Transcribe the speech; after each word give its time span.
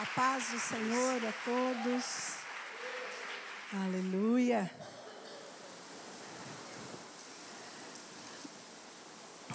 A 0.00 0.06
paz 0.16 0.44
do 0.50 0.58
Senhor 0.58 1.20
a 1.28 1.32
todos. 1.44 2.04
Aleluia. 3.84 4.70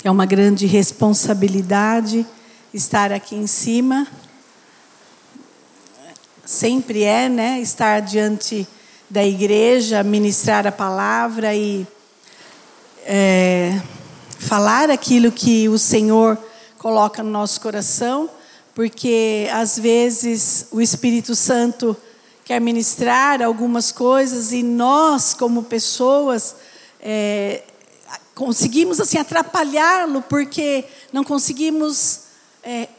É 0.03 0.11
uma 0.11 0.27
grande 0.27 0.67
responsabilidade 0.67 2.27
estar 2.71 3.11
aqui 3.11 3.35
em 3.35 3.47
cima. 3.47 4.05
Sempre 6.45 7.01
é, 7.01 7.27
né? 7.27 7.59
Estar 7.59 8.01
diante 8.01 8.67
da 9.09 9.25
igreja, 9.25 10.03
ministrar 10.03 10.67
a 10.67 10.71
palavra 10.71 11.55
e 11.55 11.87
é, 13.03 13.81
falar 14.37 14.91
aquilo 14.91 15.31
que 15.31 15.67
o 15.67 15.79
Senhor 15.79 16.37
coloca 16.77 17.23
no 17.23 17.31
nosso 17.31 17.59
coração 17.59 18.29
porque 18.75 19.47
às 19.53 19.79
vezes 19.79 20.67
o 20.69 20.81
Espírito 20.81 21.33
Santo 21.33 21.95
quer 22.43 22.59
ministrar 22.59 23.41
algumas 23.41 23.89
coisas 23.91 24.51
e 24.51 24.61
nós, 24.61 25.33
como 25.33 25.63
pessoas, 25.63 26.57
é, 26.99 27.63
conseguimos 28.35 28.99
assim 28.99 29.17
atrapalhá-lo 29.17 30.21
porque 30.23 30.83
não 31.13 31.23
conseguimos 31.23 32.23
é, 32.61 32.89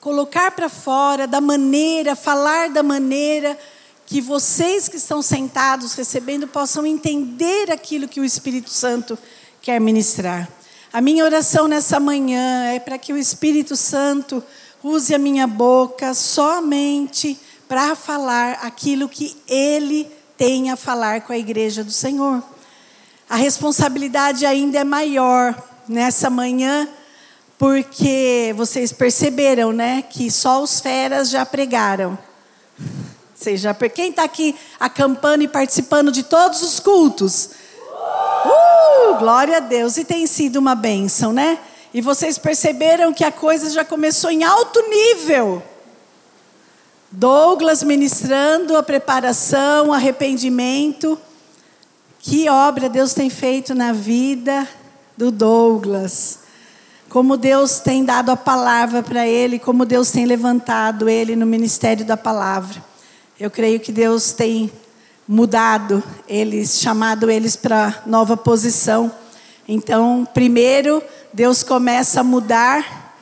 colocar 0.00 0.52
para 0.52 0.70
fora 0.70 1.26
da 1.26 1.40
maneira, 1.40 2.16
falar 2.16 2.70
da 2.70 2.82
maneira 2.82 3.58
que 4.06 4.22
vocês 4.22 4.88
que 4.88 4.96
estão 4.96 5.20
sentados 5.20 5.92
recebendo 5.94 6.48
possam 6.48 6.86
entender 6.86 7.70
aquilo 7.70 8.08
que 8.08 8.20
o 8.20 8.24
Espírito 8.24 8.70
Santo 8.70 9.18
quer 9.60 9.80
ministrar. 9.80 10.48
A 10.92 11.00
minha 11.02 11.24
oração 11.24 11.68
nessa 11.68 12.00
manhã 12.00 12.72
é 12.72 12.80
para 12.80 12.96
que 12.96 13.12
o 13.12 13.18
Espírito 13.18 13.76
Santo 13.76 14.42
use 14.86 15.12
a 15.12 15.18
minha 15.18 15.48
boca 15.48 16.14
somente 16.14 17.36
para 17.66 17.96
falar 17.96 18.60
aquilo 18.62 19.08
que 19.08 19.36
Ele 19.48 20.08
tem 20.36 20.70
a 20.70 20.76
falar 20.76 21.22
com 21.22 21.32
a 21.32 21.38
igreja 21.38 21.82
do 21.82 21.90
Senhor. 21.90 22.40
A 23.28 23.34
responsabilidade 23.34 24.46
ainda 24.46 24.78
é 24.78 24.84
maior 24.84 25.60
nessa 25.88 26.30
manhã, 26.30 26.88
porque 27.58 28.54
vocês 28.56 28.92
perceberam, 28.92 29.72
né, 29.72 30.02
que 30.02 30.30
só 30.30 30.62
os 30.62 30.78
feras 30.78 31.30
já 31.30 31.44
pregaram. 31.44 32.16
Seja, 33.34 33.74
quem 33.74 34.10
está 34.10 34.22
aqui 34.22 34.54
acampando 34.78 35.42
e 35.42 35.48
participando 35.48 36.12
de 36.12 36.22
todos 36.22 36.62
os 36.62 36.78
cultos? 36.78 37.50
Uh, 38.44 39.18
glória 39.18 39.56
a 39.56 39.60
Deus! 39.60 39.96
E 39.96 40.04
tem 40.04 40.26
sido 40.28 40.56
uma 40.56 40.76
bênção, 40.76 41.32
né? 41.32 41.58
E 41.96 42.02
vocês 42.02 42.36
perceberam 42.36 43.10
que 43.10 43.24
a 43.24 43.32
coisa 43.32 43.70
já 43.70 43.82
começou 43.82 44.30
em 44.30 44.44
alto 44.44 44.82
nível. 44.86 45.62
Douglas 47.10 47.82
ministrando 47.82 48.76
a 48.76 48.82
preparação, 48.82 49.94
arrependimento. 49.94 51.18
Que 52.18 52.50
obra 52.50 52.90
Deus 52.90 53.14
tem 53.14 53.30
feito 53.30 53.74
na 53.74 53.94
vida 53.94 54.68
do 55.16 55.30
Douglas. 55.30 56.40
Como 57.08 57.34
Deus 57.34 57.80
tem 57.80 58.04
dado 58.04 58.28
a 58.30 58.36
palavra 58.36 59.02
para 59.02 59.26
ele, 59.26 59.58
como 59.58 59.86
Deus 59.86 60.10
tem 60.10 60.26
levantado 60.26 61.08
ele 61.08 61.34
no 61.34 61.46
ministério 61.46 62.04
da 62.04 62.14
palavra. 62.14 62.84
Eu 63.40 63.50
creio 63.50 63.80
que 63.80 63.90
Deus 63.90 64.32
tem 64.32 64.70
mudado 65.26 66.04
eles, 66.28 66.78
chamado 66.78 67.30
eles 67.30 67.56
para 67.56 68.02
nova 68.04 68.36
posição. 68.36 69.10
Então, 69.66 70.28
primeiro, 70.32 71.02
Deus 71.36 71.62
começa 71.62 72.20
a 72.20 72.24
mudar 72.24 73.12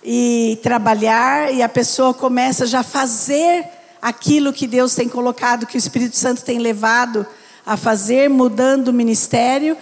e 0.00 0.56
trabalhar, 0.62 1.52
e 1.52 1.64
a 1.64 1.68
pessoa 1.68 2.14
começa 2.14 2.64
já 2.64 2.78
a 2.78 2.84
fazer 2.84 3.66
aquilo 4.00 4.52
que 4.52 4.68
Deus 4.68 4.94
tem 4.94 5.08
colocado, 5.08 5.66
que 5.66 5.76
o 5.76 5.76
Espírito 5.76 6.16
Santo 6.16 6.44
tem 6.44 6.60
levado 6.60 7.26
a 7.66 7.76
fazer, 7.76 8.30
mudando 8.30 8.86
o 8.86 8.92
ministério, 8.92 9.76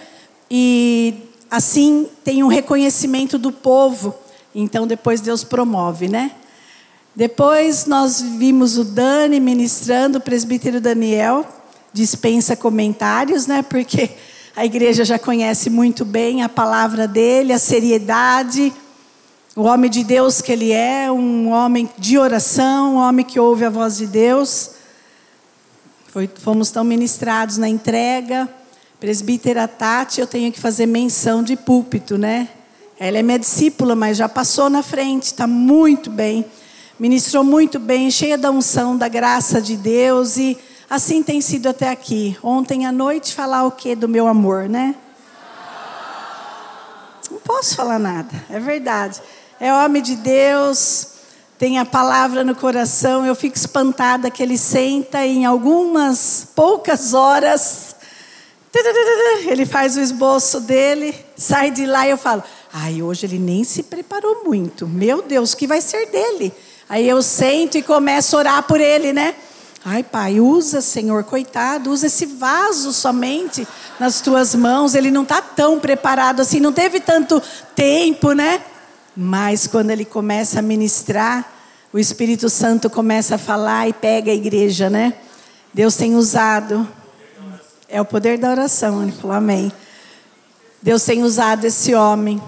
e 0.49 1.29
assim 1.51 2.09
tem 2.23 2.43
um 2.43 2.47
reconhecimento 2.47 3.37
do 3.37 3.51
povo. 3.51 4.15
Então 4.55 4.87
depois 4.87 5.21
Deus 5.21 5.43
promove, 5.43 6.07
né? 6.07 6.31
Depois 7.15 7.85
nós 7.85 8.19
vimos 8.19 8.79
o 8.79 8.83
Dani 8.83 9.39
ministrando, 9.39 10.17
o 10.17 10.21
presbítero 10.21 10.81
Daniel, 10.81 11.45
dispensa 11.93 12.55
comentários, 12.55 13.45
né? 13.45 13.61
Porque 13.61 14.09
a 14.55 14.65
igreja 14.65 15.03
já 15.03 15.19
conhece 15.19 15.69
muito 15.69 16.05
bem 16.05 16.41
a 16.41 16.47
palavra 16.47 17.07
dele, 17.07 17.51
a 17.51 17.59
seriedade, 17.59 18.71
o 19.53 19.63
homem 19.63 19.91
de 19.91 20.01
Deus 20.01 20.39
que 20.39 20.49
ele 20.49 20.71
é, 20.71 21.11
um 21.11 21.49
homem 21.49 21.89
de 21.97 22.17
oração, 22.17 22.95
um 22.95 22.97
homem 22.97 23.25
que 23.25 23.37
ouve 23.37 23.65
a 23.65 23.69
voz 23.69 23.97
de 23.97 24.07
Deus. 24.07 24.71
Foi, 26.07 26.29
fomos 26.35 26.71
tão 26.71 26.85
ministrados 26.85 27.57
na 27.57 27.67
entrega. 27.67 28.47
Presbítera 28.97 29.67
Tati, 29.67 30.21
eu 30.21 30.27
tenho 30.27 30.49
que 30.53 30.59
fazer 30.59 30.85
menção 30.85 31.43
de 31.43 31.57
púlpito, 31.57 32.17
né? 32.17 32.47
Ela 32.97 33.17
é 33.17 33.21
minha 33.21 33.37
discípula, 33.37 33.93
mas 33.93 34.15
já 34.15 34.29
passou 34.29 34.69
na 34.69 34.81
frente, 34.81 35.23
está 35.23 35.45
muito 35.45 36.09
bem. 36.09 36.45
Ministrou 36.97 37.43
muito 37.43 37.77
bem, 37.77 38.09
cheia 38.09 38.37
da 38.37 38.51
unção, 38.51 38.95
da 38.95 39.09
graça 39.09 39.61
de 39.61 39.75
Deus 39.75 40.37
e 40.37 40.57
Assim 40.89 41.23
tem 41.23 41.41
sido 41.41 41.67
até 41.67 41.89
aqui. 41.89 42.37
Ontem 42.43 42.85
à 42.85 42.91
noite 42.91 43.33
falar 43.33 43.65
o 43.65 43.71
que 43.71 43.95
do 43.95 44.07
meu 44.07 44.27
amor, 44.27 44.69
né? 44.69 44.95
Não 47.31 47.39
posso 47.39 47.75
falar 47.75 47.97
nada, 47.97 48.31
é 48.49 48.59
verdade. 48.59 49.19
É 49.59 49.73
homem 49.73 50.01
de 50.01 50.15
Deus, 50.15 51.07
tem 51.57 51.79
a 51.79 51.85
palavra 51.85 52.43
no 52.43 52.53
coração. 52.53 53.25
Eu 53.25 53.33
fico 53.33 53.55
espantada 53.55 54.29
que 54.29 54.43
ele 54.43 54.57
senta 54.57 55.25
e 55.25 55.37
em 55.37 55.45
algumas 55.45 56.47
poucas 56.55 57.13
horas 57.13 57.95
ele 59.47 59.65
faz 59.65 59.95
o 59.95 60.01
esboço 60.01 60.59
dele, 60.59 61.15
sai 61.37 61.71
de 61.71 61.85
lá 61.85 62.05
e 62.05 62.11
eu 62.11 62.17
falo: 62.17 62.43
"Ai, 62.73 63.01
hoje 63.01 63.25
ele 63.25 63.39
nem 63.39 63.63
se 63.63 63.83
preparou 63.83 64.43
muito. 64.43 64.85
Meu 64.85 65.21
Deus, 65.21 65.53
o 65.53 65.57
que 65.57 65.65
vai 65.65 65.81
ser 65.81 66.07
dele?" 66.07 66.53
Aí 66.87 67.07
eu 67.07 67.21
sento 67.23 67.77
e 67.77 67.81
começo 67.81 68.35
a 68.35 68.39
orar 68.39 68.63
por 68.63 68.79
ele, 68.79 69.13
né? 69.13 69.33
Ai, 69.87 70.01
pai, 70.01 70.39
usa, 70.39 70.81
Senhor, 70.81 71.23
coitado, 71.23 71.91
usa 71.91 72.07
esse 72.07 72.25
vaso 72.25 72.91
somente 72.91 73.67
nas 73.99 74.19
tuas 74.19 74.55
mãos. 74.55 74.95
Ele 74.95 75.11
não 75.11 75.21
está 75.21 75.43
tão 75.43 75.79
preparado 75.79 76.39
assim, 76.39 76.59
não 76.59 76.73
teve 76.73 76.99
tanto 76.99 77.39
tempo, 77.75 78.31
né? 78.31 78.63
Mas 79.15 79.67
quando 79.67 79.91
ele 79.91 80.03
começa 80.03 80.57
a 80.57 80.61
ministrar, 80.63 81.53
o 81.93 81.99
Espírito 81.99 82.49
Santo 82.49 82.89
começa 82.89 83.35
a 83.35 83.37
falar 83.37 83.87
e 83.87 83.93
pega 83.93 84.31
a 84.31 84.35
igreja, 84.35 84.89
né? 84.89 85.13
Deus 85.71 85.95
tem 85.95 86.15
usado. 86.15 86.87
É 87.87 88.01
o 88.01 88.05
poder 88.05 88.39
da 88.39 88.49
oração, 88.49 89.03
ele 89.03 89.11
falou 89.11 89.37
amém. 89.37 89.71
Deus 90.81 91.03
tem 91.05 91.21
usado 91.21 91.63
esse 91.63 91.93
homem. 91.93 92.41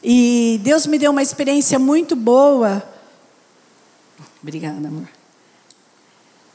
E 0.00 0.60
Deus 0.62 0.86
me 0.86 0.96
deu 0.96 1.10
uma 1.10 1.22
experiência 1.22 1.76
muito 1.76 2.14
boa. 2.14 2.80
Obrigada, 4.40 4.86
amor. 4.86 5.17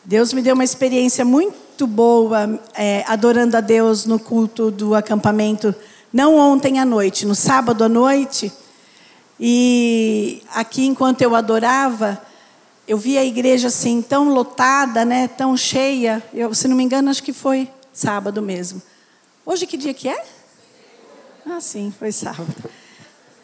Deus 0.06 0.34
me 0.34 0.42
deu 0.42 0.54
uma 0.54 0.66
experiência 0.66 1.24
muito 1.24 1.88
boa 1.88 2.60
é, 2.74 3.06
adorando 3.08 3.56
a 3.56 3.62
Deus 3.62 4.06
no 4.06 4.20
culto 4.20 4.70
do 4.70 4.94
acampamento, 4.96 5.74
não 6.12 6.36
ontem 6.36 6.78
à 6.78 6.84
noite, 6.86 7.26
no 7.26 7.34
sábado 7.34 7.86
à 7.86 7.90
noite. 7.90 8.52
E 9.40 10.44
aqui, 10.54 10.86
enquanto 10.86 11.22
eu 11.22 11.34
adorava, 11.34 12.22
eu 12.86 12.98
vi 12.98 13.18
a 13.18 13.24
igreja 13.24 13.70
assim 13.70 14.02
tão 14.02 14.28
lotada, 14.28 15.06
né, 15.06 15.30
tão 15.30 15.56
cheia. 15.56 16.22
Eu, 16.34 16.54
se 16.54 16.68
não 16.68 16.76
me 16.76 16.84
engano, 16.84 17.10
acho 17.10 17.24
que 17.24 17.32
foi 17.32 17.70
sábado 17.94 18.42
mesmo. 18.42 18.82
Hoje 19.46 19.66
que 19.66 19.78
dia 19.78 19.94
que 19.94 20.10
é? 20.10 20.26
Ah, 21.46 21.62
sim, 21.62 21.94
foi 21.98 22.12
sábado. 22.12 22.54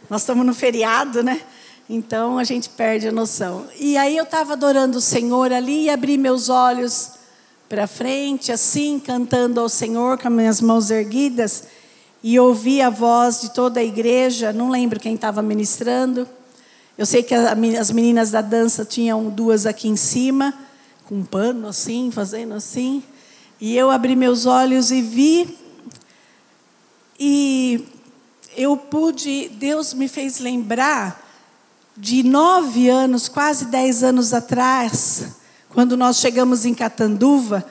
Nós 0.10 0.24
estamos 0.24 0.46
no 0.46 0.54
feriado, 0.54 1.24
né? 1.24 1.42
Então 1.92 2.38
a 2.38 2.44
gente 2.44 2.70
perde 2.70 3.08
a 3.08 3.12
noção. 3.12 3.66
E 3.80 3.98
aí 3.98 4.16
eu 4.16 4.24
estava 4.24 4.54
adorando 4.54 5.00
o 5.00 5.02
Senhor 5.02 5.52
ali 5.52 5.86
e 5.86 5.90
abri 5.90 6.20
meus 6.20 6.48
olhos 6.48 7.14
para 7.68 7.88
frente, 7.88 8.52
assim, 8.52 9.00
cantando 9.00 9.60
ao 9.60 9.68
Senhor 9.68 10.20
com 10.20 10.28
as 10.28 10.34
minhas 10.34 10.62
mãos 10.62 10.92
erguidas, 10.92 11.64
e 12.22 12.40
ouvi 12.40 12.80
a 12.80 12.92
voz 12.92 13.42
de 13.42 13.54
toda 13.54 13.80
a 13.80 13.84
igreja. 13.84 14.54
Não 14.54 14.70
lembro 14.70 15.00
quem 15.00 15.16
estava 15.16 15.42
ministrando. 15.42 16.28
Eu 16.96 17.08
sei 17.08 17.24
que 17.24 17.34
as 17.34 17.90
meninas 17.90 18.30
da 18.30 18.42
dança 18.42 18.86
tinham 18.86 19.28
duas 19.30 19.66
aqui 19.66 19.88
em 19.88 19.96
cima, 19.96 20.54
com 21.06 21.16
um 21.16 21.24
pano 21.24 21.68
assim, 21.68 22.12
fazendo 22.12 22.54
assim. 22.54 23.02
E 23.60 23.76
eu 23.76 23.90
abri 23.90 24.16
meus 24.16 24.46
olhos 24.46 24.92
e 24.92 25.02
vi. 25.02 25.58
E 27.20 27.84
eu 28.56 28.78
pude, 28.78 29.50
Deus 29.50 29.94
me 29.94 30.08
fez 30.08 30.40
lembrar 30.40 31.29
de 32.00 32.24
nove 32.24 32.90
anos, 32.90 33.28
quase 33.28 33.66
dez 33.66 34.04
anos 34.04 34.34
atrás, 34.34 35.26
quando 35.68 35.98
nós 35.98 36.18
chegamos 36.18 36.66
em 36.66 36.74
Catanduva, 36.74 37.66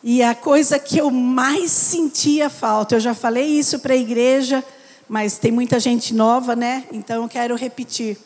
e 0.00 0.22
a 0.22 0.32
coisa 0.32 0.78
que 0.78 0.98
eu 0.98 1.10
mais 1.10 1.72
sentia 1.72 2.48
falta, 2.48 2.94
eu 2.94 3.00
já 3.00 3.14
falei 3.14 3.46
isso 3.46 3.80
para 3.80 3.94
a 3.94 3.96
igreja, 3.96 4.64
mas 5.08 5.38
tem 5.38 5.50
muita 5.50 5.80
gente 5.80 6.14
nova, 6.14 6.54
né? 6.54 6.84
Então 6.92 7.24
eu 7.24 7.28
quero 7.28 7.56
repetir. 7.56 8.16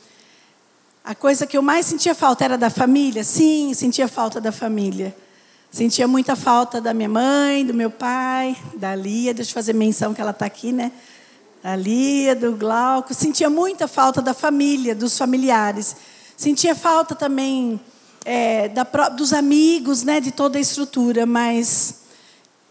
a 1.02 1.14
coisa 1.14 1.46
que 1.46 1.56
eu 1.56 1.62
mais 1.62 1.86
sentia 1.86 2.14
falta 2.14 2.44
era 2.44 2.58
da 2.58 2.68
família? 2.68 3.24
Sim, 3.24 3.72
sentia 3.74 4.08
falta 4.08 4.40
da 4.40 4.52
família. 4.52 5.16
Sentia 5.70 6.06
muita 6.06 6.36
falta 6.36 6.80
da 6.80 6.92
minha 6.92 7.08
mãe, 7.08 7.64
do 7.64 7.72
meu 7.72 7.90
pai, 7.90 8.56
da 8.76 8.94
Lia. 8.94 9.32
Deixa 9.32 9.50
eu 9.50 9.54
fazer 9.54 9.72
menção 9.72 10.12
que 10.12 10.20
ela 10.20 10.32
está 10.32 10.46
aqui, 10.46 10.72
né? 10.72 10.92
Da 11.66 11.74
Lia, 11.74 12.36
do 12.36 12.52
Glauco. 12.52 13.12
Sentia 13.12 13.50
muita 13.50 13.88
falta 13.88 14.22
da 14.22 14.32
família, 14.32 14.94
dos 14.94 15.18
familiares. 15.18 15.96
Sentia 16.36 16.76
falta 16.76 17.12
também 17.12 17.80
é, 18.24 18.68
da, 18.68 18.84
dos 19.08 19.32
amigos, 19.32 20.04
né? 20.04 20.20
De 20.20 20.30
toda 20.30 20.58
a 20.58 20.60
estrutura. 20.60 21.26
Mas, 21.26 22.02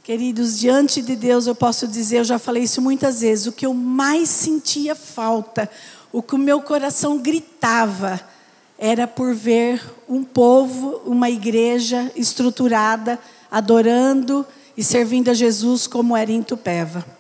queridos, 0.01 0.57
diante 0.57 1.01
de 1.01 1.13
Deus 1.17 1.45
eu 1.45 1.53
posso 1.53 1.89
dizer, 1.89 2.19
eu 2.19 2.23
já 2.23 2.39
falei 2.39 2.63
isso 2.63 2.81
muitas 2.81 3.19
vezes, 3.19 3.47
o 3.47 3.51
que 3.51 3.65
eu 3.65 3.73
mais 3.73 4.29
sentia 4.29 4.95
falta, 4.95 5.69
o 6.09 6.23
que 6.23 6.35
o 6.35 6.37
meu 6.37 6.61
coração 6.61 7.17
gritava, 7.17 8.21
era 8.79 9.05
por 9.05 9.35
ver 9.35 9.83
um 10.07 10.23
povo, 10.23 11.01
uma 11.05 11.29
igreja 11.29 12.09
estruturada, 12.15 13.19
adorando 13.51 14.45
e 14.77 14.81
servindo 14.81 15.31
a 15.31 15.33
Jesus 15.33 15.85
como 15.85 16.15
era 16.15 16.31
em 16.31 16.41
Tupéva. 16.41 17.14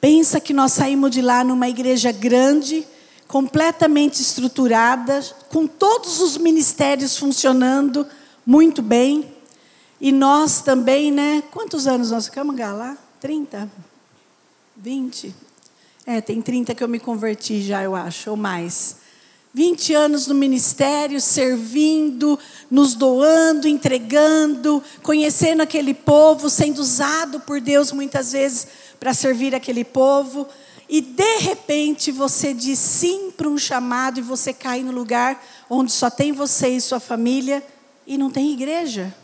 Pensa 0.00 0.40
que 0.40 0.54
nós 0.54 0.72
saímos 0.72 1.10
de 1.10 1.20
lá 1.20 1.44
numa 1.44 1.68
igreja 1.68 2.10
grande, 2.10 2.86
completamente 3.28 4.22
estruturada, 4.22 5.22
com 5.50 5.66
todos 5.66 6.20
os 6.20 6.38
ministérios 6.38 7.16
funcionando 7.16 8.06
muito 8.46 8.80
bem. 8.80 9.32
E 10.00 10.10
nós 10.10 10.62
também, 10.62 11.10
né? 11.12 11.42
Quantos 11.50 11.86
anos 11.86 12.10
nós 12.10 12.24
ficamos 12.24 12.56
lá? 12.58 12.96
30? 13.20 13.70
20? 14.76 15.34
É, 16.06 16.20
tem 16.22 16.40
30 16.40 16.74
que 16.74 16.82
eu 16.82 16.88
me 16.88 16.98
converti 16.98 17.60
já, 17.60 17.82
eu 17.82 17.94
acho, 17.94 18.30
ou 18.30 18.36
mais. 18.36 18.96
20 19.52 19.94
anos 19.94 20.26
no 20.28 20.34
ministério, 20.34 21.20
servindo, 21.20 22.38
nos 22.70 22.94
doando, 22.94 23.66
entregando, 23.66 24.82
conhecendo 25.02 25.60
aquele 25.60 25.92
povo, 25.92 26.48
sendo 26.48 26.78
usado 26.78 27.40
por 27.40 27.60
Deus 27.60 27.90
muitas 27.90 28.32
vezes 28.32 28.68
para 29.00 29.14
servir 29.14 29.54
aquele 29.54 29.82
povo. 29.84 30.46
E 30.88 31.00
de 31.00 31.38
repente 31.38 32.12
você 32.12 32.52
diz 32.52 32.78
sim 32.78 33.30
para 33.30 33.48
um 33.48 33.56
chamado 33.56 34.20
e 34.20 34.22
você 34.22 34.52
cai 34.52 34.82
no 34.82 34.92
lugar 34.92 35.42
onde 35.68 35.90
só 35.90 36.10
tem 36.10 36.32
você 36.32 36.68
e 36.68 36.80
sua 36.80 37.00
família 37.00 37.64
e 38.06 38.18
não 38.18 38.30
tem 38.30 38.52
igreja. 38.52 39.14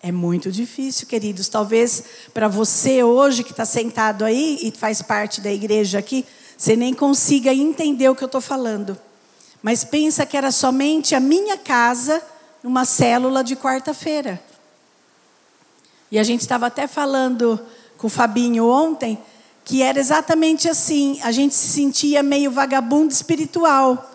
É 0.00 0.12
muito 0.12 0.50
difícil, 0.50 1.06
queridos. 1.06 1.48
Talvez 1.48 2.04
para 2.32 2.46
você 2.46 3.02
hoje 3.02 3.42
que 3.42 3.50
está 3.50 3.64
sentado 3.64 4.24
aí 4.24 4.58
e 4.62 4.70
faz 4.70 5.02
parte 5.02 5.40
da 5.40 5.52
igreja 5.52 5.98
aqui, 5.98 6.24
você 6.56 6.76
nem 6.76 6.94
consiga 6.94 7.52
entender 7.52 8.08
o 8.08 8.14
que 8.14 8.22
eu 8.22 8.26
estou 8.26 8.40
falando. 8.40 8.96
Mas 9.60 9.82
pensa 9.82 10.24
que 10.24 10.36
era 10.36 10.52
somente 10.52 11.16
a 11.16 11.20
minha 11.20 11.56
casa 11.58 12.22
numa 12.62 12.84
célula 12.84 13.42
de 13.42 13.56
quarta-feira. 13.56 14.40
E 16.10 16.18
a 16.18 16.22
gente 16.22 16.40
estava 16.42 16.66
até 16.66 16.86
falando 16.86 17.60
com 17.98 18.06
o 18.06 18.10
Fabinho 18.10 18.66
ontem 18.66 19.18
que 19.68 19.82
era 19.82 20.00
exatamente 20.00 20.66
assim, 20.66 21.20
a 21.22 21.30
gente 21.30 21.54
se 21.54 21.68
sentia 21.68 22.22
meio 22.22 22.50
vagabundo 22.50 23.12
espiritual. 23.12 24.10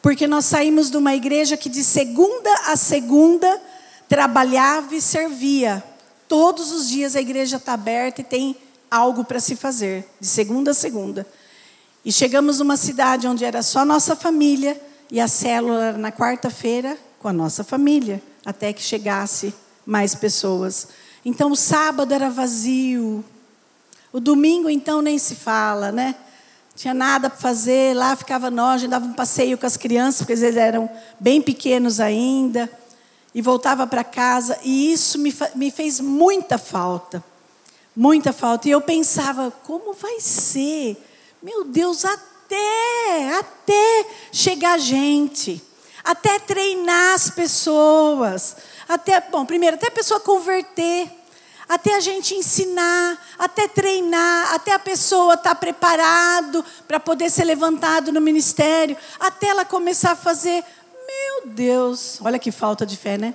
Porque 0.00 0.26
nós 0.26 0.46
saímos 0.46 0.90
de 0.90 0.96
uma 0.96 1.14
igreja 1.14 1.58
que 1.58 1.68
de 1.68 1.84
segunda 1.84 2.50
a 2.68 2.74
segunda 2.74 3.60
trabalhava 4.08 4.94
e 4.94 5.02
servia. 5.02 5.84
Todos 6.26 6.72
os 6.72 6.88
dias 6.88 7.14
a 7.14 7.20
igreja 7.20 7.58
está 7.58 7.74
aberta 7.74 8.22
e 8.22 8.24
tem 8.24 8.56
algo 8.90 9.24
para 9.24 9.40
se 9.40 9.56
fazer, 9.56 10.08
de 10.18 10.26
segunda 10.26 10.70
a 10.70 10.74
segunda. 10.74 11.26
E 12.02 12.10
chegamos 12.10 12.60
numa 12.60 12.78
cidade 12.78 13.28
onde 13.28 13.44
era 13.44 13.62
só 13.62 13.84
nossa 13.84 14.16
família 14.16 14.80
e 15.10 15.20
a 15.20 15.28
célula 15.28 15.84
era 15.84 15.98
na 15.98 16.10
quarta-feira 16.10 16.96
com 17.18 17.28
a 17.28 17.32
nossa 17.32 17.62
família, 17.62 18.22
até 18.42 18.72
que 18.72 18.80
chegasse 18.80 19.52
mais 19.84 20.14
pessoas. 20.14 20.88
Então 21.24 21.52
o 21.52 21.56
sábado 21.56 22.12
era 22.12 22.30
vazio. 22.30 23.24
O 24.12 24.18
domingo 24.18 24.68
então 24.68 25.02
nem 25.02 25.18
se 25.18 25.34
fala, 25.34 25.92
né? 25.92 26.16
Tinha 26.74 26.94
nada 26.94 27.28
para 27.28 27.38
fazer, 27.38 27.94
lá 27.94 28.16
ficava 28.16 28.50
nós, 28.50 28.76
a 28.76 28.78
gente 28.78 28.90
dava 28.90 29.04
um 29.04 29.12
passeio 29.12 29.58
com 29.58 29.66
as 29.66 29.76
crianças, 29.76 30.22
porque 30.22 30.32
eles 30.32 30.56
eram 30.56 30.88
bem 31.18 31.42
pequenos 31.42 32.00
ainda, 32.00 32.70
e 33.34 33.42
voltava 33.42 33.86
para 33.86 34.02
casa, 34.02 34.58
e 34.64 34.92
isso 34.92 35.18
me, 35.18 35.34
me 35.54 35.70
fez 35.70 36.00
muita 36.00 36.56
falta. 36.56 37.22
Muita 37.94 38.32
falta. 38.32 38.66
E 38.66 38.70
eu 38.70 38.80
pensava, 38.80 39.50
como 39.64 39.92
vai 39.92 40.20
ser? 40.20 40.96
Meu 41.42 41.64
Deus, 41.64 42.04
até, 42.04 43.38
até 43.38 44.06
chegar 44.32 44.78
gente, 44.78 45.62
até 46.02 46.38
treinar 46.38 47.14
as 47.14 47.28
pessoas, 47.28 48.56
até, 48.90 49.20
bom, 49.20 49.46
primeiro, 49.46 49.76
até 49.76 49.86
a 49.86 49.92
pessoa 49.92 50.18
converter, 50.18 51.08
até 51.68 51.94
a 51.94 52.00
gente 52.00 52.34
ensinar, 52.34 53.24
até 53.38 53.68
treinar, 53.68 54.52
até 54.52 54.72
a 54.72 54.80
pessoa 54.80 55.34
estar 55.34 55.50
tá 55.50 55.54
preparado 55.54 56.64
para 56.88 56.98
poder 56.98 57.30
ser 57.30 57.44
levantado 57.44 58.10
no 58.10 58.20
ministério, 58.20 58.96
até 59.20 59.46
ela 59.46 59.64
começar 59.64 60.10
a 60.10 60.16
fazer. 60.16 60.64
Meu 61.06 61.52
Deus, 61.52 62.18
olha 62.20 62.36
que 62.36 62.50
falta 62.50 62.84
de 62.84 62.96
fé, 62.96 63.16
né? 63.16 63.32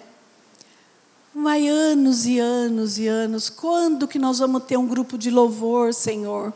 Vai 1.34 1.70
anos 1.70 2.26
e 2.26 2.38
anos 2.38 2.98
e 2.98 3.08
anos. 3.08 3.50
Quando 3.50 4.10
que 4.10 4.20
nós 4.20 4.40
vamos 4.40 4.66
ter 4.66 4.76
um 4.76 4.86
grupo 4.86 5.18
de 5.18 5.32
louvor, 5.32 5.94
Senhor? 5.94 6.52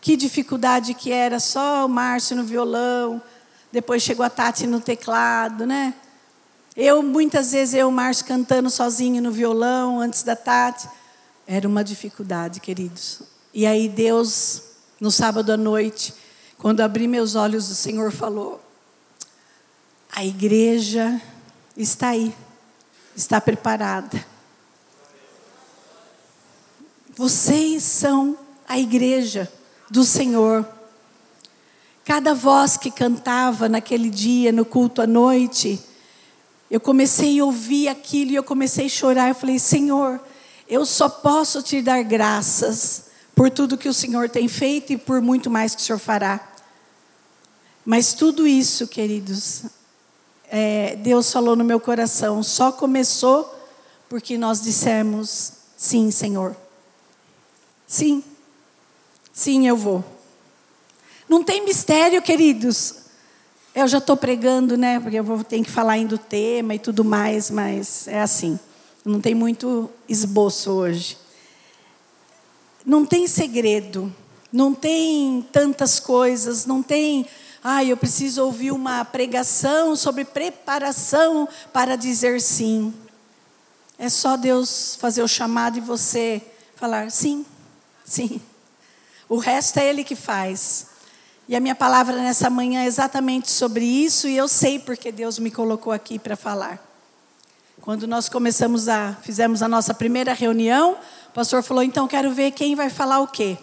Que 0.00 0.16
dificuldade 0.16 0.94
que 0.94 1.12
era 1.12 1.38
só 1.38 1.84
o 1.84 1.90
Márcio 1.90 2.36
no 2.36 2.44
violão, 2.44 3.20
depois 3.70 4.02
chegou 4.02 4.24
a 4.24 4.30
Tati 4.30 4.66
no 4.66 4.80
teclado, 4.80 5.66
né? 5.66 5.92
Eu, 6.76 7.02
muitas 7.04 7.52
vezes, 7.52 7.74
eu 7.74 7.90
Márcio 7.90 8.26
cantando 8.26 8.68
sozinho 8.68 9.22
no 9.22 9.30
violão, 9.30 10.00
antes 10.00 10.24
da 10.24 10.34
Tati. 10.34 10.88
Era 11.46 11.68
uma 11.68 11.84
dificuldade, 11.84 12.58
queridos. 12.58 13.22
E 13.52 13.64
aí 13.64 13.88
Deus, 13.88 14.62
no 15.00 15.10
sábado 15.10 15.52
à 15.52 15.56
noite, 15.56 16.12
quando 16.58 16.80
abri 16.80 17.06
meus 17.06 17.36
olhos, 17.36 17.70
o 17.70 17.74
Senhor 17.74 18.10
falou: 18.10 18.60
a 20.10 20.24
igreja 20.24 21.20
está 21.76 22.08
aí, 22.08 22.34
está 23.14 23.40
preparada. 23.40 24.24
Vocês 27.16 27.84
são 27.84 28.36
a 28.68 28.78
igreja 28.78 29.52
do 29.88 30.04
Senhor. 30.04 30.68
Cada 32.04 32.34
voz 32.34 32.76
que 32.76 32.90
cantava 32.90 33.68
naquele 33.68 34.10
dia, 34.10 34.50
no 34.50 34.64
culto 34.64 35.00
à 35.00 35.06
noite, 35.06 35.80
eu 36.74 36.80
comecei 36.80 37.38
a 37.38 37.44
ouvir 37.44 37.86
aquilo 37.86 38.32
e 38.32 38.34
eu 38.34 38.42
comecei 38.42 38.86
a 38.86 38.88
chorar. 38.88 39.28
Eu 39.28 39.34
falei: 39.36 39.60
Senhor, 39.60 40.20
eu 40.68 40.84
só 40.84 41.08
posso 41.08 41.62
te 41.62 41.80
dar 41.80 42.02
graças 42.02 43.04
por 43.32 43.48
tudo 43.48 43.78
que 43.78 43.88
o 43.88 43.94
Senhor 43.94 44.28
tem 44.28 44.48
feito 44.48 44.92
e 44.92 44.96
por 44.96 45.20
muito 45.22 45.48
mais 45.48 45.72
que 45.72 45.80
o 45.80 45.84
Senhor 45.84 46.00
fará. 46.00 46.52
Mas 47.84 48.12
tudo 48.12 48.44
isso, 48.44 48.88
queridos, 48.88 49.66
é, 50.50 50.96
Deus 50.96 51.30
falou 51.30 51.54
no 51.54 51.62
meu 51.62 51.78
coração, 51.78 52.42
só 52.42 52.72
começou 52.72 53.54
porque 54.08 54.36
nós 54.36 54.60
dissemos: 54.60 55.52
sim, 55.76 56.10
Senhor. 56.10 56.56
Sim. 57.86 58.20
Sim, 59.32 59.68
eu 59.68 59.76
vou. 59.76 60.04
Não 61.28 61.44
tem 61.44 61.64
mistério, 61.64 62.20
queridos. 62.20 63.03
Eu 63.74 63.88
já 63.88 63.98
estou 63.98 64.16
pregando, 64.16 64.76
né? 64.76 65.00
Porque 65.00 65.18
eu 65.18 65.24
vou 65.24 65.42
ter 65.42 65.60
que 65.60 65.70
falar 65.70 65.94
ainda 65.94 66.10
do 66.10 66.18
tema 66.18 66.76
e 66.76 66.78
tudo 66.78 67.04
mais, 67.04 67.50
mas 67.50 68.06
é 68.06 68.20
assim. 68.20 68.56
Não 69.04 69.20
tem 69.20 69.34
muito 69.34 69.90
esboço 70.08 70.70
hoje. 70.70 71.18
Não 72.86 73.04
tem 73.04 73.26
segredo. 73.26 74.14
Não 74.52 74.72
tem 74.72 75.44
tantas 75.50 75.98
coisas. 75.98 76.66
Não 76.66 76.84
tem. 76.84 77.26
Ah, 77.64 77.82
eu 77.82 77.96
preciso 77.96 78.44
ouvir 78.44 78.70
uma 78.70 79.04
pregação 79.04 79.96
sobre 79.96 80.24
preparação 80.24 81.48
para 81.72 81.96
dizer 81.96 82.40
sim. 82.40 82.94
É 83.98 84.08
só 84.08 84.36
Deus 84.36 84.96
fazer 85.00 85.22
o 85.22 85.28
chamado 85.28 85.78
e 85.78 85.80
você 85.80 86.40
falar 86.76 87.10
sim, 87.10 87.44
sim. 88.04 88.40
O 89.28 89.38
resto 89.38 89.78
é 89.78 89.88
Ele 89.88 90.04
que 90.04 90.14
faz. 90.14 90.93
E 91.46 91.54
a 91.54 91.60
minha 91.60 91.74
palavra 91.74 92.16
nessa 92.16 92.48
manhã 92.48 92.82
é 92.82 92.86
exatamente 92.86 93.50
sobre 93.50 93.84
isso, 93.84 94.26
e 94.26 94.34
eu 94.36 94.48
sei 94.48 94.78
porque 94.78 95.12
Deus 95.12 95.38
me 95.38 95.50
colocou 95.50 95.92
aqui 95.92 96.18
para 96.18 96.36
falar. 96.36 96.82
Quando 97.82 98.06
nós 98.06 98.30
começamos 98.30 98.88
a, 98.88 99.14
fizemos 99.22 99.60
a 99.62 99.68
nossa 99.68 99.92
primeira 99.92 100.32
reunião, 100.32 100.96
o 101.28 101.32
pastor 101.34 101.62
falou: 101.62 101.82
então 101.82 102.08
quero 102.08 102.32
ver 102.32 102.52
quem 102.52 102.74
vai 102.74 102.88
falar 102.88 103.20
o 103.20 103.26
quê. 103.26 103.58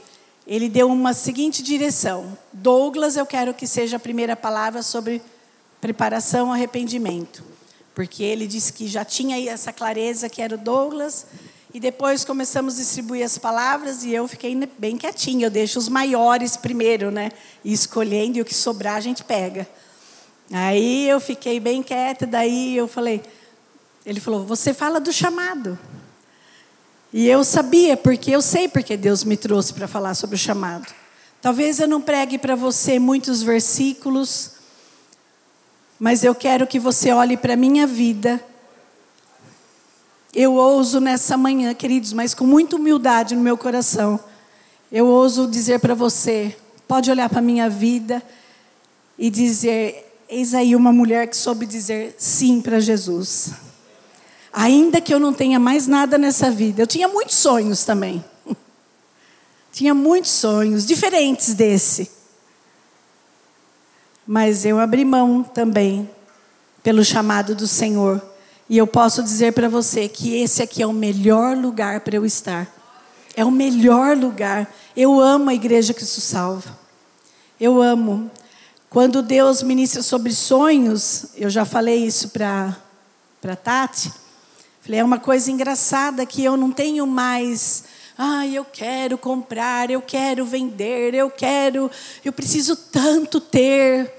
Ele 0.45 0.69
deu 0.69 0.89
uma 0.89 1.11
seguinte 1.11 1.63
direção: 1.63 2.37
Douglas, 2.53 3.17
eu 3.17 3.25
quero 3.25 3.51
que 3.51 3.65
seja 3.65 3.97
a 3.97 3.99
primeira 3.99 4.35
palavra 4.35 4.83
sobre 4.83 5.19
preparação 5.79 6.53
arrependimento. 6.53 7.43
Porque 7.95 8.23
ele 8.23 8.45
disse 8.45 8.71
que 8.71 8.87
já 8.87 9.03
tinha 9.03 9.43
essa 9.51 9.73
clareza 9.73 10.29
que 10.29 10.39
era 10.39 10.53
o 10.53 10.57
Douglas, 10.57 11.25
e 11.73 11.79
depois 11.79 12.25
começamos 12.25 12.75
a 12.75 12.77
distribuir 12.77 13.25
as 13.25 13.37
palavras 13.37 14.03
e 14.03 14.11
eu 14.11 14.27
fiquei 14.27 14.55
bem 14.77 14.97
quietinha. 14.97 15.45
Eu 15.45 15.49
deixo 15.49 15.79
os 15.79 15.87
maiores 15.87 16.57
primeiro, 16.57 17.11
né? 17.11 17.31
E 17.63 17.71
escolhendo 17.71 18.37
e 18.37 18.41
o 18.41 18.45
que 18.45 18.53
sobrar 18.53 18.95
a 18.95 18.99
gente 18.99 19.23
pega. 19.23 19.67
Aí 20.51 21.07
eu 21.07 21.19
fiquei 21.21 21.59
bem 21.59 21.81
quieta, 21.81 22.27
daí 22.27 22.75
eu 22.75 22.87
falei, 22.87 23.21
ele 24.05 24.19
falou: 24.19 24.45
"Você 24.45 24.73
fala 24.73 24.99
do 24.99 25.13
chamado". 25.13 25.79
E 27.13 27.27
eu 27.27 27.43
sabia, 27.43 27.95
porque 27.95 28.31
eu 28.31 28.41
sei 28.41 28.67
porque 28.67 28.97
Deus 28.97 29.23
me 29.23 29.37
trouxe 29.37 29.73
para 29.73 29.87
falar 29.87 30.13
sobre 30.13 30.35
o 30.35 30.39
chamado. 30.39 30.87
Talvez 31.41 31.79
eu 31.79 31.87
não 31.87 32.01
pregue 32.01 32.37
para 32.37 32.55
você 32.55 32.99
muitos 32.99 33.41
versículos, 33.41 34.51
mas 35.99 36.23
eu 36.23 36.35
quero 36.35 36.67
que 36.67 36.79
você 36.79 37.11
olhe 37.11 37.35
para 37.35 37.53
a 37.53 37.57
minha 37.57 37.87
vida. 37.87 38.43
Eu 40.33 40.53
ouso 40.53 41.01
nessa 41.01 41.35
manhã, 41.35 41.73
queridos, 41.73 42.13
mas 42.13 42.33
com 42.33 42.45
muita 42.45 42.77
humildade 42.77 43.35
no 43.35 43.41
meu 43.41 43.57
coração, 43.57 44.17
eu 44.89 45.05
ouso 45.05 45.45
dizer 45.45 45.79
para 45.79 45.93
você: 45.93 46.55
pode 46.87 47.11
olhar 47.11 47.29
para 47.29 47.39
a 47.39 47.41
minha 47.41 47.69
vida 47.69 48.23
e 49.17 49.29
dizer: 49.29 50.23
Eis 50.29 50.53
aí 50.53 50.73
uma 50.73 50.93
mulher 50.93 51.27
que 51.27 51.35
soube 51.35 51.65
dizer 51.65 52.15
sim 52.17 52.61
para 52.61 52.79
Jesus. 52.79 53.51
Ainda 54.53 55.01
que 55.01 55.13
eu 55.13 55.19
não 55.19 55.33
tenha 55.33 55.59
mais 55.59 55.85
nada 55.85 56.17
nessa 56.17 56.49
vida, 56.49 56.81
eu 56.81 56.87
tinha 56.87 57.09
muitos 57.09 57.35
sonhos 57.35 57.83
também. 57.83 58.23
tinha 59.73 59.93
muitos 59.93 60.31
sonhos, 60.31 60.85
diferentes 60.85 61.53
desse. 61.53 62.09
Mas 64.25 64.63
eu 64.63 64.79
abri 64.79 65.03
mão 65.03 65.43
também 65.43 66.09
pelo 66.81 67.03
chamado 67.03 67.53
do 67.53 67.67
Senhor. 67.67 68.30
E 68.71 68.77
eu 68.77 68.87
posso 68.87 69.21
dizer 69.21 69.51
para 69.51 69.67
você 69.67 70.07
que 70.07 70.33
esse 70.33 70.63
aqui 70.63 70.81
é 70.81 70.87
o 70.87 70.93
melhor 70.93 71.57
lugar 71.57 71.99
para 71.99 72.15
eu 72.15 72.25
estar. 72.25 72.73
É 73.35 73.43
o 73.43 73.51
melhor 73.51 74.15
lugar. 74.15 74.73
Eu 74.95 75.19
amo 75.19 75.49
a 75.49 75.53
igreja 75.53 75.93
Cristo 75.93 76.21
Salva. 76.21 76.79
Eu 77.59 77.81
amo. 77.81 78.31
Quando 78.89 79.21
Deus 79.21 79.61
ministra 79.61 80.01
sobre 80.01 80.31
sonhos, 80.31 81.25
eu 81.35 81.49
já 81.49 81.65
falei 81.65 82.05
isso 82.05 82.29
para 82.29 82.77
Tati. 83.61 84.09
Falei, 84.79 85.01
é 85.01 85.03
uma 85.03 85.19
coisa 85.19 85.51
engraçada 85.51 86.25
que 86.25 86.41
eu 86.41 86.55
não 86.55 86.71
tenho 86.71 87.05
mais. 87.05 87.83
Ah, 88.17 88.47
eu 88.47 88.63
quero 88.63 89.17
comprar, 89.17 89.91
eu 89.91 90.01
quero 90.01 90.45
vender, 90.45 91.13
eu 91.13 91.29
quero, 91.29 91.91
eu 92.23 92.31
preciso 92.31 92.77
tanto 92.77 93.41
ter. 93.41 94.13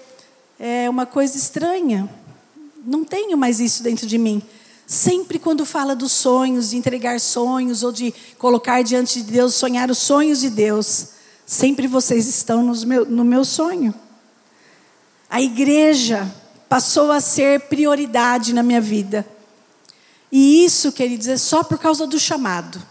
É 0.60 0.90
uma 0.90 1.06
coisa 1.06 1.38
estranha. 1.38 2.06
Não 2.84 3.04
tenho 3.04 3.36
mais 3.36 3.60
isso 3.60 3.82
dentro 3.82 4.06
de 4.06 4.18
mim. 4.18 4.42
Sempre 4.86 5.38
quando 5.38 5.64
fala 5.64 5.94
dos 5.94 6.12
sonhos, 6.12 6.70
de 6.70 6.76
entregar 6.76 7.20
sonhos 7.20 7.82
ou 7.82 7.92
de 7.92 8.12
colocar 8.38 8.82
diante 8.82 9.22
de 9.22 9.32
Deus, 9.32 9.54
sonhar 9.54 9.90
os 9.90 9.98
sonhos 9.98 10.40
de 10.40 10.50
Deus, 10.50 11.08
sempre 11.46 11.86
vocês 11.86 12.26
estão 12.26 12.62
meu, 12.84 13.06
no 13.06 13.24
meu 13.24 13.44
sonho. 13.44 13.94
A 15.30 15.40
igreja 15.40 16.30
passou 16.68 17.12
a 17.12 17.20
ser 17.20 17.60
prioridade 17.60 18.52
na 18.52 18.62
minha 18.62 18.80
vida. 18.80 19.26
E 20.30 20.64
isso, 20.64 20.90
queridos, 20.90 21.28
é 21.28 21.36
só 21.36 21.62
por 21.62 21.78
causa 21.78 22.06
do 22.06 22.18
chamado. 22.18 22.82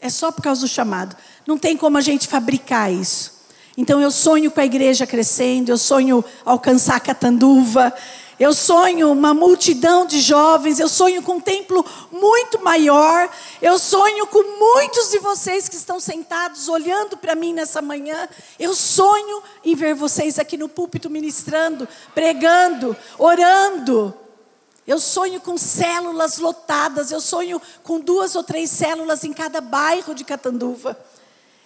É 0.00 0.10
só 0.10 0.32
por 0.32 0.42
causa 0.42 0.62
do 0.62 0.68
chamado. 0.68 1.16
Não 1.46 1.56
tem 1.56 1.76
como 1.76 1.96
a 1.96 2.00
gente 2.00 2.26
fabricar 2.26 2.92
isso. 2.92 3.32
Então 3.76 4.00
eu 4.00 4.10
sonho 4.10 4.50
com 4.50 4.60
a 4.60 4.64
igreja 4.64 5.06
crescendo, 5.06 5.70
eu 5.70 5.78
sonho 5.78 6.24
alcançar 6.44 7.00
Catanduva, 7.00 7.92
eu 8.42 8.52
sonho 8.52 9.12
uma 9.12 9.32
multidão 9.32 10.04
de 10.04 10.20
jovens, 10.20 10.80
eu 10.80 10.88
sonho 10.88 11.22
com 11.22 11.34
um 11.34 11.40
templo 11.40 11.86
muito 12.10 12.60
maior, 12.60 13.30
eu 13.60 13.78
sonho 13.78 14.26
com 14.26 14.42
muitos 14.58 15.12
de 15.12 15.20
vocês 15.20 15.68
que 15.68 15.76
estão 15.76 16.00
sentados 16.00 16.68
olhando 16.68 17.16
para 17.16 17.36
mim 17.36 17.52
nessa 17.52 17.80
manhã. 17.80 18.28
Eu 18.58 18.74
sonho 18.74 19.44
em 19.64 19.76
ver 19.76 19.94
vocês 19.94 20.40
aqui 20.40 20.56
no 20.56 20.68
púlpito 20.68 21.08
ministrando, 21.08 21.86
pregando, 22.16 22.96
orando. 23.16 24.12
Eu 24.84 24.98
sonho 24.98 25.40
com 25.40 25.56
células 25.56 26.38
lotadas, 26.38 27.12
eu 27.12 27.20
sonho 27.20 27.62
com 27.84 28.00
duas 28.00 28.34
ou 28.34 28.42
três 28.42 28.68
células 28.70 29.22
em 29.22 29.32
cada 29.32 29.60
bairro 29.60 30.16
de 30.16 30.24
Catanduva. 30.24 30.98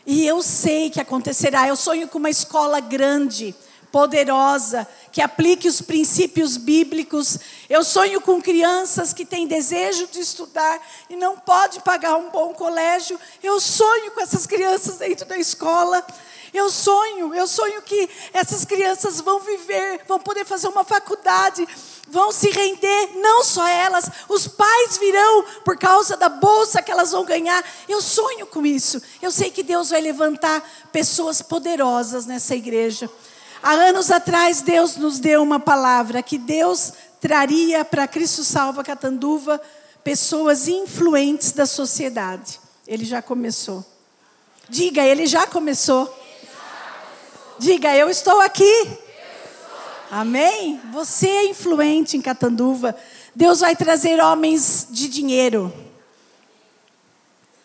E 0.05 0.27
eu 0.27 0.43
sei 0.43 0.91
que 0.91 1.01
acontecerá. 1.01 1.67
Eu 1.67 1.75
sonho 1.75 2.07
com 2.07 2.19
uma 2.19 2.29
escola 2.29 2.81
grande 2.81 3.55
poderosa, 3.97 4.87
que 5.11 5.23
aplique 5.23 5.67
os 5.67 5.81
princípios 5.81 6.59
bíblicos. 6.59 7.39
Eu 7.67 7.83
sonho 7.83 8.21
com 8.21 8.43
crianças 8.43 9.15
que 9.15 9.25
têm 9.25 9.47
desejo 9.47 10.07
de 10.09 10.21
estudar 10.21 10.87
e 11.09 11.17
não 11.17 11.39
pode 11.39 11.81
pagar 11.81 12.15
um 12.17 12.29
bom 12.29 12.53
colégio. 12.53 13.19
Eu 13.43 13.59
sonho 13.59 14.11
com 14.11 14.21
essas 14.21 14.47
crianças 14.47 14.99
dentro 14.99 15.25
da 15.25 15.39
escola. 15.39 16.07
Eu 16.53 16.69
sonho, 16.69 17.35
eu 17.35 17.47
sonho 17.47 17.81
que 17.81 18.07
essas 18.35 18.67
crianças 18.67 19.19
vão 19.19 19.41
viver, 19.41 20.03
vão 20.07 20.19
poder 20.19 20.45
fazer 20.45 20.69
uma 20.69 20.85
faculdade, 20.85 21.67
vão 22.07 22.31
se 22.31 22.51
render, 22.51 23.13
não 23.15 23.43
só 23.43 23.67
elas, 23.67 24.11
os 24.29 24.47
pais 24.47 24.99
virão 24.99 25.43
por 25.65 25.79
causa 25.79 26.19
da 26.19 26.29
bolsa 26.29 26.83
que 26.83 26.93
elas 26.93 27.13
vão 27.13 27.25
ganhar. 27.25 27.65
Eu 27.89 28.03
sonho 28.03 28.47
com 28.47 28.67
isso. 28.67 29.01
Eu 29.23 29.31
sei 29.31 29.51
que 29.51 29.63
Deus 29.63 29.89
vai 29.89 30.03
levantar 30.03 30.63
pessoas 30.93 31.41
poderosas 31.41 32.27
nessa 32.27 32.55
igreja. 32.55 33.11
Há 33.63 33.73
anos 33.73 34.11
atrás, 34.11 34.61
Deus 34.61 34.97
nos 34.97 35.19
deu 35.19 35.43
uma 35.43 35.59
palavra 35.59 36.23
que 36.23 36.39
Deus 36.39 36.93
traria 37.21 37.85
para 37.85 38.07
Cristo 38.07 38.45
Salva 38.45 38.85
Catanduva 38.85 39.61
pessoas 40.05 40.69
influentes 40.69 41.53
da 41.53 41.67
sociedade. 41.67 42.61
Ele 42.87 43.05
já 43.05 43.21
começou. 43.21 43.85
Diga, 44.69 45.03
ele 45.03 45.27
já 45.27 45.47
começou. 45.47 46.13
Diga, 47.59 47.95
eu 47.97 48.09
estou 48.09 48.41
aqui. 48.41 48.99
Amém? 50.11 50.81
Você 50.93 51.27
é 51.27 51.51
influente 51.51 52.17
em 52.17 52.21
Catanduva. 52.21 52.95
Deus 53.35 53.61
vai 53.61 53.75
trazer 53.75 54.21
homens 54.21 54.87
de 54.91 55.09
dinheiro 55.09 55.73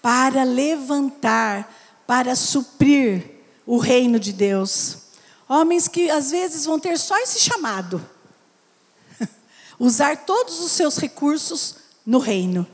para 0.02 0.44
levantar, 0.44 1.72
para 2.08 2.36
suprir 2.36 3.24
o 3.66 3.78
reino 3.78 4.20
de 4.20 4.34
Deus. 4.34 4.98
Homens 5.54 5.90
que 5.90 6.10
às 6.10 6.32
vezes 6.32 6.64
vão 6.64 6.80
ter 6.80 6.98
só 6.98 7.18
esse 7.18 7.38
chamado. 7.38 8.02
Usar 9.78 10.24
todos 10.26 10.62
os 10.62 10.72
seus 10.72 10.96
recursos 10.96 11.76
no 12.06 12.20
reino. 12.20 12.66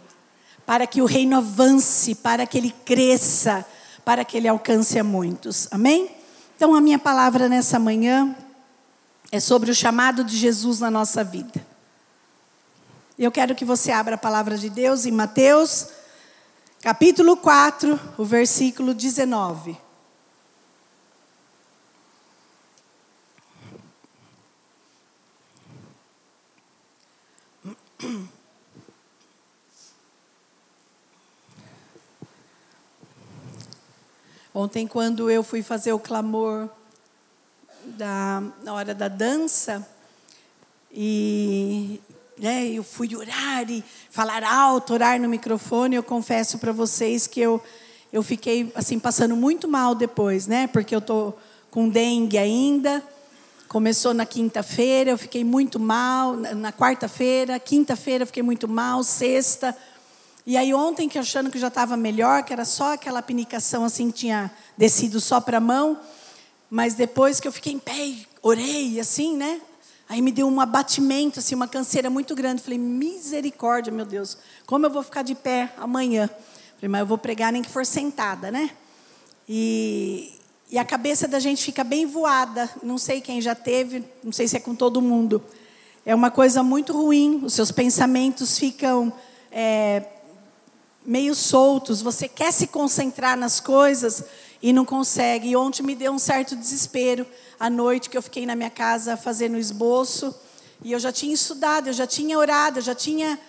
Para 0.63 0.85
que 0.85 1.01
o 1.01 1.05
reino 1.05 1.37
avance, 1.37 2.13
para 2.13 2.45
que 2.45 2.55
ele 2.55 2.69
cresça, 2.85 3.65
para 4.05 4.23
que 4.23 4.37
ele 4.37 4.47
alcance 4.47 4.99
a 4.99 5.03
muitos. 5.03 5.67
Amém? 5.71 6.11
Então 6.55 6.75
a 6.75 6.79
minha 6.79 6.99
palavra 6.99 7.49
nessa 7.49 7.79
manhã 7.79 8.35
é 9.31 9.39
sobre 9.39 9.71
o 9.71 9.75
chamado 9.75 10.23
de 10.23 10.37
Jesus 10.37 10.79
na 10.79 10.91
nossa 10.91 11.23
vida. 11.23 11.65
Eu 13.17 13.31
quero 13.31 13.55
que 13.55 13.65
você 13.65 13.91
abra 13.91 14.13
a 14.13 14.19
palavra 14.19 14.55
de 14.55 14.69
Deus 14.69 15.07
em 15.07 15.11
Mateus, 15.11 15.87
capítulo 16.83 17.37
4, 17.37 17.99
o 18.19 18.23
versículo 18.23 18.93
19. 18.93 19.86
Ontem, 34.53 34.85
quando 34.87 35.31
eu 35.31 35.41
fui 35.43 35.63
fazer 35.63 35.93
o 35.93 35.99
clamor 35.99 36.69
da, 37.85 38.43
na 38.63 38.73
hora 38.73 38.93
da 38.93 39.07
dança, 39.07 39.87
e 40.91 42.01
né, 42.37 42.67
eu 42.67 42.83
fui 42.83 43.15
orar 43.15 43.69
e 43.69 43.83
falar 44.09 44.43
alto, 44.43 44.93
orar 44.93 45.19
no 45.19 45.27
microfone, 45.27 45.95
eu 45.95 46.03
confesso 46.03 46.59
para 46.59 46.71
vocês 46.71 47.25
que 47.27 47.39
eu, 47.39 47.63
eu 48.11 48.21
fiquei 48.21 48.71
assim 48.75 48.99
passando 48.99 49.35
muito 49.35 49.67
mal 49.67 49.95
depois, 49.95 50.47
né? 50.47 50.67
Porque 50.67 50.95
eu 50.95 51.01
tô 51.01 51.33
com 51.71 51.89
dengue 51.89 52.37
ainda. 52.37 53.03
Começou 53.67 54.13
na 54.13 54.25
quinta-feira, 54.25 55.11
eu 55.11 55.17
fiquei 55.17 55.43
muito 55.43 55.77
mal. 55.79 56.33
Na 56.33 56.71
quarta-feira, 56.71 57.59
quinta-feira, 57.59 58.23
eu 58.23 58.27
fiquei 58.27 58.43
muito 58.43 58.67
mal. 58.67 59.03
Sexta, 59.03 59.75
e 60.45 60.55
aí 60.55 60.73
ontem, 60.73 61.09
que 61.09 61.19
achando 61.19 61.51
que 61.51 61.59
já 61.59 61.67
estava 61.67 61.97
melhor, 61.97 62.43
que 62.43 62.53
era 62.53 62.63
só 62.63 62.93
aquela 62.93 63.21
pinicação 63.21 63.83
assim, 63.83 64.09
tinha 64.09 64.49
descido 64.77 65.19
só 65.19 65.41
para 65.41 65.57
a 65.57 65.59
mão, 65.59 65.99
mas 66.69 66.93
depois 66.93 67.41
que 67.41 67.47
eu 67.49 67.51
fiquei 67.51 67.73
em 67.73 67.79
pé, 67.79 68.13
orei 68.41 68.97
assim, 68.97 69.35
né? 69.35 69.59
Aí 70.07 70.21
me 70.21 70.31
deu 70.31 70.47
um 70.47 70.61
abatimento, 70.61 71.39
assim, 71.39 71.53
uma 71.53 71.67
canseira 71.67 72.09
muito 72.09 72.33
grande. 72.33 72.61
Falei, 72.61 72.79
misericórdia, 72.79 73.91
meu 73.91 74.05
Deus, 74.05 74.37
como 74.65 74.85
eu 74.85 74.89
vou 74.89 75.03
ficar 75.03 75.21
de 75.21 75.35
pé 75.35 75.73
amanhã? 75.75 76.29
Falei, 76.77 76.87
mas 76.87 77.01
eu 77.01 77.05
vou 77.05 77.17
pregar 77.17 77.51
nem 77.51 77.61
que 77.61 77.69
for 77.69 77.85
sentada, 77.85 78.49
né? 78.49 78.69
E, 79.49 80.33
e 80.69 80.77
a 80.77 80.83
cabeça 80.83 81.27
da 81.27 81.39
gente 81.39 81.63
fica 81.63 81.83
bem 81.83 82.05
voada. 82.05 82.69
Não 82.83 82.97
sei 82.97 83.21
quem 83.21 83.39
já 83.39 83.55
teve, 83.55 84.03
não 84.23 84.33
sei 84.33 84.47
se 84.47 84.57
é 84.57 84.59
com 84.59 84.75
todo 84.75 85.01
mundo. 85.01 85.41
É 86.05 86.13
uma 86.13 86.29
coisa 86.29 86.61
muito 86.61 86.91
ruim. 86.91 87.41
Os 87.43 87.53
seus 87.53 87.71
pensamentos 87.71 88.59
ficam 88.59 89.13
é, 89.49 90.03
meio 91.05 91.33
soltos, 91.33 92.01
você 92.01 92.27
quer 92.27 92.51
se 92.51 92.67
concentrar 92.67 93.37
nas 93.37 93.61
coisas 93.61 94.25
e 94.61 94.73
não 94.73 94.83
consegue. 94.83 95.49
E 95.49 95.55
ontem 95.55 95.83
me 95.83 95.95
deu 95.95 96.11
um 96.11 96.19
certo 96.19 96.53
desespero 96.53 97.25
à 97.57 97.69
noite 97.69 98.09
que 98.09 98.17
eu 98.17 98.21
fiquei 98.21 98.45
na 98.45 98.55
minha 98.55 98.69
casa 98.69 99.15
fazendo 99.15 99.57
esboço 99.57 100.35
E 100.83 100.91
eu 100.91 100.99
já 100.99 101.13
tinha 101.13 101.33
estudado, 101.33 101.87
eu 101.87 101.93
já 101.93 102.05
tinha 102.05 102.37
orado, 102.37 102.79
eu 102.79 102.83
já 102.83 102.93
tinha, 102.93 103.39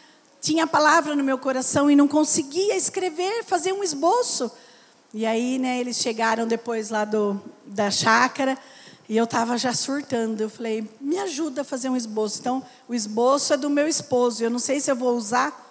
tinha 0.40 0.64
a 0.64 0.66
palavra 0.68 1.16
no 1.16 1.24
meu 1.24 1.36
coração 1.36 1.90
e 1.90 1.96
não 1.96 2.06
conseguia 2.06 2.76
escrever, 2.76 3.42
fazer 3.44 3.72
um 3.72 3.82
esboço. 3.82 4.52
E 5.12 5.24
aí, 5.24 5.58
né, 5.58 5.80
eles 5.80 5.96
chegaram 5.96 6.46
depois 6.46 6.90
lá 6.90 7.04
do, 7.04 7.40
da 7.64 7.90
chácara 7.90 8.58
e 9.08 9.16
eu 9.16 9.24
estava 9.24 9.56
já 9.56 9.72
surtando. 9.72 10.42
Eu 10.42 10.50
falei, 10.50 10.86
me 11.00 11.18
ajuda 11.18 11.62
a 11.62 11.64
fazer 11.64 11.88
um 11.88 11.96
esboço. 11.96 12.40
Então, 12.40 12.62
o 12.86 12.94
esboço 12.94 13.54
é 13.54 13.56
do 13.56 13.70
meu 13.70 13.88
esposo. 13.88 14.44
Eu 14.44 14.50
não 14.50 14.58
sei 14.58 14.80
se 14.80 14.90
eu 14.90 14.96
vou 14.96 15.16
usar. 15.16 15.66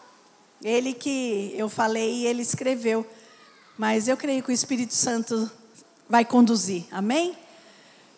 Ele 0.64 0.92
que 0.92 1.54
eu 1.56 1.70
falei 1.70 2.16
e 2.16 2.26
ele 2.26 2.42
escreveu. 2.42 3.06
Mas 3.78 4.08
eu 4.08 4.18
creio 4.18 4.42
que 4.42 4.50
o 4.50 4.54
Espírito 4.54 4.96
Santo 4.96 5.52
vai 6.10 6.26
conduzir. 6.26 6.86
Amém? 6.92 7.38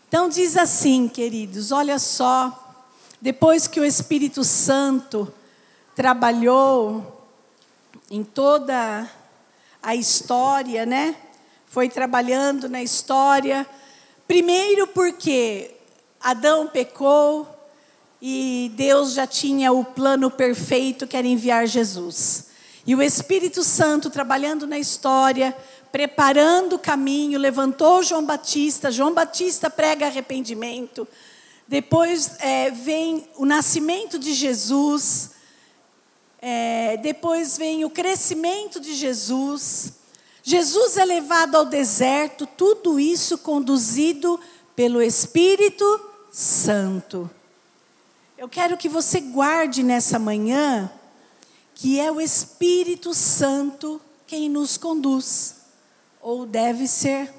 Então, 0.08 0.30
diz 0.30 0.56
assim, 0.56 1.10
queridos: 1.10 1.74
olha 1.74 2.00
só. 2.00 2.66
Depois 3.22 3.68
que 3.68 3.82
o 3.82 3.84
Espírito 3.84 4.46
Santo 4.46 5.32
trabalhou 5.94 7.28
em 8.10 8.24
toda 8.24 9.06
a 9.82 9.96
história, 9.96 10.86
né? 10.86 11.16
Foi 11.68 11.90
trabalhando 11.90 12.68
na 12.68 12.82
história 12.82 13.68
Primeiro, 14.30 14.86
porque 14.86 15.72
Adão 16.22 16.68
pecou 16.68 17.48
e 18.22 18.72
Deus 18.76 19.14
já 19.14 19.26
tinha 19.26 19.72
o 19.72 19.84
plano 19.84 20.30
perfeito 20.30 21.08
que 21.08 21.18
era 21.18 21.26
enviar 21.26 21.66
Jesus. 21.66 22.46
E 22.86 22.94
o 22.94 23.02
Espírito 23.02 23.64
Santo 23.64 24.12
trabalhando 24.12 24.68
na 24.68 24.78
história, 24.78 25.58
preparando 25.92 26.76
o 26.76 26.80
caminho, 26.80 27.40
levantou 27.40 28.04
João 28.04 28.24
Batista. 28.24 28.92
João 28.92 29.16
Batista 29.16 29.68
prega 29.68 30.06
arrependimento. 30.06 31.08
Depois 31.68 32.36
é, 32.38 32.70
vem 32.70 33.28
o 33.36 33.48
nascimento 33.48 34.20
de 34.20 34.36
Jesus. 34.36 35.32
É, 36.41 36.98
depois 36.98 37.58
vem 37.58 37.84
o 37.84 37.89
crescimento 37.89 38.79
de 38.79 38.96
Jesus. 38.96 39.93
Jesus 40.43 40.98
é 40.98 41.05
levado 41.05 41.55
ao 41.55 41.65
deserto, 41.65 42.48
tudo 42.48 43.00
isso 43.00 43.38
conduzido 43.38 44.39
pelo 44.75 45.01
Espírito 45.01 46.00
Santo. 46.31 47.29
Eu 48.38 48.48
quero 48.48 48.77
que 48.77 48.88
você 48.88 49.19
guarde 49.19 49.84
nessa 49.84 50.17
manhã 50.17 50.89
que 51.79 51.98
é 51.98 52.12
o 52.12 52.19
Espírito 52.19 53.13
Santo 53.13 54.01
quem 54.27 54.50
nos 54.50 54.75
conduz, 54.75 55.55
ou 56.22 56.46
deve 56.46 56.86
ser. 56.88 57.34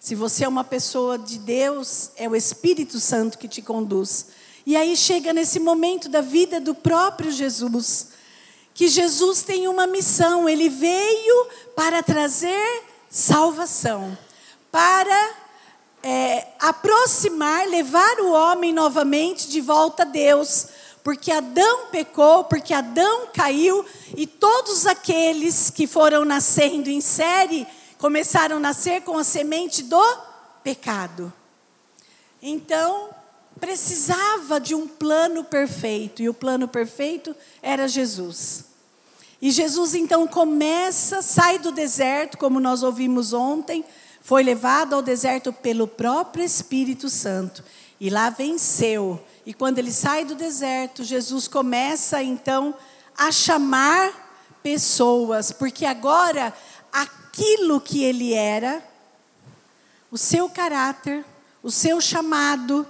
Se 0.00 0.14
você 0.14 0.44
é 0.44 0.48
uma 0.48 0.64
pessoa 0.64 1.18
de 1.18 1.38
Deus, 1.38 2.10
é 2.16 2.26
o 2.26 2.34
Espírito 2.34 2.98
Santo 2.98 3.36
que 3.36 3.46
te 3.46 3.60
conduz. 3.60 4.28
E 4.64 4.76
aí 4.76 4.96
chega 4.96 5.32
nesse 5.32 5.58
momento 5.58 6.08
da 6.08 6.20
vida 6.20 6.60
do 6.60 6.74
próprio 6.74 7.30
Jesus 7.30 8.12
que 8.74 8.88
Jesus 8.88 9.42
tem 9.42 9.68
uma 9.68 9.86
missão, 9.86 10.48
ele 10.48 10.68
veio 10.68 11.46
para 11.76 12.02
trazer 12.02 12.82
salvação, 13.10 14.16
para 14.70 15.34
é, 16.02 16.48
aproximar, 16.58 17.68
levar 17.68 18.18
o 18.20 18.32
homem 18.32 18.72
novamente 18.72 19.48
de 19.48 19.60
volta 19.60 20.02
a 20.02 20.06
Deus, 20.06 20.66
porque 21.04 21.30
Adão 21.30 21.86
pecou, 21.90 22.44
porque 22.44 22.72
Adão 22.72 23.26
caiu, 23.34 23.84
e 24.16 24.26
todos 24.26 24.86
aqueles 24.86 25.68
que 25.68 25.86
foram 25.86 26.24
nascendo 26.24 26.88
em 26.88 27.00
série 27.00 27.66
começaram 27.98 28.56
a 28.56 28.60
nascer 28.60 29.02
com 29.02 29.18
a 29.18 29.24
semente 29.24 29.82
do 29.82 30.18
pecado. 30.64 31.32
Então, 32.40 33.10
precisava 33.62 34.58
de 34.58 34.74
um 34.74 34.88
plano 34.88 35.44
perfeito, 35.44 36.20
e 36.20 36.28
o 36.28 36.34
plano 36.34 36.66
perfeito 36.66 37.32
era 37.62 37.86
Jesus. 37.86 38.64
E 39.40 39.52
Jesus 39.52 39.94
então 39.94 40.26
começa, 40.26 41.22
sai 41.22 41.60
do 41.60 41.70
deserto, 41.70 42.36
como 42.36 42.58
nós 42.58 42.82
ouvimos 42.82 43.32
ontem, 43.32 43.84
foi 44.20 44.42
levado 44.42 44.96
ao 44.96 45.00
deserto 45.00 45.52
pelo 45.52 45.86
próprio 45.86 46.44
Espírito 46.44 47.08
Santo, 47.08 47.62
e 48.00 48.10
lá 48.10 48.30
venceu. 48.30 49.24
E 49.46 49.54
quando 49.54 49.78
ele 49.78 49.92
sai 49.92 50.24
do 50.24 50.34
deserto, 50.34 51.04
Jesus 51.04 51.46
começa 51.46 52.20
então 52.20 52.74
a 53.16 53.30
chamar 53.30 54.58
pessoas, 54.60 55.52
porque 55.52 55.86
agora 55.86 56.52
aquilo 56.92 57.80
que 57.80 58.02
ele 58.02 58.34
era, 58.34 58.82
o 60.10 60.18
seu 60.18 60.48
caráter, 60.48 61.24
o 61.62 61.70
seu 61.70 62.00
chamado, 62.00 62.84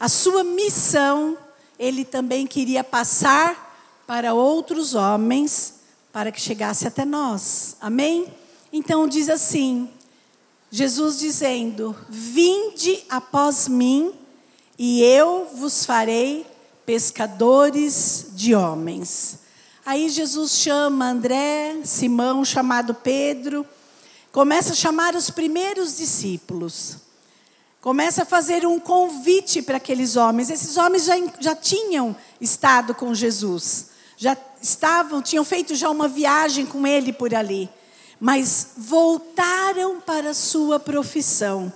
a 0.00 0.08
sua 0.08 0.42
missão, 0.42 1.36
ele 1.78 2.06
também 2.06 2.46
queria 2.46 2.82
passar 2.82 4.02
para 4.06 4.32
outros 4.32 4.94
homens, 4.94 5.74
para 6.10 6.32
que 6.32 6.40
chegasse 6.40 6.86
até 6.86 7.04
nós. 7.04 7.76
Amém? 7.78 8.26
Então 8.72 9.06
diz 9.06 9.28
assim: 9.28 9.90
Jesus 10.70 11.18
dizendo: 11.18 11.94
Vinde 12.08 13.04
após 13.10 13.68
mim, 13.68 14.14
e 14.78 15.02
eu 15.02 15.50
vos 15.54 15.84
farei 15.84 16.46
pescadores 16.86 18.28
de 18.32 18.54
homens. 18.54 19.40
Aí 19.84 20.08
Jesus 20.08 20.52
chama 20.52 21.10
André, 21.10 21.76
Simão, 21.84 22.42
chamado 22.42 22.94
Pedro, 22.94 23.66
começa 24.32 24.72
a 24.72 24.76
chamar 24.76 25.14
os 25.14 25.28
primeiros 25.28 25.98
discípulos. 25.98 27.09
Começa 27.80 28.24
a 28.24 28.26
fazer 28.26 28.66
um 28.66 28.78
convite 28.78 29.62
para 29.62 29.78
aqueles 29.78 30.14
homens. 30.14 30.50
Esses 30.50 30.76
homens 30.76 31.04
já, 31.06 31.14
já 31.40 31.56
tinham 31.56 32.14
estado 32.38 32.94
com 32.94 33.14
Jesus, 33.14 33.86
já 34.18 34.36
estavam, 34.60 35.22
tinham 35.22 35.44
feito 35.44 35.74
já 35.74 35.88
uma 35.88 36.06
viagem 36.06 36.66
com 36.66 36.86
ele 36.86 37.10
por 37.10 37.34
ali, 37.34 37.70
mas 38.20 38.72
voltaram 38.76 39.98
para 39.98 40.30
a 40.30 40.34
sua 40.34 40.78
profissão. 40.78 41.72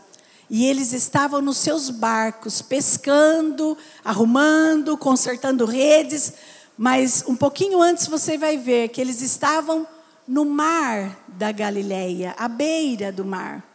E 0.51 0.67
eles 0.67 0.93
estavam 0.93 1.41
nos 1.41 1.57
seus 1.57 1.89
barcos, 1.89 2.61
pescando, 2.61 3.77
arrumando, 4.05 4.99
consertando 4.99 5.65
redes, 5.65 6.35
mas 6.77 7.25
um 7.27 7.35
pouquinho 7.35 7.81
antes 7.81 8.07
você 8.07 8.37
vai 8.37 8.59
ver 8.59 8.89
que 8.89 9.01
eles 9.01 9.23
estavam 9.23 9.87
no 10.29 10.45
mar 10.45 11.25
da 11.29 11.51
Galileia, 11.51 12.35
à 12.37 12.47
beira 12.47 13.11
do 13.11 13.25
mar. 13.25 13.74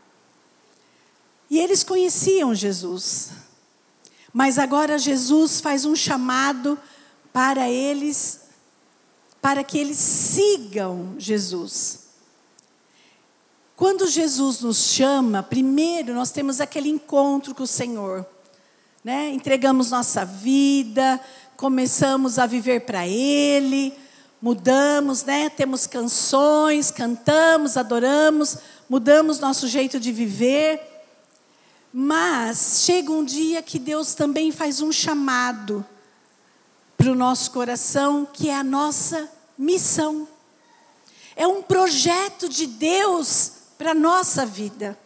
E 1.49 1.57
eles 1.57 1.83
conheciam 1.83 2.53
Jesus. 2.53 3.31
Mas 4.31 4.59
agora 4.59 4.99
Jesus 4.99 5.59
faz 5.59 5.85
um 5.85 5.95
chamado 5.95 6.77
para 7.33 7.69
eles, 7.69 8.41
para 9.41 9.63
que 9.63 9.77
eles 9.77 9.97
sigam 9.97 11.15
Jesus. 11.17 12.09
Quando 13.75 14.07
Jesus 14.07 14.59
nos 14.59 14.77
chama, 14.77 15.41
primeiro 15.41 16.13
nós 16.13 16.31
temos 16.31 16.59
aquele 16.59 16.89
encontro 16.89 17.55
com 17.55 17.63
o 17.63 17.67
Senhor. 17.67 18.25
Né? 19.03 19.29
Entregamos 19.29 19.91
nossa 19.91 20.25
vida, 20.25 21.19
começamos 21.55 22.38
a 22.38 22.45
viver 22.45 22.81
para 22.81 23.07
Ele, 23.07 23.93
mudamos, 24.41 25.23
né? 25.23 25.49
temos 25.49 25.88
canções, 25.88 26.91
cantamos, 26.91 27.77
adoramos, 27.77 28.57
mudamos 28.89 29.39
nosso 29.39 29.67
jeito 29.67 29.99
de 29.99 30.12
viver. 30.12 30.98
Mas 31.91 32.84
chega 32.86 33.12
um 33.12 33.23
dia 33.23 33.62
que 33.62 33.80
Deus 33.80 34.13
também 34.13 34.52
faz 34.52 34.82
um 34.82 34.91
chamado 34.91 35.86
para 36.95 37.12
o 37.12 37.15
nosso 37.15 37.52
coração, 37.52 38.28
que 38.32 38.49
é 38.49 38.56
a 38.56 38.63
nossa 38.63 39.30
missão. 39.58 40.28
É 41.36 41.47
um 41.47 41.62
projeto 41.62 42.47
de 42.47 42.67
Deus 42.67 43.54
para 43.78 43.91
a 43.91 43.95
nossa 43.95 44.45
vida. 44.45 44.97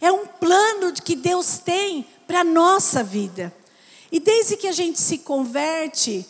É 0.00 0.10
um 0.10 0.26
plano 0.26 0.92
que 0.92 1.14
Deus 1.14 1.58
tem 1.58 2.06
para 2.26 2.40
a 2.40 2.44
nossa 2.44 3.02
vida. 3.04 3.54
E 4.10 4.18
desde 4.18 4.56
que 4.56 4.66
a 4.66 4.72
gente 4.72 5.00
se 5.00 5.18
converte, 5.18 6.26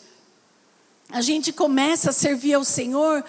a 1.09 1.21
gente 1.21 1.53
começa 1.53 2.09
a 2.09 2.13
servir 2.13 2.53
ao 2.53 2.63
Senhor, 2.63 3.23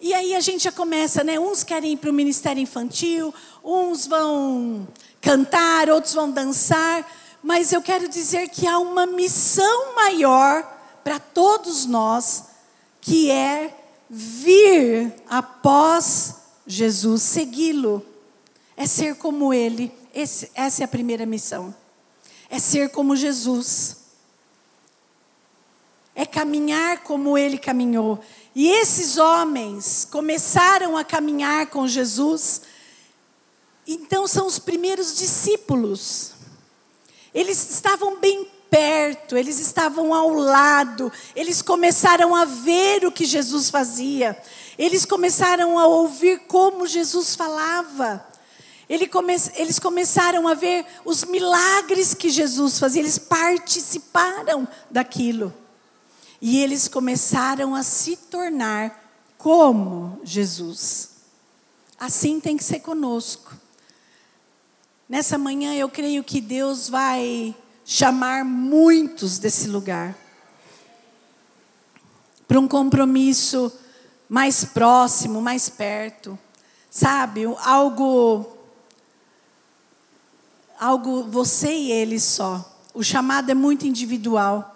e 0.00 0.14
aí 0.14 0.34
a 0.34 0.40
gente 0.40 0.64
já 0.64 0.72
começa, 0.72 1.24
né? 1.24 1.38
Uns 1.38 1.62
querem 1.62 1.92
ir 1.92 1.96
para 1.96 2.10
o 2.10 2.12
ministério 2.12 2.62
infantil, 2.62 3.34
uns 3.62 4.06
vão 4.06 4.86
cantar, 5.20 5.90
outros 5.90 6.14
vão 6.14 6.30
dançar, 6.30 7.06
mas 7.42 7.72
eu 7.72 7.80
quero 7.80 8.08
dizer 8.08 8.48
que 8.48 8.66
há 8.66 8.78
uma 8.78 9.06
missão 9.06 9.94
maior 9.94 10.62
para 11.04 11.18
todos 11.18 11.86
nós, 11.86 12.44
que 13.00 13.30
é 13.30 13.74
vir 14.10 15.14
após 15.28 16.34
Jesus, 16.66 17.22
segui-lo, 17.22 18.04
é 18.76 18.86
ser 18.86 19.16
como 19.16 19.52
Ele. 19.52 19.92
Esse, 20.14 20.50
essa 20.54 20.82
é 20.82 20.84
a 20.84 20.88
primeira 20.88 21.24
missão. 21.24 21.74
É 22.50 22.58
ser 22.58 22.90
como 22.90 23.16
Jesus. 23.16 23.96
É 26.14 26.26
caminhar 26.26 27.02
como 27.02 27.38
Ele 27.38 27.58
caminhou. 27.58 28.18
E 28.54 28.68
esses 28.68 29.18
homens 29.18 30.06
começaram 30.10 30.96
a 30.96 31.04
caminhar 31.04 31.68
com 31.68 31.86
Jesus 31.86 32.62
então 33.88 34.28
são 34.28 34.46
os 34.46 34.58
primeiros 34.58 35.16
discípulos. 35.16 36.32
Eles 37.32 37.70
estavam 37.70 38.20
bem 38.20 38.46
perto, 38.68 39.34
eles 39.34 39.58
estavam 39.58 40.12
ao 40.12 40.28
lado, 40.28 41.10
eles 41.34 41.62
começaram 41.62 42.36
a 42.36 42.44
ver 42.44 43.06
o 43.06 43.12
que 43.12 43.24
Jesus 43.24 43.70
fazia, 43.70 44.40
eles 44.76 45.06
começaram 45.06 45.78
a 45.78 45.86
ouvir 45.86 46.40
como 46.40 46.86
Jesus 46.86 47.34
falava. 47.34 48.26
Eles 48.88 49.78
começaram 49.78 50.48
a 50.48 50.54
ver 50.54 50.86
os 51.04 51.24
milagres 51.24 52.14
que 52.14 52.30
Jesus 52.30 52.78
fazia, 52.78 53.02
eles 53.02 53.18
participaram 53.18 54.66
daquilo. 54.90 55.52
E 56.40 56.62
eles 56.62 56.88
começaram 56.88 57.74
a 57.74 57.82
se 57.82 58.16
tornar 58.16 59.04
como 59.36 60.20
Jesus. 60.24 61.10
Assim 61.98 62.40
tem 62.40 62.56
que 62.56 62.64
ser 62.64 62.80
conosco. 62.80 63.67
Nessa 65.08 65.38
manhã 65.38 65.72
eu 65.72 65.88
creio 65.88 66.22
que 66.22 66.38
Deus 66.38 66.90
vai 66.90 67.56
chamar 67.82 68.44
muitos 68.44 69.38
desse 69.38 69.66
lugar 69.66 70.14
para 72.46 72.60
um 72.60 72.68
compromisso 72.68 73.72
mais 74.28 74.66
próximo, 74.66 75.40
mais 75.40 75.70
perto. 75.70 76.38
Sabe, 76.90 77.44
algo 77.64 78.54
algo 80.78 81.24
você 81.24 81.72
e 81.72 81.90
ele 81.90 82.20
só. 82.20 82.78
O 82.92 83.02
chamado 83.02 83.50
é 83.50 83.54
muito 83.54 83.86
individual. 83.86 84.74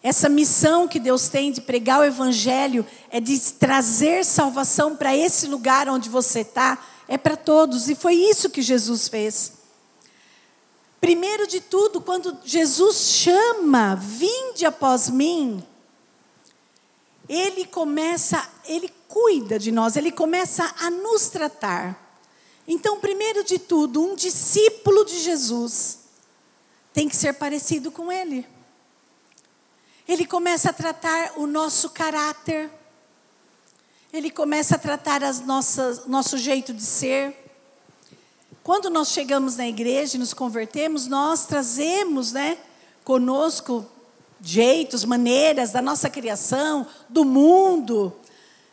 Essa 0.00 0.28
missão 0.28 0.86
que 0.86 1.00
Deus 1.00 1.28
tem 1.28 1.50
de 1.50 1.60
pregar 1.60 1.98
o 1.98 2.04
Evangelho 2.04 2.86
é 3.10 3.18
de 3.18 3.36
trazer 3.54 4.24
salvação 4.24 4.94
para 4.96 5.14
esse 5.14 5.48
lugar 5.48 5.88
onde 5.88 6.08
você 6.08 6.40
está, 6.40 6.78
é 7.10 7.18
para 7.18 7.36
todos, 7.36 7.88
e 7.88 7.96
foi 7.96 8.14
isso 8.14 8.48
que 8.48 8.62
Jesus 8.62 9.08
fez. 9.08 9.54
Primeiro 11.00 11.44
de 11.44 11.60
tudo, 11.60 12.00
quando 12.00 12.38
Jesus 12.44 12.98
chama, 12.98 13.96
vinde 13.96 14.64
após 14.64 15.10
mim, 15.10 15.60
ele 17.28 17.66
começa, 17.66 18.48
ele 18.64 18.88
cuida 19.08 19.58
de 19.58 19.72
nós, 19.72 19.96
ele 19.96 20.12
começa 20.12 20.72
a 20.78 20.88
nos 20.88 21.28
tratar. 21.30 22.16
Então, 22.64 23.00
primeiro 23.00 23.42
de 23.42 23.58
tudo, 23.58 24.00
um 24.00 24.14
discípulo 24.14 25.04
de 25.04 25.18
Jesus 25.18 25.98
tem 26.92 27.08
que 27.08 27.16
ser 27.16 27.32
parecido 27.32 27.90
com 27.90 28.12
ele. 28.12 28.46
Ele 30.06 30.24
começa 30.24 30.70
a 30.70 30.72
tratar 30.72 31.32
o 31.38 31.46
nosso 31.48 31.90
caráter, 31.90 32.70
ele 34.12 34.30
começa 34.30 34.74
a 34.74 34.78
tratar 34.78 35.22
as 35.22 35.40
nossas, 35.40 36.06
nosso 36.06 36.36
jeito 36.36 36.72
de 36.74 36.82
ser. 36.82 37.34
Quando 38.62 38.90
nós 38.90 39.08
chegamos 39.08 39.56
na 39.56 39.68
igreja 39.68 40.16
e 40.16 40.20
nos 40.20 40.34
convertemos, 40.34 41.06
nós 41.06 41.46
trazemos, 41.46 42.32
né, 42.32 42.58
conosco 43.04 43.86
jeitos, 44.42 45.04
maneiras 45.04 45.70
da 45.70 45.80
nossa 45.80 46.10
criação, 46.10 46.86
do 47.08 47.24
mundo, 47.24 48.12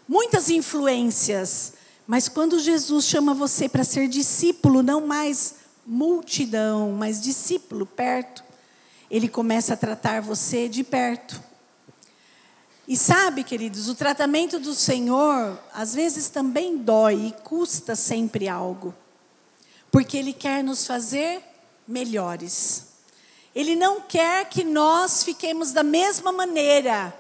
muitas 0.08 0.50
influências. 0.50 1.74
Mas 2.06 2.28
quando 2.28 2.60
Jesus 2.60 3.06
chama 3.06 3.34
você 3.34 3.70
para 3.70 3.84
ser 3.84 4.08
discípulo, 4.08 4.82
não 4.82 5.06
mais 5.06 5.56
multidão, 5.86 6.92
mas 6.92 7.22
discípulo 7.22 7.86
perto, 7.86 8.44
ele 9.10 9.28
começa 9.28 9.74
a 9.74 9.78
tratar 9.78 10.22
você 10.22 10.68
de 10.68 10.84
perto. 10.84 11.47
E 12.88 12.96
sabe, 12.96 13.44
queridos, 13.44 13.90
o 13.90 13.96
tratamento 13.96 14.60
do 14.60 14.74
Senhor 14.74 15.60
às 15.74 15.94
vezes 15.94 16.30
também 16.30 16.78
dói 16.78 17.28
e 17.28 17.44
custa 17.44 17.96
sempre 17.96 18.48
algo, 18.48 18.96
porque 19.92 20.18
Ele 20.18 20.32
quer 20.32 20.64
nos 20.64 20.88
fazer 20.88 21.42
melhores. 21.88 22.88
Ele 23.54 23.76
não 23.76 24.02
quer 24.02 24.48
que 24.48 24.64
nós 24.64 25.24
fiquemos 25.24 25.74
da 25.74 25.84
mesma 25.84 26.32
maneira 26.32 27.14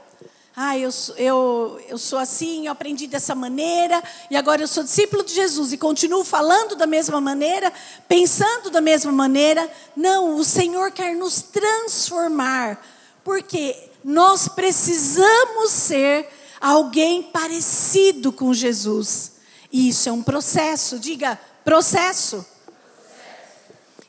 ah, 0.59 0.75
eu, 0.75 0.89
eu, 1.17 1.79
eu 1.87 1.99
sou 1.99 2.17
assim, 2.17 2.65
eu 2.65 2.71
aprendi 2.71 3.05
dessa 3.05 3.35
maneira, 3.35 4.03
e 4.27 4.35
agora 4.35 4.59
eu 4.59 4.67
sou 4.67 4.83
discípulo 4.83 5.23
de 5.23 5.31
Jesus 5.31 5.71
e 5.71 5.77
continuo 5.77 6.23
falando 6.23 6.75
da 6.75 6.87
mesma 6.87 7.21
maneira, 7.21 7.71
pensando 8.07 8.71
da 8.71 8.81
mesma 8.81 9.11
maneira. 9.11 9.71
Não, 9.95 10.35
o 10.35 10.43
Senhor 10.43 10.89
quer 10.89 11.15
nos 11.15 11.43
transformar, 11.43 12.83
porque 13.23 13.86
nós 14.03 14.47
precisamos 14.47 15.71
ser 15.71 16.27
alguém 16.59 17.23
parecido 17.23 18.31
com 18.31 18.53
Jesus. 18.53 19.33
E 19.71 19.89
isso 19.89 20.09
é 20.09 20.11
um 20.11 20.23
processo, 20.23 20.99
diga 20.99 21.39
processo. 21.63 22.45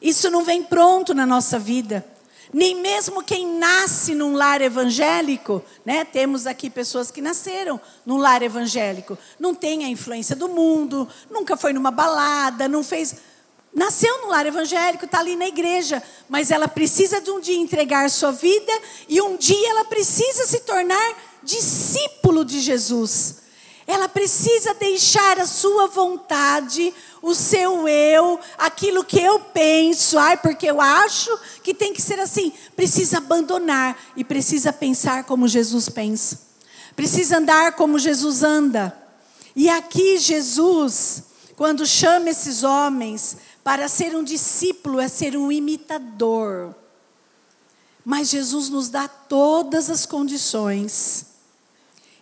Isso 0.00 0.30
não 0.30 0.44
vem 0.44 0.62
pronto 0.62 1.12
na 1.12 1.26
nossa 1.26 1.58
vida. 1.58 2.04
Nem 2.52 2.74
mesmo 2.76 3.22
quem 3.22 3.46
nasce 3.58 4.14
num 4.14 4.34
lar 4.34 4.62
evangélico, 4.62 5.62
né? 5.84 6.04
Temos 6.04 6.46
aqui 6.46 6.70
pessoas 6.70 7.10
que 7.10 7.20
nasceram 7.20 7.78
num 8.06 8.16
lar 8.16 8.42
evangélico, 8.42 9.18
não 9.38 9.54
tem 9.54 9.84
a 9.84 9.88
influência 9.88 10.34
do 10.34 10.48
mundo, 10.48 11.06
nunca 11.30 11.58
foi 11.58 11.74
numa 11.74 11.90
balada, 11.90 12.66
não 12.66 12.82
fez, 12.82 13.16
nasceu 13.78 14.22
num 14.22 14.28
lar 14.28 14.44
evangélico, 14.44 15.04
está 15.04 15.20
ali 15.20 15.36
na 15.36 15.46
igreja, 15.46 16.02
mas 16.28 16.50
ela 16.50 16.68
precisa 16.68 17.20
de 17.20 17.30
um 17.30 17.40
dia 17.40 17.56
entregar 17.56 18.10
sua 18.10 18.32
vida 18.32 18.72
e 19.08 19.20
um 19.22 19.36
dia 19.36 19.70
ela 19.70 19.84
precisa 19.84 20.46
se 20.46 20.60
tornar 20.60 21.16
discípulo 21.42 22.44
de 22.44 22.60
Jesus. 22.60 23.36
Ela 23.86 24.06
precisa 24.06 24.74
deixar 24.74 25.40
a 25.40 25.46
sua 25.46 25.86
vontade, 25.86 26.92
o 27.22 27.34
seu 27.34 27.88
eu, 27.88 28.38
aquilo 28.58 29.02
que 29.02 29.18
eu 29.18 29.40
penso, 29.40 30.18
ai, 30.18 30.36
porque 30.36 30.66
eu 30.66 30.78
acho 30.78 31.34
que 31.62 31.72
tem 31.72 31.94
que 31.94 32.02
ser 32.02 32.20
assim. 32.20 32.52
Precisa 32.76 33.16
abandonar 33.16 33.96
e 34.14 34.22
precisa 34.22 34.74
pensar 34.74 35.24
como 35.24 35.48
Jesus 35.48 35.88
pensa. 35.88 36.38
Precisa 36.94 37.38
andar 37.38 37.72
como 37.72 37.98
Jesus 37.98 38.42
anda. 38.42 38.94
E 39.56 39.70
aqui 39.70 40.18
Jesus, 40.18 41.22
quando 41.56 41.86
chama 41.86 42.28
esses 42.28 42.62
homens 42.62 43.38
para 43.68 43.86
ser 43.86 44.16
um 44.16 44.24
discípulo, 44.24 44.98
é 44.98 45.08
ser 45.08 45.36
um 45.36 45.52
imitador. 45.52 46.74
Mas 48.02 48.30
Jesus 48.30 48.70
nos 48.70 48.88
dá 48.88 49.06
todas 49.06 49.90
as 49.90 50.06
condições 50.06 51.26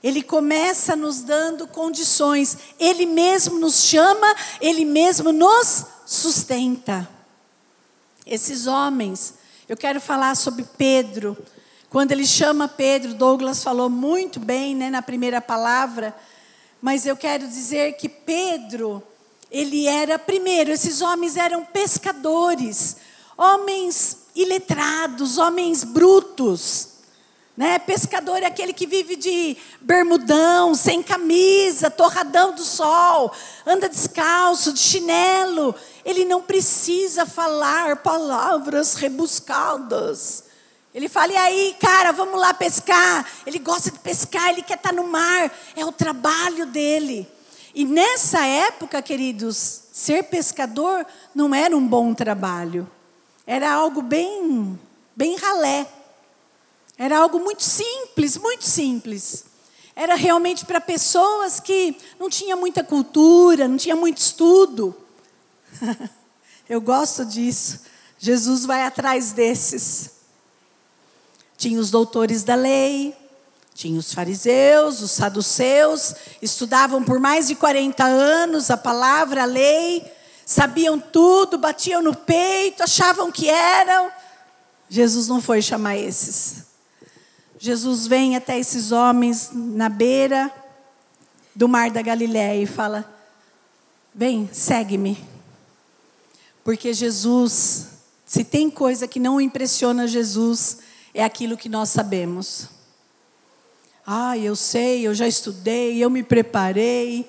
ele 0.03 0.23
começa 0.23 0.95
nos 0.95 1.23
dando 1.23 1.67
condições, 1.67 2.57
Ele 2.79 3.07
mesmo 3.07 3.59
nos 3.59 3.83
chama, 3.83 4.37
Ele 4.61 4.85
mesmo 4.85 5.33
nos 5.33 5.85
sustenta. 6.07 7.09
Esses 8.25 8.69
homens, 8.69 9.35
eu 9.69 9.77
quero 9.77 10.01
falar 10.01 10.37
sobre 10.37 10.65
Pedro. 10.79 11.37
Quando 11.91 12.13
ele 12.13 12.25
chama 12.25 12.69
Pedro, 12.69 13.15
Douglas 13.15 13.65
falou 13.65 13.91
muito 13.91 14.39
bem 14.39 14.77
né, 14.77 14.91
na 14.91 15.03
primeira 15.03 15.41
palavra, 15.41 16.15
mas 16.81 17.05
eu 17.05 17.17
quero 17.17 17.49
dizer 17.49 17.95
que 17.95 18.09
Pedro, 18.09 19.03
ele 19.51 19.87
era, 19.87 20.19
primeiro, 20.19 20.73
esses 20.73 21.01
homens 21.01 21.37
eram 21.37 21.65
pescadores, 21.65 22.97
homens 23.37 24.19
iletrados, 24.35 25.39
homens 25.39 25.85
brutos. 25.85 26.89
Né? 27.57 27.79
Pescador 27.79 28.43
é 28.43 28.47
aquele 28.47 28.75
que 28.75 28.87
vive 28.87 29.17
de 29.17 29.57
bermudão, 29.81 30.75
sem 30.75 31.03
camisa, 31.03 31.91
torradão 31.91 32.53
do 32.53 32.63
sol, 32.63 33.33
anda 33.65 33.89
descalço, 33.89 34.75
de 34.75 34.79
chinelo. 34.79 35.75
Ele 36.05 36.25
não 36.25 36.43
precisa 36.43 37.25
falar 37.25 37.97
palavras 37.97 38.95
rebuscadas. 38.95 40.45
Ele 40.93 41.09
fala, 41.09 41.33
e 41.33 41.37
aí, 41.37 41.77
cara, 41.81 42.13
vamos 42.13 42.39
lá 42.39 42.53
pescar. 42.53 43.27
Ele 43.47 43.59
gosta 43.59 43.91
de 43.91 43.99
pescar, 44.01 44.51
ele 44.51 44.63
quer 44.63 44.77
estar 44.77 44.93
no 44.93 45.07
mar. 45.07 45.51
É 45.75 45.85
o 45.85 45.93
trabalho 45.93 46.67
dele. 46.67 47.27
E 47.77 47.85
nessa 47.85 48.43
época, 48.43 49.03
queridos, 49.03 49.83
ser 49.93 50.23
pescador 50.23 51.05
não 51.35 51.55
era 51.55 51.77
um 51.77 51.87
bom 51.87 52.15
trabalho. 52.15 52.91
Era 53.47 53.71
algo 53.71 54.01
bem, 54.01 54.81
bem 55.15 55.37
ralé. 55.37 55.87
Era 56.97 57.19
algo 57.19 57.39
muito 57.39 57.63
simples, 57.63 58.39
muito 58.39 58.65
simples. 58.65 59.45
Era 59.95 60.15
realmente 60.15 60.65
para 60.65 60.81
pessoas 60.81 61.61
que 61.61 61.95
não 62.19 62.31
tinham 62.31 62.59
muita 62.59 62.83
cultura, 62.83 63.69
não 63.69 63.77
tinha 63.77 63.95
muito 63.95 64.23
estudo. 64.23 64.97
Eu 66.67 66.81
gosto 66.81 67.27
disso. 67.27 67.81
Jesus 68.19 68.65
vai 68.65 68.85
atrás 68.85 69.33
desses. 69.33 70.13
Tinha 71.59 71.79
os 71.79 71.91
doutores 71.91 72.43
da 72.43 72.55
lei, 72.55 73.15
tinha 73.77 73.99
os 73.99 74.15
fariseus, 74.15 75.03
os 75.03 75.11
saduceus, 75.11 76.15
estudavam 76.41 77.05
por 77.05 77.21
mais 77.21 77.47
de 77.49 77.55
40 77.55 78.03
anos 78.03 78.71
a 78.71 78.77
palavra, 78.77 79.43
a 79.43 79.45
lei, 79.45 80.03
sabiam 80.47 80.99
tudo, 80.99 81.59
batiam 81.59 82.01
no 82.01 82.15
peito, 82.15 82.83
achavam 82.83 83.31
que 83.31 83.51
eram. 83.51 84.11
Jesus 84.89 85.29
não 85.29 85.43
foi 85.43 85.61
chamar 85.61 85.99
esses. 85.99 86.65
Jesus 87.59 88.07
vem 88.07 88.35
até 88.35 88.59
esses 88.59 88.93
homens 88.93 89.51
na 89.53 89.91
beira 89.91 90.51
do 91.55 91.69
mar 91.69 91.91
da 91.91 92.01
Galiléia 92.01 92.63
e 92.63 92.67
fala: 92.67 93.05
Vem, 94.15 94.49
segue-me. 94.53 95.23
Porque 96.65 96.95
Jesus 96.95 97.89
Se 98.25 98.43
tem 98.43 98.71
coisa 98.71 99.07
que 99.07 99.21
não 99.21 99.41
impressiona 99.41 100.09
Jesus, 100.09 100.79
é 101.15 101.23
aquilo 101.23 101.57
que 101.57 101.69
nós 101.69 101.91
sabemos. 101.91 102.76
Ah, 104.07 104.39
eu 104.39 104.55
sei, 104.55 105.07
eu 105.07 105.13
já 105.13 105.27
estudei, 105.27 106.03
eu 106.03 106.09
me 106.09 106.23
preparei, 106.23 107.29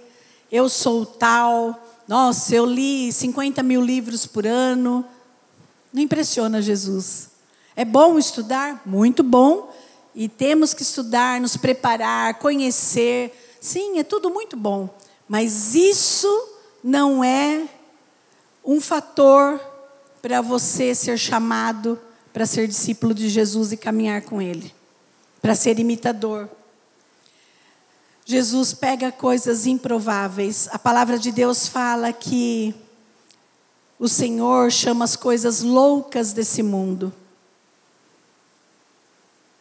eu 0.51 0.69
sou 0.69 1.05
tal. 1.05 1.83
Nossa, 2.07 2.53
eu 2.53 2.65
li 2.65 3.11
50 3.11 3.63
mil 3.63 3.81
livros 3.81 4.27
por 4.27 4.45
ano. 4.45 5.03
Não 5.91 6.01
impressiona 6.01 6.61
Jesus. 6.61 7.29
É 7.75 7.83
bom 7.83 8.19
estudar? 8.19 8.83
Muito 8.85 9.23
bom. 9.23 9.73
E 10.13 10.29
temos 10.29 10.73
que 10.73 10.83
estudar, 10.83 11.41
nos 11.41 11.57
preparar, 11.57 12.35
conhecer. 12.35 13.57
Sim, 13.59 13.97
é 13.97 14.03
tudo 14.03 14.29
muito 14.29 14.55
bom. 14.55 14.89
Mas 15.27 15.73
isso 15.73 16.29
não 16.83 17.23
é 17.23 17.67
um 18.63 18.79
fator 18.79 19.59
para 20.21 20.41
você 20.41 20.93
ser 20.93 21.17
chamado 21.17 21.99
para 22.31 22.45
ser 22.45 22.67
discípulo 22.67 23.15
de 23.15 23.29
Jesus 23.29 23.71
e 23.71 23.77
caminhar 23.77 24.21
com 24.21 24.39
Ele, 24.39 24.71
para 25.41 25.55
ser 25.55 25.79
imitador. 25.79 26.47
Jesus 28.29 28.73
pega 28.73 29.09
coisas 29.09 29.65
improváveis. 29.65 30.67
A 30.73 30.77
palavra 30.77 31.17
de 31.17 31.31
Deus 31.31 31.65
fala 31.65 32.11
que 32.11 32.75
o 33.97 34.09
Senhor 34.09 34.69
chama 34.69 35.05
as 35.05 35.15
coisas 35.15 35.61
loucas 35.61 36.33
desse 36.33 36.61
mundo. 36.61 37.13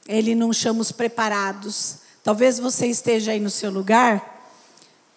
Ele 0.08 0.34
não 0.34 0.52
chama 0.52 0.80
os 0.80 0.90
preparados. 0.90 1.98
Talvez 2.24 2.58
você 2.58 2.88
esteja 2.88 3.30
aí 3.30 3.38
no 3.38 3.50
seu 3.50 3.70
lugar. 3.70 4.42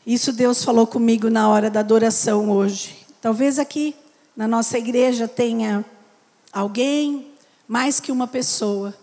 Isso 0.05 0.31
Deus 0.31 0.63
falou 0.63 0.85
comigo 0.85 1.27
na 1.27 1.49
hora 1.49 1.71
da 1.71 1.79
adoração 1.79 2.51
hoje. 2.51 3.03
Talvez 3.19 3.57
aqui 3.57 3.95
na 4.38 4.47
nossa 4.47 4.77
igreja 4.77 5.27
tenha 5.27 5.83
alguém, 6.53 7.31
mais 7.67 7.99
que 7.99 8.12
uma 8.12 8.27
pessoa, 8.27 8.93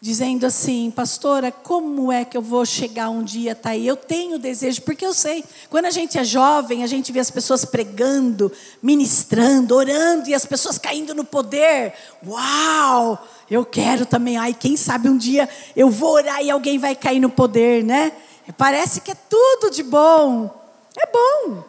dizendo 0.00 0.44
assim, 0.44 0.90
pastora, 0.90 1.50
como 1.50 2.12
é 2.12 2.24
que 2.24 2.36
eu 2.36 2.42
vou 2.42 2.66
chegar 2.66 3.08
um 3.08 3.22
dia 3.22 3.54
tá 3.54 3.70
aí? 3.70 3.86
Eu 3.86 3.96
tenho 3.96 4.38
desejo, 4.38 4.82
porque 4.82 5.04
eu 5.04 5.14
sei, 5.14 5.42
quando 5.70 5.86
a 5.86 5.90
gente 5.90 6.18
é 6.18 6.24
jovem, 6.24 6.84
a 6.84 6.86
gente 6.86 7.10
vê 7.10 7.18
as 7.18 7.30
pessoas 7.30 7.64
pregando, 7.64 8.52
ministrando, 8.82 9.74
orando 9.74 10.28
e 10.28 10.34
as 10.34 10.44
pessoas 10.44 10.78
caindo 10.78 11.14
no 11.14 11.24
poder. 11.24 11.94
Uau! 12.26 13.26
Eu 13.50 13.64
quero 13.64 14.04
também. 14.04 14.36
Ai, 14.36 14.52
quem 14.52 14.76
sabe 14.76 15.08
um 15.08 15.16
dia 15.16 15.48
eu 15.74 15.88
vou 15.88 16.12
orar 16.12 16.42
e 16.42 16.50
alguém 16.50 16.78
vai 16.78 16.94
cair 16.94 17.20
no 17.20 17.30
poder, 17.30 17.82
né? 17.82 18.12
Parece 18.56 19.00
que 19.00 19.10
é 19.10 19.16
tudo 19.28 19.70
de 19.70 19.82
bom. 19.82 20.50
É 20.96 21.06
bom, 21.06 21.64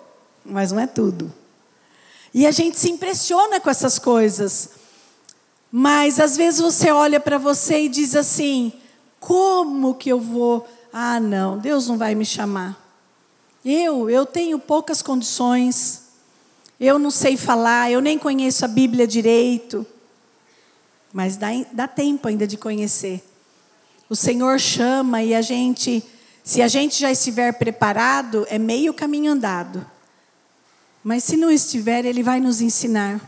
mas 0.46 0.72
não 0.72 0.80
é 0.80 0.88
tudo. 0.88 1.34
E 2.34 2.46
a 2.46 2.52
gente 2.52 2.78
se 2.80 2.90
impressiona 2.90 3.60
com 3.60 3.70
essas 3.70 4.00
coisas. 4.00 4.70
Mas 5.72 6.20
às 6.20 6.38
vezes 6.38 6.60
você 6.60 6.92
olha 6.92 7.20
para 7.20 7.38
você 7.38 7.84
e 7.84 7.90
diz 7.90 8.16
assim: 8.16 8.72
como 9.20 9.96
que 9.96 10.10
eu 10.10 10.20
vou? 10.20 10.68
Ah, 10.92 11.20
não, 11.20 11.58
Deus 11.58 11.88
não 11.88 11.98
vai 11.98 12.16
me 12.16 12.26
chamar. 12.26 12.82
Eu, 13.64 14.10
eu 14.10 14.26
tenho 14.26 14.58
poucas 14.58 15.02
condições. 15.02 16.04
Eu 16.80 16.98
não 16.98 17.12
sei 17.12 17.36
falar, 17.36 17.92
eu 17.92 18.00
nem 18.00 18.18
conheço 18.18 18.64
a 18.64 18.68
Bíblia 18.68 19.06
direito. 19.06 19.86
Mas 21.12 21.36
dá, 21.36 21.48
dá 21.72 21.88
tempo 21.88 22.28
ainda 22.28 22.48
de 22.48 22.56
conhecer. 22.56 23.24
O 24.10 24.16
Senhor 24.16 24.60
chama 24.60 25.22
e 25.22 25.36
a 25.36 25.42
gente, 25.42 26.04
se 26.44 26.62
a 26.62 26.68
gente 26.68 27.00
já 27.00 27.12
estiver 27.12 27.52
preparado, 27.54 28.46
é 28.50 28.58
meio 28.58 28.94
caminho 28.94 29.32
andado. 29.32 29.86
Mas 31.04 31.24
se 31.24 31.36
não 31.36 31.52
estiver, 31.52 32.06
Ele 32.06 32.24
vai 32.24 32.40
nos 32.40 32.62
ensinar. 32.62 33.20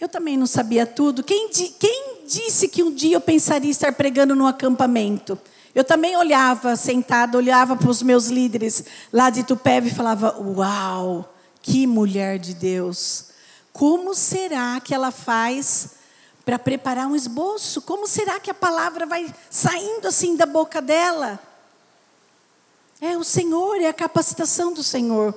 Eu 0.00 0.08
também 0.08 0.36
não 0.36 0.46
sabia 0.46 0.86
tudo. 0.86 1.24
Quem, 1.24 1.48
quem 1.48 2.22
disse 2.26 2.68
que 2.68 2.82
um 2.82 2.94
dia 2.94 3.16
eu 3.16 3.20
pensaria 3.20 3.70
estar 3.70 3.92
pregando 3.92 4.34
no 4.36 4.46
acampamento? 4.46 5.38
Eu 5.74 5.84
também 5.84 6.16
olhava, 6.16 6.76
sentada, 6.76 7.36
olhava 7.36 7.76
para 7.76 7.90
os 7.90 8.02
meus 8.02 8.26
líderes 8.26 8.84
lá 9.12 9.28
de 9.30 9.42
Tupéva 9.42 9.88
e 9.88 9.94
falava: 9.94 10.36
Uau, 10.40 11.34
que 11.60 11.86
mulher 11.86 12.38
de 12.38 12.54
Deus! 12.54 13.26
Como 13.72 14.14
será 14.14 14.80
que 14.80 14.94
ela 14.94 15.10
faz 15.10 15.90
para 16.44 16.58
preparar 16.58 17.06
um 17.06 17.14
esboço? 17.14 17.82
Como 17.82 18.06
será 18.06 18.40
que 18.40 18.50
a 18.50 18.54
palavra 18.54 19.04
vai 19.06 19.32
saindo 19.50 20.08
assim 20.08 20.36
da 20.36 20.46
boca 20.46 20.80
dela? 20.80 21.38
É 23.00 23.16
o 23.16 23.22
Senhor, 23.22 23.80
é 23.80 23.86
a 23.86 23.92
capacitação 23.92 24.72
do 24.72 24.82
Senhor. 24.82 25.32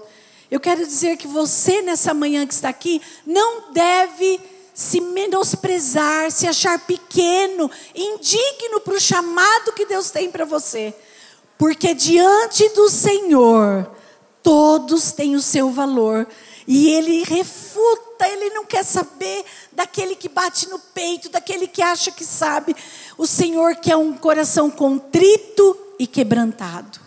Eu 0.50 0.60
quero 0.60 0.86
dizer 0.86 1.18
que 1.18 1.28
você, 1.28 1.82
nessa 1.82 2.14
manhã 2.14 2.48
que 2.48 2.54
está 2.54 2.70
aqui, 2.70 3.02
não 3.26 3.72
deve 3.72 4.40
se 4.74 5.02
menosprezar, 5.02 6.32
se 6.32 6.48
achar 6.48 6.80
pequeno, 6.80 7.70
indigno 7.96 8.80
para 8.82 8.94
o 8.94 9.00
chamado 9.00 9.74
que 9.74 9.86
Deus 9.86 10.10
tem 10.12 10.32
para 10.32 10.46
você. 10.46 10.94
Porque 11.58 11.94
diante 11.94 12.68
do 12.70 12.90
Senhor, 12.90 13.90
todos 14.42 15.12
têm 15.12 15.36
o 15.36 15.42
seu 15.42 15.70
valor. 15.70 16.28
E 16.68 16.90
Ele 16.90 17.24
refuta, 17.24 18.28
Ele 18.28 18.50
não 18.52 18.66
quer 18.66 18.84
saber 18.84 19.44
daquele 19.72 20.16
que 20.16 20.30
bate 20.30 20.70
no 20.70 20.80
peito, 20.80 21.30
daquele 21.30 21.68
que 21.68 21.82
acha 21.82 22.12
que 22.12 22.24
sabe. 22.24 22.76
O 23.18 23.28
Senhor 23.28 23.76
quer 23.76 23.98
um 23.98 24.14
coração 24.14 24.70
contrito 24.70 25.78
e 26.00 26.08
quebrantado 26.08 27.02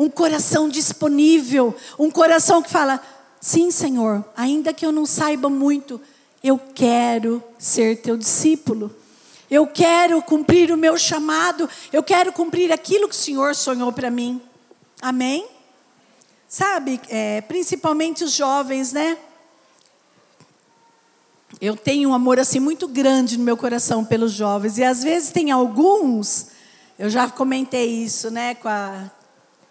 um 0.00 0.08
coração 0.08 0.66
disponível, 0.66 1.76
um 1.98 2.10
coração 2.10 2.62
que 2.62 2.70
fala: 2.70 2.98
sim, 3.38 3.70
Senhor, 3.70 4.24
ainda 4.34 4.72
que 4.72 4.84
eu 4.84 4.90
não 4.90 5.04
saiba 5.04 5.50
muito, 5.50 6.00
eu 6.42 6.58
quero 6.58 7.42
ser 7.58 8.00
teu 8.00 8.16
discípulo. 8.16 8.94
Eu 9.50 9.66
quero 9.66 10.22
cumprir 10.22 10.70
o 10.70 10.76
meu 10.76 10.96
chamado, 10.96 11.68
eu 11.92 12.02
quero 12.02 12.32
cumprir 12.32 12.72
aquilo 12.72 13.08
que 13.08 13.14
o 13.14 13.18
Senhor 13.18 13.54
sonhou 13.54 13.92
para 13.92 14.10
mim. 14.10 14.40
Amém? 15.02 15.46
Sabe, 16.48 17.00
é, 17.08 17.40
principalmente 17.42 18.24
os 18.24 18.32
jovens, 18.32 18.92
né? 18.92 19.18
Eu 21.60 21.76
tenho 21.76 22.10
um 22.10 22.14
amor 22.14 22.38
assim 22.38 22.60
muito 22.60 22.86
grande 22.86 23.36
no 23.36 23.44
meu 23.44 23.56
coração 23.56 24.04
pelos 24.04 24.32
jovens 24.32 24.78
e 24.78 24.84
às 24.84 25.02
vezes 25.02 25.30
tem 25.30 25.50
alguns, 25.50 26.46
eu 26.98 27.10
já 27.10 27.28
comentei 27.28 27.86
isso, 27.86 28.30
né, 28.30 28.54
com 28.54 28.68
a, 28.68 29.10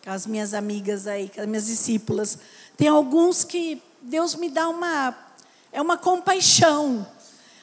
com 0.03 0.11
as 0.11 0.27
minhas 0.27 0.53
amigas 0.53 1.07
aí, 1.07 1.29
com 1.33 1.39
as 1.39 1.47
minhas 1.47 1.65
discípulas. 1.65 2.37
Tem 2.75 2.89
alguns 2.89 3.43
que 3.43 3.81
Deus 4.01 4.35
me 4.35 4.49
dá 4.49 4.67
uma 4.67 5.15
é 5.71 5.81
uma 5.81 5.97
compaixão. 5.97 7.05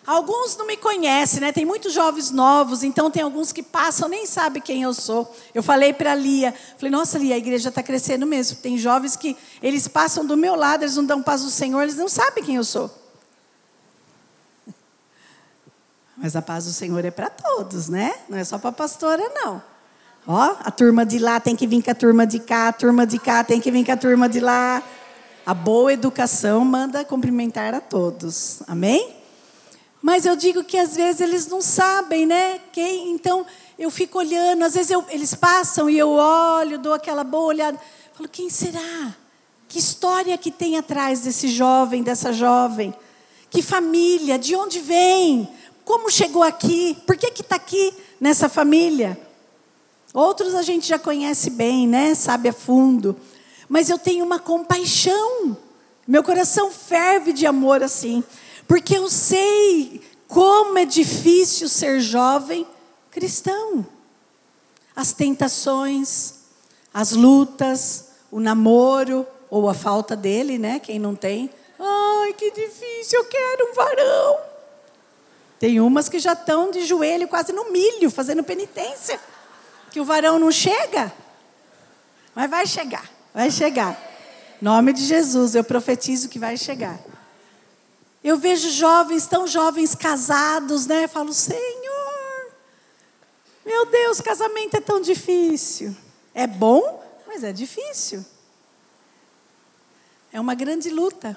Alguns 0.07 0.57
não 0.57 0.69
me 0.69 0.77
conhecem, 0.77 1.41
né? 1.41 1.51
Tem 1.51 1.65
muitos 1.65 1.93
jovens 1.93 2.31
novos, 2.31 2.85
então 2.85 3.11
tem 3.11 3.25
alguns 3.25 3.51
que 3.51 3.61
passam, 3.61 4.09
nem 4.09 4.25
sabem 4.25 4.63
quem 4.63 4.83
eu 4.83 4.95
sou. 4.95 5.35
Eu 5.53 5.65
falei 5.65 5.93
para 5.93 6.13
a 6.13 6.15
Lia, 6.15 6.55
falei, 6.77 6.93
nossa, 6.93 7.19
Lia, 7.19 7.35
a 7.35 7.39
igreja 7.39 7.71
está 7.71 7.83
crescendo 7.83 8.25
mesmo. 8.25 8.59
Tem 8.59 8.79
jovens 8.79 9.17
que 9.17 9.37
eles 9.61 9.89
passam 9.89 10.25
do 10.25 10.37
meu 10.37 10.55
lado, 10.55 10.85
eles 10.85 10.95
não 10.95 11.05
dão 11.05 11.21
paz 11.21 11.43
do 11.43 11.51
Senhor, 11.51 11.83
eles 11.83 11.97
não 11.97 12.09
sabem 12.09 12.45
quem 12.45 12.55
eu 12.55 12.63
sou. 12.63 12.89
Mas 16.17 16.37
a 16.37 16.43
paz 16.43 16.67
do 16.67 16.73
Senhor 16.73 17.05
é 17.05 17.11
para 17.11 17.29
todos, 17.29 17.89
né? 17.89 18.15
Não 18.29 18.39
é 18.39 18.45
só 18.45 18.59
para 18.59 18.71
a 18.71 18.73
pastora, 18.73 19.29
não. 19.35 19.61
Ó, 20.25 20.57
a 20.61 20.71
turma 20.71 21.05
de 21.05 21.19
lá 21.19 21.41
tem 21.41 21.57
que 21.57 21.67
vir 21.67 21.83
com 21.83 21.91
a 21.91 21.95
turma 21.95 22.25
de 22.25 22.39
cá, 22.39 22.69
a 22.69 22.73
turma 22.73 23.05
de 23.07 23.19
cá 23.19 23.43
tem 23.43 23.61
que 23.61 23.73
vir 23.73 23.85
com 23.85 23.93
a 23.93 23.97
turma 23.97 24.29
de 24.29 24.39
lá. 24.39 24.85
A 25.47 25.55
boa 25.55 25.93
educação 25.93 26.65
manda 26.65 27.05
cumprimentar 27.05 27.73
a 27.73 27.81
todos. 27.81 28.65
Amém? 28.67 29.15
Mas 30.03 30.27
eu 30.27 30.35
digo 30.35 30.65
que 30.65 30.77
às 30.77 30.97
vezes 30.97 31.21
eles 31.21 31.47
não 31.47 31.63
sabem, 31.63 32.27
né? 32.27 32.59
Quem, 32.73 33.13
então 33.13 33.47
eu 33.79 33.89
fico 33.89 34.19
olhando, 34.19 34.65
às 34.65 34.75
vezes 34.75 34.91
eu, 34.91 35.05
eles 35.09 35.37
passam 35.37 35.89
e 35.89 35.97
eu 35.97 36.11
olho, 36.11 36.81
dou 36.81 36.93
aquela 36.93 37.23
boa 37.23 37.45
olhada. 37.45 37.79
Falo, 38.13 38.29
quem 38.29 38.51
será? 38.51 39.15
Que 39.69 39.79
história 39.79 40.37
que 40.37 40.51
tem 40.51 40.79
atrás 40.79 41.21
desse 41.21 41.47
jovem, 41.47 42.03
dessa 42.03 42.33
jovem? 42.33 42.93
Que 43.49 43.63
família? 43.63 44.41
De 44.41 44.57
onde 44.57 44.81
vem? 44.81 45.49
Como 45.85 46.11
chegou 46.11 46.43
aqui? 46.43 46.99
Por 47.07 47.17
que 47.17 47.29
está 47.41 47.55
aqui 47.55 47.95
nessa 48.21 48.49
família? 48.49 49.17
Outros 50.13 50.57
a 50.57 50.63
gente 50.63 50.89
já 50.89 50.99
conhece 50.99 51.51
bem, 51.51 51.87
né? 51.87 52.17
Sabe 52.17 52.49
a 52.49 52.53
fundo. 52.53 53.17
Mas 53.69 53.91
eu 53.91 53.99
tenho 53.99 54.25
uma 54.25 54.39
compaixão. 54.39 55.57
Meu 56.07 56.23
coração 56.23 56.71
ferve 56.71 57.33
de 57.33 57.47
amor 57.47 57.83
assim. 57.83 58.23
Porque 58.67 58.97
eu 58.97 59.09
sei 59.09 60.03
como 60.29 60.79
é 60.79 60.85
difícil 60.85 61.69
ser 61.69 62.01
jovem 62.01 62.67
cristão. 63.11 63.87
As 64.95 65.13
tentações, 65.13 66.35
as 66.93 67.13
lutas, 67.13 68.11
o 68.31 68.41
namoro, 68.41 69.27
ou 69.51 69.69
a 69.69 69.75
falta 69.75 70.17
dele, 70.17 70.59
né? 70.59 70.79
Quem 70.79 70.99
não 70.99 71.15
tem. 71.15 71.51
Ai, 71.79 72.33
que 72.33 72.51
difícil, 72.51 73.21
eu 73.21 73.25
quero 73.27 73.71
um 73.71 73.75
varão. 73.75 74.39
Tem 75.59 75.81
umas 75.81 76.09
que 76.09 76.19
já 76.19 76.33
estão 76.33 76.71
de 76.71 76.85
joelho, 76.85 77.29
quase 77.29 77.53
no 77.53 77.71
milho, 77.71 78.11
fazendo 78.11 78.43
penitência 78.43 79.19
que 79.91 80.01
o 80.01 80.05
varão 80.05 80.39
não 80.39 80.53
chega, 80.53 81.11
mas 82.35 82.51
vai 82.51 82.67
chegar, 82.67 83.11
vai 83.37 83.51
chegar. 83.51 84.01
Nome 84.63 84.95
de 84.95 85.05
Jesus, 85.05 85.55
eu 85.55 85.63
profetizo 85.63 86.27
que 86.27 86.39
vai 86.39 86.57
chegar. 86.57 86.99
Eu 88.25 88.39
vejo 88.39 88.71
jovens, 88.71 89.27
tão 89.27 89.47
jovens 89.47 89.95
casados, 89.95 90.87
né? 90.87 91.05
Eu 91.05 91.09
falo, 91.11 91.35
Senhor, 91.35 92.51
meu 93.67 93.85
Deus, 93.85 94.23
casamento 94.23 94.79
é 94.79 94.81
tão 94.81 95.03
difícil. 95.03 95.95
É 96.33 96.47
bom, 96.47 97.05
mas 97.27 97.45
é 97.45 97.53
difícil. 97.53 98.25
É 100.33 100.41
uma 100.41 100.55
grande 100.55 100.89
luta. 100.89 101.37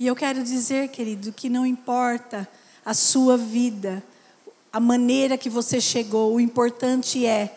E 0.00 0.06
eu 0.08 0.16
quero 0.16 0.42
dizer, 0.42 0.88
querido, 0.88 1.32
que 1.32 1.48
não 1.48 1.64
importa 1.64 2.48
a 2.84 2.92
sua 2.92 3.36
vida, 3.36 4.02
a 4.72 4.80
maneira 4.80 5.38
que 5.38 5.48
você 5.48 5.80
chegou, 5.80 6.34
o 6.34 6.40
importante 6.40 7.24
é 7.24 7.56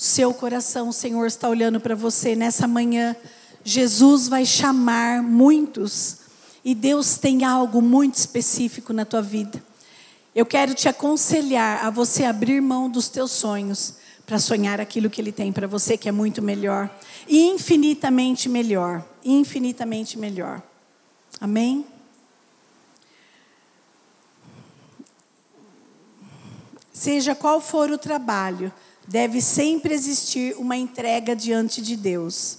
seu 0.00 0.32
coração. 0.32 0.88
O 0.88 0.92
Senhor 0.94 1.26
está 1.26 1.46
olhando 1.46 1.78
para 1.78 1.94
você 1.94 2.34
nessa 2.34 2.66
manhã. 2.66 3.14
Jesus 3.62 4.28
vai 4.28 4.46
chamar 4.46 5.22
muitos 5.22 6.20
e 6.64 6.74
Deus 6.74 7.18
tem 7.18 7.44
algo 7.44 7.82
muito 7.82 8.14
específico 8.14 8.94
na 8.94 9.04
tua 9.04 9.20
vida. 9.20 9.62
Eu 10.34 10.46
quero 10.46 10.72
te 10.72 10.88
aconselhar 10.88 11.84
a 11.84 11.90
você 11.90 12.24
abrir 12.24 12.62
mão 12.62 12.88
dos 12.88 13.10
teus 13.10 13.30
sonhos 13.30 13.96
para 14.24 14.38
sonhar 14.38 14.80
aquilo 14.80 15.10
que 15.10 15.20
Ele 15.20 15.32
tem 15.32 15.52
para 15.52 15.66
você, 15.66 15.98
que 15.98 16.08
é 16.08 16.12
muito 16.12 16.40
melhor, 16.40 16.88
infinitamente 17.28 18.48
melhor, 18.48 19.06
infinitamente 19.22 20.18
melhor. 20.18 20.62
Amém? 21.38 21.84
Seja 26.90 27.34
qual 27.34 27.60
for 27.60 27.90
o 27.90 27.98
trabalho, 27.98 28.72
deve 29.10 29.40
sempre 29.40 29.92
existir 29.92 30.56
uma 30.56 30.76
entrega 30.76 31.34
diante 31.34 31.82
de 31.82 31.96
Deus. 31.96 32.58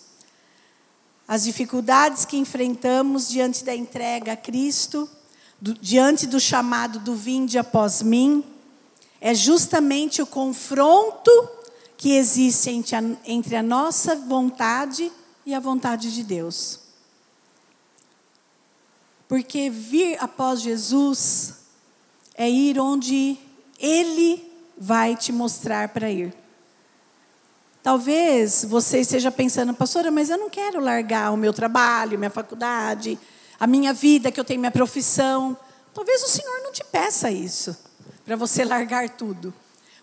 As 1.25 1.43
dificuldades 1.43 2.25
que 2.25 2.35
enfrentamos 2.35 3.29
diante 3.29 3.63
da 3.63 3.73
entrega 3.73 4.33
a 4.33 4.35
Cristo, 4.35 5.09
do, 5.61 5.73
diante 5.75 6.27
do 6.27 6.41
chamado 6.41 6.99
do 6.99 7.15
vinde 7.15 7.57
após 7.57 8.01
mim, 8.01 8.43
é 9.21 9.33
justamente 9.33 10.21
o 10.21 10.27
confronto 10.27 11.31
que 11.95 12.17
existe 12.17 12.69
entre 12.69 12.97
a, 12.97 13.03
entre 13.25 13.55
a 13.55 13.63
nossa 13.63 14.13
vontade 14.13 15.09
e 15.45 15.53
a 15.53 15.59
vontade 15.59 16.13
de 16.13 16.21
Deus. 16.21 16.81
Porque 19.25 19.69
vir 19.69 20.21
após 20.21 20.59
Jesus 20.59 21.53
é 22.35 22.49
ir 22.49 22.77
onde 22.77 23.37
Ele 23.79 24.45
vai 24.77 25.15
te 25.15 25.31
mostrar 25.31 25.87
para 25.89 26.11
ir. 26.11 26.40
Talvez 27.83 28.63
você 28.63 28.99
esteja 28.99 29.31
pensando, 29.31 29.73
pastora, 29.73 30.11
mas 30.11 30.29
eu 30.29 30.37
não 30.37 30.49
quero 30.49 30.79
largar 30.79 31.31
o 31.31 31.37
meu 31.37 31.51
trabalho, 31.51 32.17
minha 32.17 32.29
faculdade, 32.29 33.17
a 33.59 33.65
minha 33.65 33.91
vida, 33.91 34.31
que 34.31 34.39
eu 34.39 34.43
tenho 34.43 34.59
minha 34.59 34.71
profissão. 34.71 35.57
Talvez 35.93 36.23
o 36.23 36.27
Senhor 36.27 36.61
não 36.61 36.71
te 36.71 36.83
peça 36.83 37.31
isso, 37.31 37.75
para 38.23 38.35
você 38.35 38.63
largar 38.63 39.09
tudo. 39.09 39.51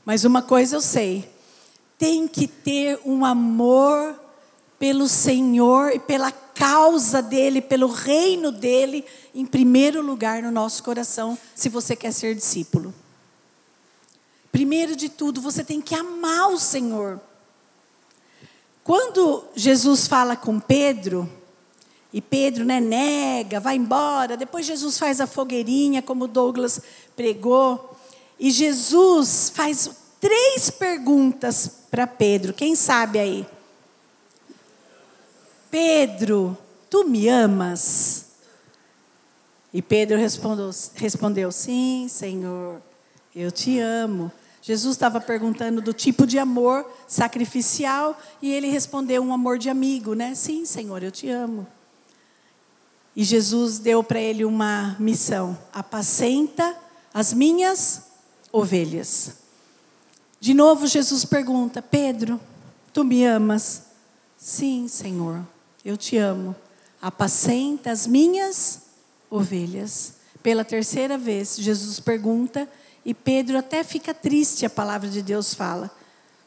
Mas 0.04 0.24
uma 0.24 0.42
coisa 0.42 0.76
eu 0.76 0.80
sei: 0.80 1.30
tem 1.96 2.26
que 2.26 2.48
ter 2.48 2.98
um 3.04 3.24
amor 3.24 4.18
pelo 4.76 5.08
Senhor 5.08 5.92
e 5.92 6.00
pela 6.00 6.32
causa 6.32 7.22
dele, 7.22 7.60
pelo 7.60 7.86
reino 7.86 8.50
dele, 8.50 9.04
em 9.32 9.46
primeiro 9.46 10.02
lugar 10.02 10.42
no 10.42 10.50
nosso 10.50 10.82
coração, 10.82 11.38
se 11.54 11.68
você 11.68 11.94
quer 11.94 12.12
ser 12.12 12.34
discípulo. 12.34 12.92
Primeiro 14.50 14.96
de 14.96 15.08
tudo, 15.08 15.40
você 15.40 15.62
tem 15.62 15.80
que 15.80 15.94
amar 15.94 16.48
o 16.48 16.58
Senhor. 16.58 17.20
Quando 18.88 19.44
Jesus 19.54 20.08
fala 20.08 20.34
com 20.34 20.58
Pedro, 20.58 21.30
e 22.10 22.22
Pedro 22.22 22.64
né, 22.64 22.80
nega, 22.80 23.60
vai 23.60 23.76
embora, 23.76 24.34
depois 24.34 24.64
Jesus 24.64 24.98
faz 24.98 25.20
a 25.20 25.26
fogueirinha, 25.26 26.00
como 26.00 26.26
Douglas 26.26 26.80
pregou, 27.14 27.94
e 28.40 28.50
Jesus 28.50 29.52
faz 29.54 29.90
três 30.18 30.70
perguntas 30.70 31.70
para 31.90 32.06
Pedro. 32.06 32.54
Quem 32.54 32.74
sabe 32.74 33.18
aí? 33.18 33.46
Pedro, 35.70 36.56
tu 36.88 37.04
me 37.04 37.28
amas? 37.28 38.24
E 39.70 39.82
Pedro 39.82 40.16
respondeu, 40.16 40.70
respondeu: 40.94 41.52
Sim, 41.52 42.06
Senhor, 42.08 42.80
eu 43.36 43.52
te 43.52 43.78
amo. 43.80 44.32
Jesus 44.68 44.96
estava 44.96 45.18
perguntando 45.18 45.80
do 45.80 45.94
tipo 45.94 46.26
de 46.26 46.38
amor 46.38 46.84
sacrificial 47.06 48.20
e 48.42 48.52
ele 48.52 48.68
respondeu 48.68 49.22
um 49.22 49.32
amor 49.32 49.56
de 49.56 49.70
amigo, 49.70 50.12
né? 50.12 50.34
Sim, 50.34 50.66
Senhor, 50.66 51.02
eu 51.02 51.10
te 51.10 51.26
amo. 51.30 51.66
E 53.16 53.24
Jesus 53.24 53.78
deu 53.78 54.04
para 54.04 54.20
ele 54.20 54.44
uma 54.44 54.94
missão: 55.00 55.56
apacenta 55.72 56.76
as 57.14 57.32
minhas 57.32 58.08
ovelhas. 58.52 59.36
De 60.38 60.52
novo, 60.52 60.86
Jesus 60.86 61.24
pergunta: 61.24 61.80
Pedro, 61.80 62.38
tu 62.92 63.04
me 63.04 63.24
amas? 63.24 63.84
Sim, 64.36 64.86
Senhor, 64.86 65.46
eu 65.82 65.96
te 65.96 66.18
amo. 66.18 66.54
Apacenta 67.00 67.90
as 67.90 68.06
minhas 68.06 68.82
ovelhas. 69.30 70.16
Pela 70.42 70.62
terceira 70.62 71.16
vez, 71.16 71.56
Jesus 71.56 71.98
pergunta 72.00 72.68
e 73.08 73.14
Pedro 73.14 73.56
até 73.56 73.82
fica 73.82 74.12
triste, 74.12 74.66
a 74.66 74.70
palavra 74.70 75.08
de 75.08 75.22
Deus 75.22 75.54
fala. 75.54 75.90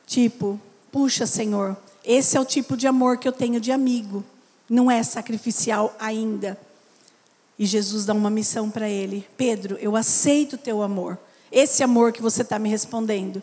Tipo, 0.05 0.61
puxa, 0.91 1.25
Senhor, 1.25 1.75
esse 2.05 2.37
é 2.37 2.39
o 2.39 2.45
tipo 2.45 2.77
de 2.77 2.85
amor 2.85 3.17
que 3.17 3.27
eu 3.27 3.31
tenho 3.31 3.59
de 3.59 3.71
amigo. 3.71 4.23
Não 4.69 4.91
é 4.91 5.01
sacrificial 5.01 5.95
ainda. 5.99 6.55
E 7.57 7.65
Jesus 7.65 8.05
dá 8.05 8.13
uma 8.13 8.29
missão 8.29 8.69
para 8.69 8.87
ele: 8.87 9.27
Pedro, 9.35 9.75
eu 9.81 9.95
aceito 9.95 10.53
o 10.53 10.57
teu 10.59 10.83
amor. 10.83 11.17
Esse 11.51 11.81
amor 11.81 12.11
que 12.13 12.21
você 12.21 12.43
está 12.43 12.59
me 12.59 12.69
respondendo. 12.69 13.41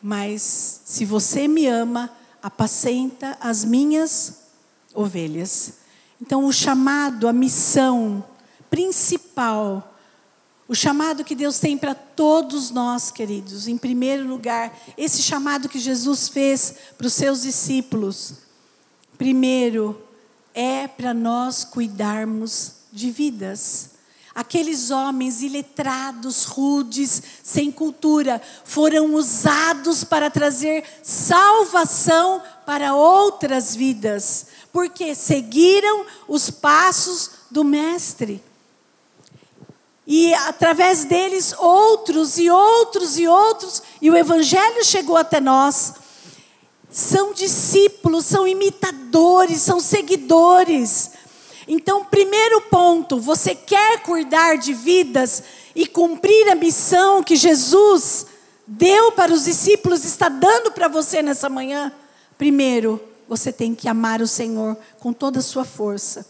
Mas 0.00 0.80
se 0.86 1.04
você 1.04 1.46
me 1.46 1.66
ama, 1.66 2.10
apacenta 2.42 3.36
as 3.38 3.66
minhas 3.66 4.44
ovelhas. 4.94 5.74
Então, 6.18 6.46
o 6.46 6.52
chamado, 6.54 7.28
a 7.28 7.34
missão 7.34 8.24
principal 8.70 9.93
o 10.66 10.74
chamado 10.74 11.24
que 11.24 11.34
Deus 11.34 11.58
tem 11.58 11.76
para 11.76 11.94
todos 11.94 12.70
nós, 12.70 13.10
queridos, 13.10 13.68
em 13.68 13.76
primeiro 13.76 14.26
lugar, 14.26 14.76
esse 14.96 15.22
chamado 15.22 15.68
que 15.68 15.78
Jesus 15.78 16.28
fez 16.28 16.74
para 16.96 17.06
os 17.06 17.12
seus 17.12 17.42
discípulos, 17.42 18.34
primeiro, 19.18 20.00
é 20.54 20.88
para 20.88 21.12
nós 21.12 21.64
cuidarmos 21.64 22.72
de 22.90 23.10
vidas. 23.10 23.90
Aqueles 24.34 24.90
homens 24.90 25.42
iletrados, 25.42 26.44
rudes, 26.44 27.22
sem 27.42 27.70
cultura, 27.70 28.40
foram 28.64 29.14
usados 29.14 30.02
para 30.02 30.30
trazer 30.30 30.82
salvação 31.02 32.42
para 32.64 32.94
outras 32.94 33.76
vidas, 33.76 34.46
porque 34.72 35.14
seguiram 35.14 36.06
os 36.26 36.50
passos 36.50 37.30
do 37.50 37.62
Mestre. 37.62 38.42
E 40.06 40.34
através 40.34 41.04
deles, 41.04 41.54
outros 41.58 42.38
e 42.38 42.50
outros 42.50 43.18
e 43.18 43.26
outros, 43.26 43.82
e 44.02 44.10
o 44.10 44.16
Evangelho 44.16 44.84
chegou 44.84 45.16
até 45.16 45.40
nós. 45.40 45.94
São 46.90 47.32
discípulos, 47.32 48.26
são 48.26 48.46
imitadores, 48.46 49.62
são 49.62 49.80
seguidores. 49.80 51.12
Então, 51.66 52.04
primeiro 52.04 52.60
ponto, 52.62 53.18
você 53.18 53.54
quer 53.54 54.02
cuidar 54.02 54.56
de 54.56 54.74
vidas 54.74 55.42
e 55.74 55.86
cumprir 55.86 56.48
a 56.50 56.54
missão 56.54 57.22
que 57.22 57.34
Jesus 57.34 58.26
deu 58.66 59.12
para 59.12 59.32
os 59.32 59.44
discípulos, 59.44 60.04
está 60.04 60.28
dando 60.28 60.70
para 60.70 60.88
você 60.88 61.22
nessa 61.22 61.48
manhã? 61.48 61.92
Primeiro, 62.38 63.02
você 63.28 63.52
tem 63.52 63.74
que 63.74 63.88
amar 63.88 64.20
o 64.20 64.26
Senhor 64.26 64.76
com 65.00 65.12
toda 65.12 65.38
a 65.38 65.42
sua 65.42 65.64
força, 65.64 66.26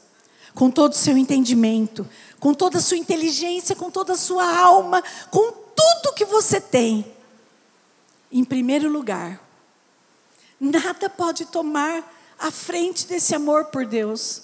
com 0.55 0.70
todo 0.70 0.92
o 0.92 0.96
seu 0.96 1.16
entendimento, 1.16 2.07
com 2.45 2.53
toda 2.53 2.76
a 2.76 2.82
sua 2.82 2.99
inteligência, 2.99 3.74
com 3.74 3.90
toda 3.90 4.12
a 4.12 4.18
sua 4.18 4.47
alma, 4.47 5.03
com 5.30 5.51
tudo 5.51 6.14
que 6.14 6.26
você 6.26 6.61
tem. 6.61 7.11
Em 8.30 8.45
primeiro 8.45 8.90
lugar, 8.90 9.40
nada 10.61 11.09
pode 11.09 11.47
tomar 11.47 12.05
a 12.38 12.51
frente 12.51 13.07
desse 13.07 13.34
amor 13.34 13.64
por 13.68 13.86
Deus. 13.86 14.42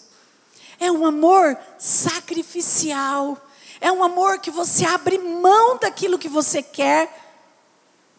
É 0.79 0.91
um 0.91 1.05
amor 1.05 1.59
sacrificial. 1.79 3.37
É 3.83 3.93
um 3.93 4.03
amor 4.03 4.39
que 4.39 4.51
você 4.51 4.87
abre 4.87 5.19
mão 5.19 5.77
daquilo 5.77 6.19
que 6.19 6.27
você 6.27 6.63
quer 6.63 7.35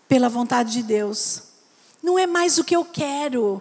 pela 0.07 0.29
vontade 0.29 0.73
de 0.73 0.83
Deus. 0.83 1.41
Não 2.03 2.19
é 2.19 2.27
mais 2.27 2.59
o 2.59 2.63
que 2.63 2.75
eu 2.75 2.85
quero, 2.85 3.59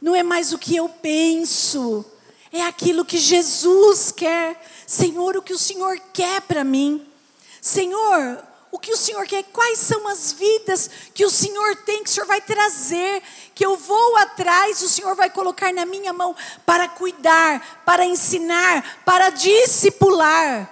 não 0.00 0.12
é 0.16 0.24
mais 0.24 0.52
o 0.52 0.58
que 0.58 0.74
eu 0.74 0.88
penso, 0.88 2.04
é 2.52 2.62
aquilo 2.62 3.04
que 3.04 3.16
Jesus 3.16 4.10
quer. 4.10 4.60
Senhor, 4.86 5.36
o 5.36 5.42
que 5.42 5.52
o 5.52 5.58
Senhor 5.58 5.98
quer 6.12 6.40
para 6.42 6.64
mim? 6.64 7.06
Senhor, 7.60 8.42
o 8.72 8.78
que 8.78 8.90
o 8.90 8.96
Senhor 8.96 9.26
quer? 9.26 9.44
Quais 9.52 9.78
são 9.78 10.08
as 10.08 10.32
vidas 10.32 10.90
que 11.12 11.26
o 11.26 11.30
Senhor 11.30 11.76
tem, 11.84 12.02
que 12.02 12.08
o 12.08 12.12
Senhor 12.12 12.26
vai 12.26 12.40
trazer, 12.40 13.22
que 13.54 13.64
eu 13.64 13.76
vou 13.76 14.16
atrás, 14.16 14.82
o 14.82 14.88
Senhor 14.88 15.14
vai 15.14 15.28
colocar 15.28 15.72
na 15.74 15.84
minha 15.84 16.12
mão 16.12 16.34
para 16.64 16.88
cuidar, 16.88 17.82
para 17.84 18.06
ensinar, 18.06 19.02
para 19.04 19.28
discipular. 19.28 20.70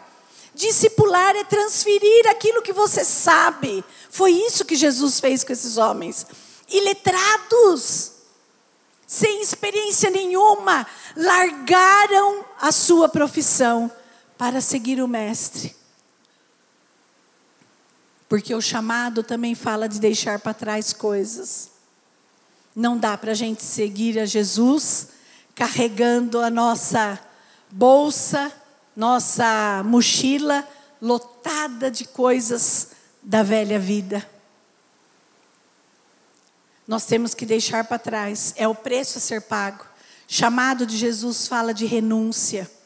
Discipular 0.54 1.36
é 1.36 1.44
transferir 1.44 2.26
aquilo 2.28 2.62
que 2.62 2.72
você 2.72 3.04
sabe. 3.04 3.84
Foi 4.11 4.32
isso 4.32 4.64
que 4.64 4.76
Jesus 4.76 5.20
fez 5.20 5.44
com 5.44 5.52
esses 5.52 5.76
homens. 5.76 6.26
Iletrados, 6.70 8.12
sem 9.06 9.42
experiência 9.42 10.08
nenhuma, 10.08 10.86
largaram 11.14 12.44
a 12.61 12.72
sua 12.72 13.08
profissão 13.08 13.92
para 14.41 14.62
seguir 14.62 15.03
o 15.03 15.07
Mestre. 15.07 15.76
Porque 18.26 18.55
o 18.55 18.61
chamado 18.62 19.22
também 19.22 19.55
fala 19.55 19.86
de 19.86 20.01
deixar 20.01 20.38
para 20.38 20.55
trás 20.55 20.95
coisas. 20.95 21.68
Não 22.74 22.97
dá 22.97 23.18
para 23.18 23.32
a 23.32 23.34
gente 23.34 23.62
seguir 23.62 24.18
a 24.18 24.24
Jesus 24.24 25.09
carregando 25.55 26.41
a 26.41 26.49
nossa 26.49 27.20
bolsa, 27.70 28.51
nossa 28.97 29.82
mochila 29.84 30.66
lotada 31.03 31.91
de 31.91 32.07
coisas 32.07 32.93
da 33.22 33.43
velha 33.43 33.78
vida. 33.78 34.26
Nós 36.88 37.05
temos 37.05 37.34
que 37.34 37.45
deixar 37.45 37.84
para 37.84 37.99
trás, 37.99 38.55
é 38.57 38.66
o 38.66 38.74
preço 38.74 39.18
a 39.18 39.20
ser 39.20 39.43
pago. 39.43 39.84
Chamado 40.26 40.86
de 40.86 40.97
Jesus 40.97 41.47
fala 41.47 41.74
de 41.74 41.84
renúncia, 41.84 42.80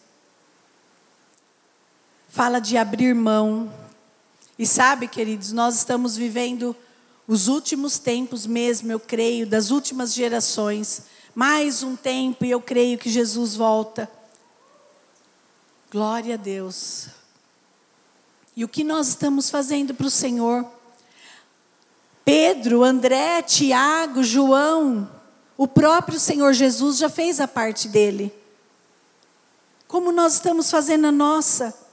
fala 2.35 2.59
de 2.59 2.76
abrir 2.76 3.14
mão. 3.14 3.72
E 4.59 4.66
sabe, 4.66 5.07
queridos, 5.07 5.53
nós 5.53 5.76
estamos 5.76 6.16
vivendo 6.16 6.74
os 7.28 7.47
últimos 7.47 7.97
tempos 7.97 8.45
mesmo, 8.45 8.91
eu 8.91 8.99
creio, 8.99 9.47
das 9.47 9.70
últimas 9.70 10.12
gerações. 10.12 11.03
Mais 11.32 11.85
um 11.85 11.95
tempo 11.95 12.45
e 12.45 12.51
eu 12.51 12.61
creio 12.61 12.99
que 12.99 13.09
Jesus 13.09 13.55
volta. 13.55 14.11
Glória 15.93 16.35
a 16.35 16.37
Deus. 16.37 17.07
E 18.57 18.64
o 18.64 18.68
que 18.68 18.82
nós 18.82 19.09
estamos 19.09 19.49
fazendo 19.49 19.95
para 19.95 20.09
o 20.09 20.11
Senhor? 20.11 20.66
Pedro, 22.24 22.82
André, 22.82 23.43
Tiago, 23.43 24.24
João, 24.24 25.09
o 25.57 25.68
próprio 25.68 26.18
Senhor 26.18 26.53
Jesus 26.53 26.99
já 26.99 27.09
fez 27.09 27.39
a 27.39 27.47
parte 27.47 27.87
dele. 27.87 28.35
Como 29.87 30.11
nós 30.11 30.35
estamos 30.35 30.68
fazendo 30.68 31.07
a 31.07 31.12
nossa? 31.12 31.84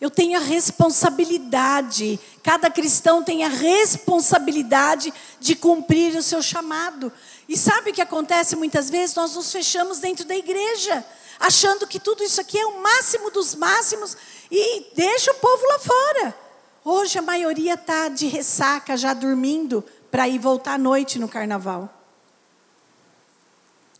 Eu 0.00 0.10
tenho 0.10 0.38
a 0.38 0.42
responsabilidade, 0.42 2.20
cada 2.42 2.70
cristão 2.70 3.22
tem 3.24 3.42
a 3.42 3.48
responsabilidade 3.48 5.12
de 5.40 5.56
cumprir 5.56 6.16
o 6.16 6.22
seu 6.22 6.40
chamado. 6.40 7.12
E 7.48 7.56
sabe 7.56 7.90
o 7.90 7.92
que 7.92 8.00
acontece 8.00 8.54
muitas 8.54 8.88
vezes? 8.88 9.16
Nós 9.16 9.34
nos 9.34 9.50
fechamos 9.50 9.98
dentro 9.98 10.24
da 10.24 10.36
igreja, 10.36 11.04
achando 11.40 11.84
que 11.84 11.98
tudo 11.98 12.22
isso 12.22 12.40
aqui 12.40 12.56
é 12.56 12.66
o 12.66 12.80
máximo 12.80 13.30
dos 13.32 13.56
máximos 13.56 14.16
e 14.48 14.86
deixa 14.94 15.32
o 15.32 15.36
povo 15.36 15.66
lá 15.66 15.78
fora. 15.80 16.38
Hoje 16.84 17.18
a 17.18 17.22
maioria 17.22 17.74
está 17.74 18.08
de 18.08 18.28
ressaca, 18.28 18.96
já 18.96 19.12
dormindo, 19.12 19.84
para 20.12 20.28
ir 20.28 20.38
voltar 20.38 20.74
à 20.74 20.78
noite 20.78 21.18
no 21.18 21.28
carnaval. 21.28 21.92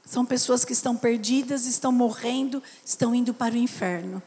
São 0.07 0.25
pessoas 0.25 0.65
que 0.65 0.73
estão 0.73 0.97
perdidas, 0.97 1.67
estão 1.67 1.91
morrendo, 1.91 2.63
estão 2.85 3.13
indo 3.15 3.35
para 3.35 3.55
o 3.55 3.59
inferno. 3.59 4.23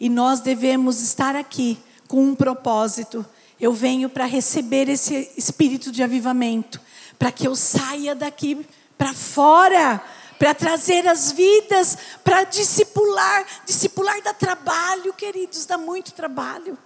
E 0.00 0.08
nós 0.08 0.40
devemos 0.40 1.02
estar 1.02 1.36
aqui 1.36 1.78
com 2.08 2.24
um 2.24 2.34
propósito. 2.34 3.24
Eu 3.60 3.70
venho 3.70 4.08
para 4.08 4.24
receber 4.24 4.88
esse 4.88 5.30
espírito 5.36 5.92
de 5.92 6.02
avivamento, 6.02 6.80
para 7.18 7.30
que 7.30 7.46
eu 7.46 7.54
saia 7.54 8.14
daqui 8.14 8.66
para 8.96 9.12
fora, 9.12 10.02
para 10.38 10.54
trazer 10.54 11.06
as 11.06 11.30
vidas, 11.32 11.98
para 12.24 12.44
discipular. 12.44 13.44
Discipular 13.66 14.22
dá 14.22 14.32
trabalho, 14.32 15.12
queridos, 15.12 15.66
dá 15.66 15.76
muito 15.76 16.12
trabalho. 16.12 16.78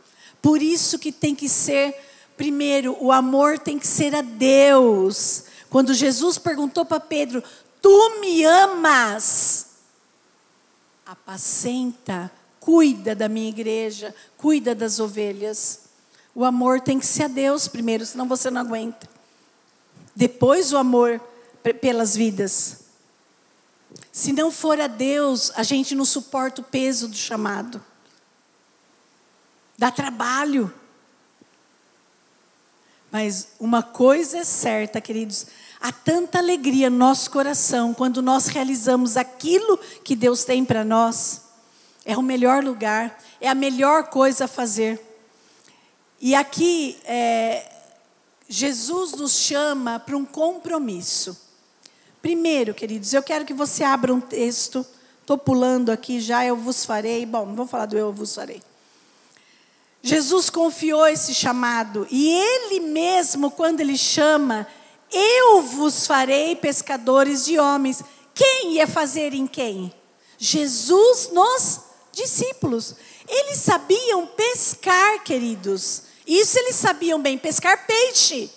Por 0.43 0.61
isso 0.61 0.99
que 0.99 1.13
tem 1.13 1.37
que 1.37 1.49
ser, 1.49 1.97
primeiro, 2.37 2.97
o 3.01 3.13
amor 3.13 3.61
tem 3.61 3.79
que 3.79 3.87
ser 3.87 4.13
a 4.13 4.23
Deus. 4.23 5.45
Quando 5.71 5.95
Jesus 5.95 6.37
perguntou 6.37 6.85
para 6.85 6.99
Pedro: 6.99 7.45
Tu 7.81 8.21
me 8.21 8.45
amas? 8.45 9.67
Apacenta 11.07 12.31
cuida 12.65 13.15
da 13.15 13.29
minha 13.29 13.51
igreja, 13.51 14.15
cuida 14.39 14.75
das 14.75 14.99
ovelhas. 14.99 15.81
O 16.35 16.47
amor 16.47 16.81
tem 16.81 16.99
que 16.99 17.05
ser 17.05 17.25
a 17.25 17.29
Deus 17.29 17.69
primeiro, 17.69 18.07
senão 18.07 18.27
você 18.27 18.51
não 18.51 18.63
aguenta. 18.63 19.07
Depois 20.17 20.73
o 20.73 20.79
amor 20.79 21.21
pelas 21.83 22.17
vidas. 22.17 22.85
Se 24.11 24.33
não 24.33 24.51
for 24.51 24.81
a 24.81 24.87
Deus, 24.87 25.53
a 25.57 25.63
gente 25.63 25.95
não 25.95 26.07
suporta 26.07 26.63
o 26.63 26.65
peso 26.65 27.07
do 27.07 27.17
chamado. 27.17 27.85
Dá 29.77 29.91
trabalho. 29.91 30.73
Mas 33.13 33.49
uma 33.61 33.83
coisa 33.83 34.39
é 34.39 34.45
certa, 34.45 35.03
queridos, 35.03 35.49
há 35.79 35.93
tanta 35.93 36.39
alegria 36.39 36.89
no 36.89 36.97
nosso 36.97 37.31
coração 37.31 37.93
quando 37.93 38.23
nós 38.23 38.47
realizamos 38.47 39.19
aquilo 39.19 39.77
que 40.03 40.17
Deus 40.17 40.45
tem 40.45 40.65
para 40.65 40.83
nós. 40.83 41.44
É 42.05 42.17
o 42.17 42.23
melhor 42.23 42.63
lugar, 42.63 43.19
é 43.41 43.49
a 43.49 43.55
melhor 43.55 44.05
coisa 44.09 44.45
a 44.45 44.49
fazer. 44.49 45.01
E 46.21 46.35
aqui, 46.35 46.99
é, 47.05 47.71
Jesus 48.49 49.13
nos 49.13 49.33
chama 49.33 49.99
para 49.99 50.17
um 50.17 50.25
compromisso. 50.25 51.37
Primeiro, 52.21 52.75
queridos, 52.75 53.13
eu 53.13 53.23
quero 53.23 53.45
que 53.45 53.55
você 53.55 53.85
abra 53.85 54.13
um 54.13 54.21
texto. 54.21 54.85
Estou 55.21 55.39
pulando 55.39 55.91
aqui 55.91 56.21
já, 56.21 56.45
eu 56.45 56.57
vos 56.57 56.85
farei. 56.85 57.25
Bom, 57.25 57.47
não 57.47 57.55
vou 57.55 57.67
falar 57.67 57.87
do 57.87 57.97
eu 57.97 58.13
vos 58.13 58.35
farei. 58.35 58.63
Jesus 60.03 60.51
confiou 60.51 61.07
esse 61.07 61.33
chamado 61.33 62.07
e 62.11 62.29
ele 62.29 62.81
mesmo, 62.81 63.51
quando 63.51 63.81
ele 63.81 63.97
chama, 63.97 64.67
eu 65.11 65.63
vos 65.63 66.07
farei 66.07 66.55
pescadores 66.55 67.47
de 67.47 67.59
homens. 67.59 68.03
Quem 68.35 68.75
ia 68.75 68.87
fazer 68.87 69.33
em 69.33 69.47
quem? 69.47 69.95
Jesus 70.37 71.31
nos 71.33 71.81
discípulos. 72.15 72.95
Eles 73.29 73.59
sabiam 73.59 74.27
pescar, 74.27 75.23
queridos. 75.23 76.05
Isso 76.27 76.59
eles 76.59 76.77
sabiam 76.77 77.21
bem, 77.21 77.37
pescar 77.37 77.87
peixe. 77.87 78.51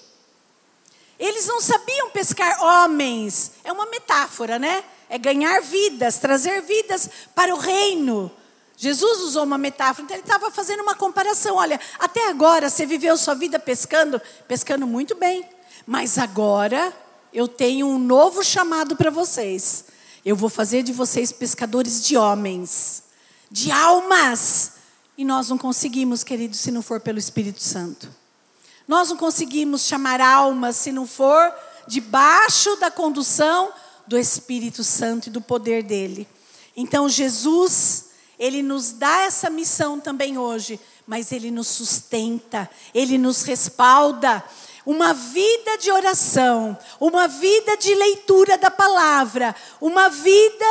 Eles 1.20 1.48
não 1.48 1.60
sabiam 1.60 2.10
pescar 2.12 2.62
homens. 2.64 3.54
É 3.64 3.72
uma 3.72 3.88
metáfora, 3.88 4.60
né? 4.60 4.84
É 5.10 5.18
ganhar 5.18 5.62
vidas, 5.62 6.18
trazer 6.20 6.62
vidas 6.62 7.10
para 7.34 7.54
o 7.54 7.58
reino. 7.58 8.32
Jesus 8.76 9.22
usou 9.22 9.44
uma 9.44 9.58
metáfora, 9.58 10.04
então 10.04 10.16
ele 10.16 10.24
estava 10.24 10.52
fazendo 10.52 10.84
uma 10.84 10.94
comparação. 10.94 11.56
Olha, 11.56 11.80
até 11.98 12.30
agora 12.30 12.70
você 12.70 12.86
viveu 12.86 13.18
sua 13.18 13.34
vida 13.34 13.58
pescando, 13.58 14.22
pescando 14.48 14.86
muito 14.86 15.16
bem. 15.16 15.44
Mas 15.86 16.18
agora 16.18 16.94
eu 17.34 17.48
tenho 17.48 17.88
um 17.88 17.98
novo 17.98 18.44
chamado 18.44 18.96
para 18.96 19.10
vocês. 19.10 19.86
Eu 20.24 20.36
vou 20.36 20.50
fazer 20.50 20.84
de 20.84 20.94
vocês 20.94 21.32
pescadores 21.32 22.04
de 22.04 22.16
homens 22.16 23.07
de 23.50 23.72
almas. 23.72 24.74
E 25.18 25.26
nós 25.26 25.50
não 25.50 25.58
conseguimos, 25.58 26.24
queridos, 26.24 26.60
se 26.60 26.72
não 26.72 26.82
for 26.82 27.00
pelo 27.00 27.20
Espírito 27.20 27.62
Santo. 27.62 28.10
Nós 28.88 29.10
não 29.10 29.18
conseguimos 29.18 29.82
chamar 29.82 30.22
almas 30.22 30.78
se 30.78 30.92
não 30.92 31.06
for 31.06 31.54
debaixo 31.88 32.76
da 32.78 32.92
condução 32.92 33.72
do 34.06 34.18
Espírito 34.18 34.84
Santo 34.84 35.28
e 35.28 35.32
do 35.32 35.42
poder 35.42 35.84
dele. 35.84 36.28
Então, 36.76 37.10
Jesus, 37.10 38.06
ele 38.38 38.62
nos 38.62 38.92
dá 38.92 39.24
essa 39.24 39.50
missão 39.50 40.00
também 40.00 40.38
hoje, 40.38 40.80
mas 41.06 41.32
ele 41.32 41.50
nos 41.50 41.68
sustenta, 41.68 42.70
ele 42.94 43.18
nos 43.18 43.42
respalda. 43.44 44.44
Uma 44.86 45.14
vida 45.14 45.78
de 45.80 45.92
oração, 45.92 46.78
uma 46.98 47.28
vida 47.28 47.76
de 47.76 47.94
leitura 47.94 48.58
da 48.58 48.72
palavra, 48.72 49.54
uma 49.82 50.08
vida 50.08 50.66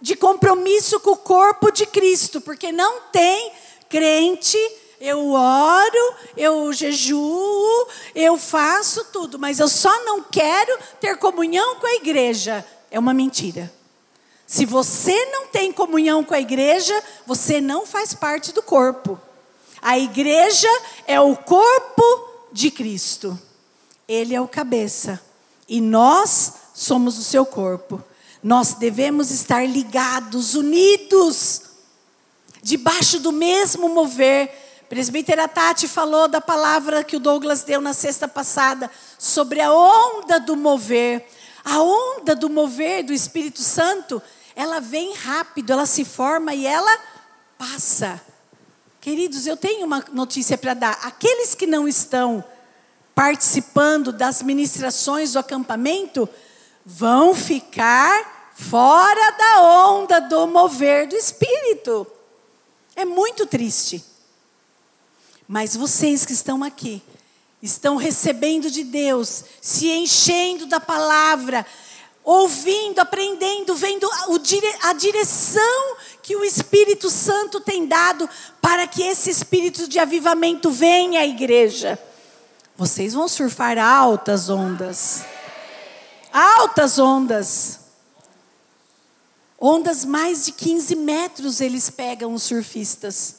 de 0.00 0.16
compromisso 0.16 1.00
com 1.00 1.12
o 1.12 1.16
corpo 1.16 1.70
de 1.70 1.86
Cristo, 1.86 2.40
porque 2.40 2.70
não 2.70 3.00
tem 3.12 3.52
crente, 3.88 4.58
eu 5.00 5.32
oro, 5.32 6.14
eu 6.36 6.72
jejuo, 6.72 7.86
eu 8.14 8.38
faço 8.38 9.04
tudo, 9.12 9.38
mas 9.38 9.58
eu 9.58 9.68
só 9.68 10.04
não 10.04 10.22
quero 10.22 10.78
ter 11.00 11.16
comunhão 11.18 11.76
com 11.76 11.86
a 11.86 11.94
igreja. 11.94 12.64
É 12.90 12.98
uma 12.98 13.12
mentira. 13.12 13.72
Se 14.46 14.64
você 14.64 15.26
não 15.26 15.46
tem 15.46 15.72
comunhão 15.72 16.22
com 16.22 16.34
a 16.34 16.40
igreja, 16.40 17.02
você 17.26 17.60
não 17.60 17.86
faz 17.86 18.14
parte 18.14 18.52
do 18.52 18.62
corpo. 18.62 19.20
A 19.80 19.98
igreja 19.98 20.68
é 21.06 21.20
o 21.20 21.36
corpo 21.36 22.02
de 22.52 22.70
Cristo. 22.70 23.38
Ele 24.06 24.34
é 24.34 24.40
o 24.40 24.48
cabeça. 24.48 25.20
E 25.68 25.80
nós 25.80 26.52
somos 26.74 27.18
o 27.18 27.22
seu 27.22 27.44
corpo. 27.44 28.02
Nós 28.44 28.74
devemos 28.74 29.30
estar 29.30 29.66
ligados, 29.66 30.54
unidos, 30.54 31.62
debaixo 32.62 33.18
do 33.18 33.32
mesmo 33.32 33.88
mover. 33.88 34.84
Presbítera 34.86 35.48
Tati 35.48 35.88
falou 35.88 36.28
da 36.28 36.42
palavra 36.42 37.02
que 37.02 37.16
o 37.16 37.20
Douglas 37.20 37.62
deu 37.62 37.80
na 37.80 37.94
sexta 37.94 38.28
passada 38.28 38.90
sobre 39.18 39.62
a 39.62 39.72
onda 39.72 40.38
do 40.38 40.56
mover. 40.56 41.26
A 41.64 41.80
onda 41.80 42.36
do 42.36 42.50
mover 42.50 43.02
do 43.02 43.14
Espírito 43.14 43.62
Santo, 43.62 44.20
ela 44.54 44.78
vem 44.78 45.14
rápido, 45.14 45.72
ela 45.72 45.86
se 45.86 46.04
forma 46.04 46.52
e 46.52 46.66
ela 46.66 46.98
passa. 47.56 48.20
Queridos, 49.00 49.46
eu 49.46 49.56
tenho 49.56 49.86
uma 49.86 50.04
notícia 50.12 50.58
para 50.58 50.74
dar. 50.74 50.98
Aqueles 51.02 51.54
que 51.54 51.66
não 51.66 51.88
estão 51.88 52.44
participando 53.14 54.12
das 54.12 54.42
ministrações 54.42 55.32
do 55.32 55.38
acampamento 55.38 56.28
vão 56.84 57.34
ficar 57.34 58.33
fora 58.54 59.30
da 59.32 59.62
onda 59.62 60.20
do 60.20 60.46
mover 60.46 61.08
do 61.08 61.16
Espírito. 61.16 62.06
É 62.96 63.04
muito 63.04 63.46
triste. 63.46 64.04
Mas 65.46 65.76
vocês 65.76 66.24
que 66.24 66.32
estão 66.32 66.62
aqui, 66.62 67.02
estão 67.60 67.96
recebendo 67.96 68.70
de 68.70 68.84
Deus, 68.84 69.44
se 69.60 69.90
enchendo 69.90 70.66
da 70.66 70.80
palavra, 70.80 71.66
ouvindo, 72.22 73.00
aprendendo, 73.00 73.74
vendo 73.74 74.08
a 74.82 74.92
direção 74.94 75.96
que 76.22 76.34
o 76.34 76.44
Espírito 76.44 77.10
Santo 77.10 77.60
tem 77.60 77.86
dado 77.86 78.28
para 78.62 78.86
que 78.86 79.02
esse 79.02 79.28
espírito 79.28 79.86
de 79.86 79.98
avivamento 79.98 80.70
venha 80.70 81.20
à 81.20 81.26
igreja. 81.26 81.98
Vocês 82.76 83.12
vão 83.12 83.28
surfar 83.28 83.78
altas 83.78 84.48
ondas. 84.48 85.24
Altas 86.32 86.98
ondas. 86.98 87.83
Ondas 89.60 90.04
mais 90.04 90.44
de 90.44 90.52
15 90.52 90.96
metros 90.96 91.60
eles 91.60 91.88
pegam 91.90 92.34
os 92.34 92.42
surfistas. 92.42 93.36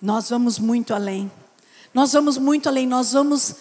Nós 0.00 0.30
vamos 0.30 0.58
muito 0.58 0.94
além. 0.94 1.30
Nós 1.92 2.12
vamos 2.12 2.38
muito 2.38 2.68
além. 2.68 2.86
Nós 2.86 3.12
vamos 3.12 3.56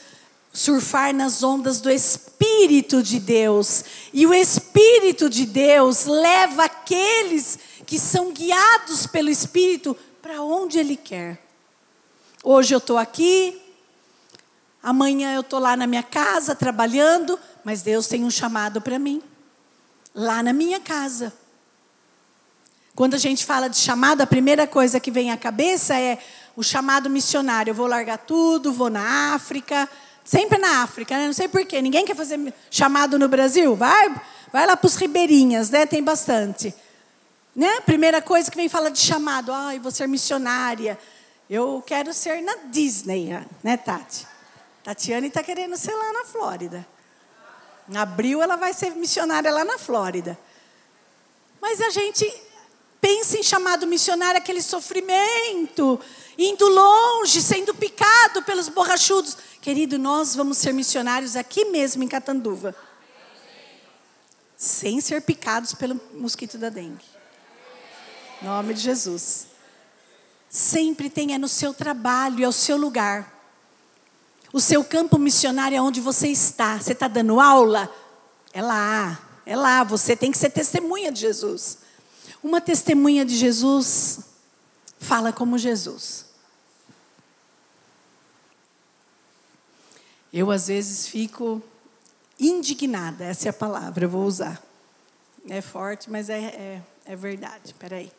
surfar 0.55 1.13
nas 1.13 1.43
ondas 1.43 1.81
do 1.81 1.91
Espírito 1.91 3.03
de 3.03 3.19
Deus. 3.19 3.83
E 4.13 4.25
o 4.25 4.33
Espírito 4.33 5.29
de 5.29 5.45
Deus 5.45 6.05
leva 6.05 6.65
aqueles 6.65 7.59
que 7.86 7.99
são 7.99 8.31
guiados 8.31 9.05
pelo 9.05 9.29
Espírito 9.29 9.95
para 10.21 10.41
onde 10.41 10.79
Ele 10.79 10.95
quer. 10.95 11.39
Hoje 12.43 12.73
eu 12.73 12.77
estou 12.77 12.97
aqui, 12.97 13.59
amanhã 14.81 15.33
eu 15.33 15.41
estou 15.41 15.59
lá 15.59 15.75
na 15.75 15.88
minha 15.88 16.03
casa 16.03 16.55
trabalhando, 16.55 17.39
mas 17.63 17.81
Deus 17.81 18.07
tem 18.07 18.23
um 18.23 18.29
chamado 18.29 18.79
para 18.79 18.99
mim, 18.99 19.21
lá 20.16 20.41
na 20.41 20.53
minha 20.53 20.80
casa. 20.80 21.34
Quando 22.95 23.16
a 23.16 23.18
gente 23.18 23.45
fala 23.45 23.68
de 23.68 23.76
chamado, 23.76 24.22
a 24.22 24.26
primeira 24.26 24.66
coisa 24.66 25.01
que 25.01 25.11
vem 25.11 25.30
à 25.30 25.36
cabeça 25.36 25.99
é 25.99 26.18
o 26.55 26.63
chamado 26.63 27.09
missionário. 27.09 27.72
Eu 27.72 27.76
vou 27.76 27.88
largar 27.88 28.20
tudo, 28.20 28.72
vou 28.72 28.89
na 28.89 29.34
África, 29.34 29.89
sempre 30.24 30.57
na 30.57 30.82
África, 30.82 31.18
né? 31.18 31.26
não 31.26 31.34
sei 31.34 31.49
porquê. 31.49 31.82
Ninguém 31.82 32.05
quer 32.05 32.16
fazer 32.16 32.39
chamado 32.72 33.20
no 33.20 33.28
Brasil? 33.28 33.76
Vai, 33.76 34.16
vai 34.53 34.66
lá 34.66 34.78
para 34.78 34.88
os 34.88 34.95
ribeirinhas, 34.95 35.70
né? 35.70 35.86
tem 35.86 36.01
bastante. 36.01 36.74
Né? 37.53 37.82
Primeira 37.82 38.22
coisa 38.22 38.49
que 38.49 38.55
vem 38.55 38.70
falar 38.70 38.89
de 38.89 38.99
chamado, 38.99 39.51
ai, 39.51 39.78
vou 39.78 39.91
ser 39.91 40.07
missionária. 40.07 40.97
Eu 41.49 41.84
quero 41.86 42.13
ser 42.13 42.41
na 42.41 42.55
Disney, 42.72 43.38
né, 43.61 43.78
Tati? 43.78 44.26
Tatiane 44.84 45.28
está 45.28 45.43
querendo 45.43 45.76
ser 45.76 45.93
lá 45.93 46.13
na 46.13 46.26
Flórida. 46.26 46.95
Em 47.88 47.97
abril 47.97 48.41
ela 48.41 48.55
vai 48.55 48.73
ser 48.73 48.91
missionária 48.95 49.51
lá 49.51 49.63
na 49.63 49.77
Flórida. 49.77 50.38
Mas 51.61 51.79
a 51.81 51.89
gente 51.89 52.31
pensa 52.99 53.38
em 53.38 53.43
chamado 53.43 53.86
missionário 53.86 54.39
aquele 54.39 54.61
sofrimento, 54.61 55.99
indo 56.38 56.67
longe, 56.67 57.41
sendo 57.41 57.73
picado 57.75 58.41
pelos 58.41 58.67
borrachudos. 58.67 59.38
Querido, 59.61 59.99
nós 59.99 60.36
vamos 60.36 60.57
ser 60.57 60.73
missionários 60.73 61.36
aqui 61.36 61.65
mesmo 61.65 62.03
em 62.03 62.07
Catanduva. 62.07 62.75
Sem 64.57 64.99
ser 65.01 65.21
picados 65.21 65.73
pelo 65.73 65.99
mosquito 66.13 66.57
da 66.57 66.69
dengue. 66.69 67.05
Nome 68.41 68.73
de 68.73 68.81
Jesus. 68.81 69.47
Sempre 70.49 71.09
tenha 71.09 71.38
no 71.38 71.47
seu 71.47 71.73
trabalho, 71.73 72.43
é 72.43 72.47
o 72.47 72.51
seu 72.51 72.77
lugar. 72.77 73.34
O 74.54 74.60
seu 74.60 74.84
campo 74.84 75.18
missionário 75.18 75.78
é 75.78 75.82
onde 75.82 76.00
você 76.00 76.28
está. 76.28 76.80
Você 76.80 76.93
está 76.93 77.08
dando 77.08 77.39
aula? 77.39 77.93
É 78.54 78.62
lá, 78.62 79.20
é 79.46 79.56
lá. 79.56 79.84
Você 79.84 80.16
tem 80.16 80.32
que 80.32 80.38
ser 80.38 80.50
testemunha 80.50 81.12
de 81.12 81.20
Jesus. 81.22 81.80
Uma 82.43 82.62
testemunha 82.62 83.26
de 83.26 83.36
Jesus 83.36 84.20
fala 85.00 85.34
como 85.34 85.58
Jesus. 85.58 86.26
Eu, 90.32 90.52
às 90.52 90.68
vezes, 90.68 91.08
fico 91.08 91.62
indignada, 92.39 93.24
essa 93.24 93.48
é 93.48 93.50
a 93.50 93.54
palavra, 93.54 94.06
eu 94.06 94.10
vou 94.10 94.26
usar. 94.26 94.62
É 95.48 95.62
forte, 95.62 96.10
mas 96.10 96.30
é, 96.30 96.39
é, 96.39 96.82
é 97.06 97.16
verdade. 97.16 97.68
Espera 97.68 97.98
aí. 97.98 98.12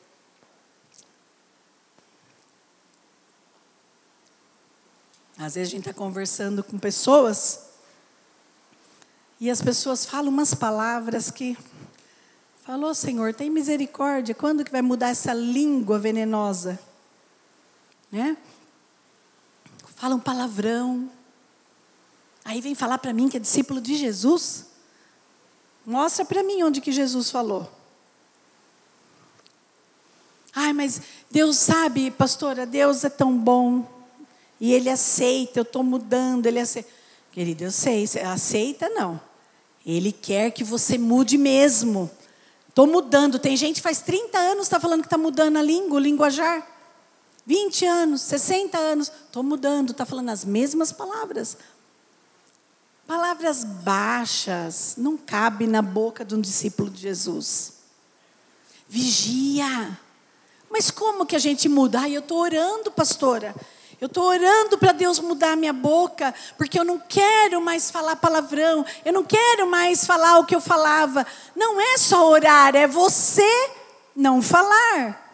Às 5.39 5.55
vezes 5.55 5.69
a 5.69 5.77
gente 5.77 5.89
está 5.89 5.93
conversando 5.93 6.65
com 6.65 6.79
pessoas 6.79 7.67
e 9.39 9.51
as 9.51 9.61
pessoas 9.61 10.07
falam 10.07 10.31
umas 10.31 10.55
palavras 10.55 11.31
que 11.31 11.57
falou, 12.65 12.95
Senhor, 12.95 13.35
tem 13.35 13.51
misericórdia. 13.51 14.35
Quando 14.35 14.65
que 14.65 14.73
vai 14.73 14.81
mudar 14.81 15.11
essa 15.11 15.35
língua 15.35 15.99
venenosa? 15.99 16.81
Né? 18.11 18.35
Fala 19.95 20.15
um 20.15 20.21
palavrão. 20.21 21.11
Aí 22.45 22.63
vem 22.63 22.75
falar 22.75 22.97
para 22.97 23.13
mim 23.13 23.29
que 23.29 23.37
é 23.37 23.41
discípulo 23.41 23.79
de 23.79 23.95
Jesus. 23.95 24.67
Mostra 25.85 26.25
para 26.25 26.43
mim 26.43 26.63
onde 26.63 26.81
que 26.81 26.91
Jesus 26.91 27.31
falou. 27.31 27.71
Ai, 30.55 30.73
mas 30.73 31.03
Deus 31.31 31.59
sabe, 31.59 32.11
pastora, 32.11 32.65
Deus 32.65 33.05
é 33.05 33.11
tão 33.11 33.37
bom. 33.37 33.96
E 34.61 34.73
Ele 34.73 34.89
aceita, 34.89 35.59
eu 35.61 35.63
estou 35.63 35.83
mudando, 35.83 36.47
Ele 36.47 36.61
aceita. 36.61 36.89
Querido, 37.31 37.65
eu 37.65 37.71
sei, 37.71 38.05
aceita 38.25 38.89
não. 38.89 39.21
Ele 39.85 40.11
quer 40.11 40.51
que 40.51 40.65
você 40.65 40.97
mude 40.97 41.37
mesmo. 41.37 42.11
Estou 42.69 42.87
mudando. 42.87 43.39
Tem 43.39 43.57
gente 43.57 43.77
que 43.77 43.83
faz 43.83 44.01
30 44.01 44.37
anos 44.39 44.67
está 44.67 44.81
falando 44.81 45.01
que 45.03 45.07
está 45.07 45.19
mudando 45.19 45.57
a 45.57 45.63
língua, 45.63 45.97
o 45.97 45.99
linguajar. 46.01 46.67
20 47.47 47.87
anos, 47.87 48.21
60 48.23 48.77
anos. 48.77 49.13
Estou 49.27 49.43
mudando, 49.43 49.93
está 49.93 50.05
falando 50.05 50.31
as 50.31 50.45
mesmas 50.45 50.93
palavras. 50.93 51.57
Palavras 53.07 53.63
baixas 53.63 54.95
não 54.99 55.17
cabe 55.17 55.67
na 55.67 55.81
boca 55.81 56.25
de 56.25 56.35
um 56.35 56.41
discípulo 56.41 56.91
de 56.91 57.03
Jesus. 57.03 57.75
Vigia. 58.89 59.99
Mas 60.69 60.91
como 60.91 61.25
que 61.25 61.37
a 61.37 61.39
gente 61.39 61.69
muda? 61.69 62.01
Ai, 62.01 62.17
eu 62.17 62.21
estou 62.21 62.39
orando, 62.39 62.91
pastora. 62.91 63.55
Eu 64.01 64.07
estou 64.07 64.25
orando 64.25 64.77
para 64.77 64.93
Deus 64.93 65.19
mudar 65.19 65.57
minha 65.57 65.73
boca, 65.73 66.35
porque 66.59 66.79
eu 66.79 66.85
não 66.85 66.99
quero 66.99 67.63
mais 67.63 67.91
falar 67.91 68.17
palavrão, 68.17 68.85
eu 69.05 69.13
não 69.13 69.25
quero 69.25 69.67
mais 69.67 70.05
falar 70.05 70.39
o 70.39 70.45
que 70.45 70.55
eu 70.55 70.61
falava. 70.61 71.27
Não 71.55 71.81
é 71.81 71.97
só 71.97 72.29
orar, 72.29 72.77
é 72.77 72.87
você 72.87 73.71
não 74.15 74.43
falar. 74.43 75.25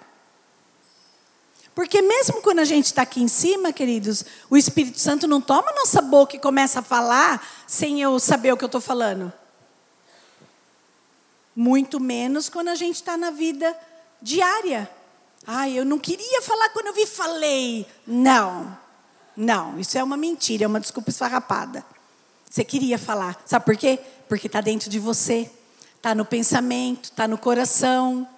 Porque 1.74 2.02
mesmo 2.02 2.40
quando 2.42 2.60
a 2.60 2.64
gente 2.64 2.86
está 2.86 3.02
aqui 3.02 3.20
em 3.22 3.28
cima, 3.28 3.72
queridos, 3.72 4.24
o 4.48 4.56
Espírito 4.56 5.00
Santo 5.00 5.26
não 5.26 5.40
toma 5.40 5.72
nossa 5.72 6.00
boca 6.00 6.36
e 6.36 6.38
começa 6.40 6.80
a 6.80 6.82
falar 6.82 7.44
sem 7.66 8.00
eu 8.00 8.20
saber 8.20 8.52
o 8.52 8.56
que 8.56 8.64
eu 8.64 8.66
estou 8.66 8.80
falando. 8.80 9.32
Muito 11.56 11.98
menos 11.98 12.48
quando 12.48 12.68
a 12.68 12.74
gente 12.74 12.96
está 12.96 13.16
na 13.16 13.30
vida 13.30 13.76
diária. 14.20 14.88
Ai, 15.46 15.78
eu 15.78 15.84
não 15.84 15.98
queria 15.98 16.40
falar 16.42 16.68
quando 16.70 16.88
eu 16.88 16.94
vi, 16.94 17.06
falei. 17.06 17.86
Não, 18.06 18.76
não, 19.36 19.78
isso 19.78 19.96
é 19.98 20.02
uma 20.02 20.16
mentira, 20.16 20.64
é 20.64 20.66
uma 20.66 20.80
desculpa 20.80 21.10
esfarrapada. 21.10 21.84
Você 22.48 22.64
queria 22.64 22.98
falar. 22.98 23.40
Sabe 23.46 23.64
por 23.64 23.76
quê? 23.76 23.98
Porque 24.28 24.46
está 24.46 24.60
dentro 24.60 24.90
de 24.90 24.98
você, 24.98 25.50
está 25.96 26.14
no 26.14 26.24
pensamento, 26.24 27.04
está 27.04 27.26
no 27.26 27.38
coração. 27.38 28.28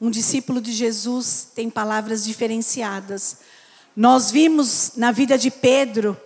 Um 0.00 0.10
discípulo 0.10 0.60
de 0.60 0.72
Jesus 0.72 1.48
tem 1.54 1.70
palavras 1.70 2.24
diferenciadas. 2.24 3.38
Nós 3.96 4.30
vimos 4.30 4.92
na 4.96 5.10
vida 5.12 5.38
de 5.38 5.50
Pedro, 5.50 6.16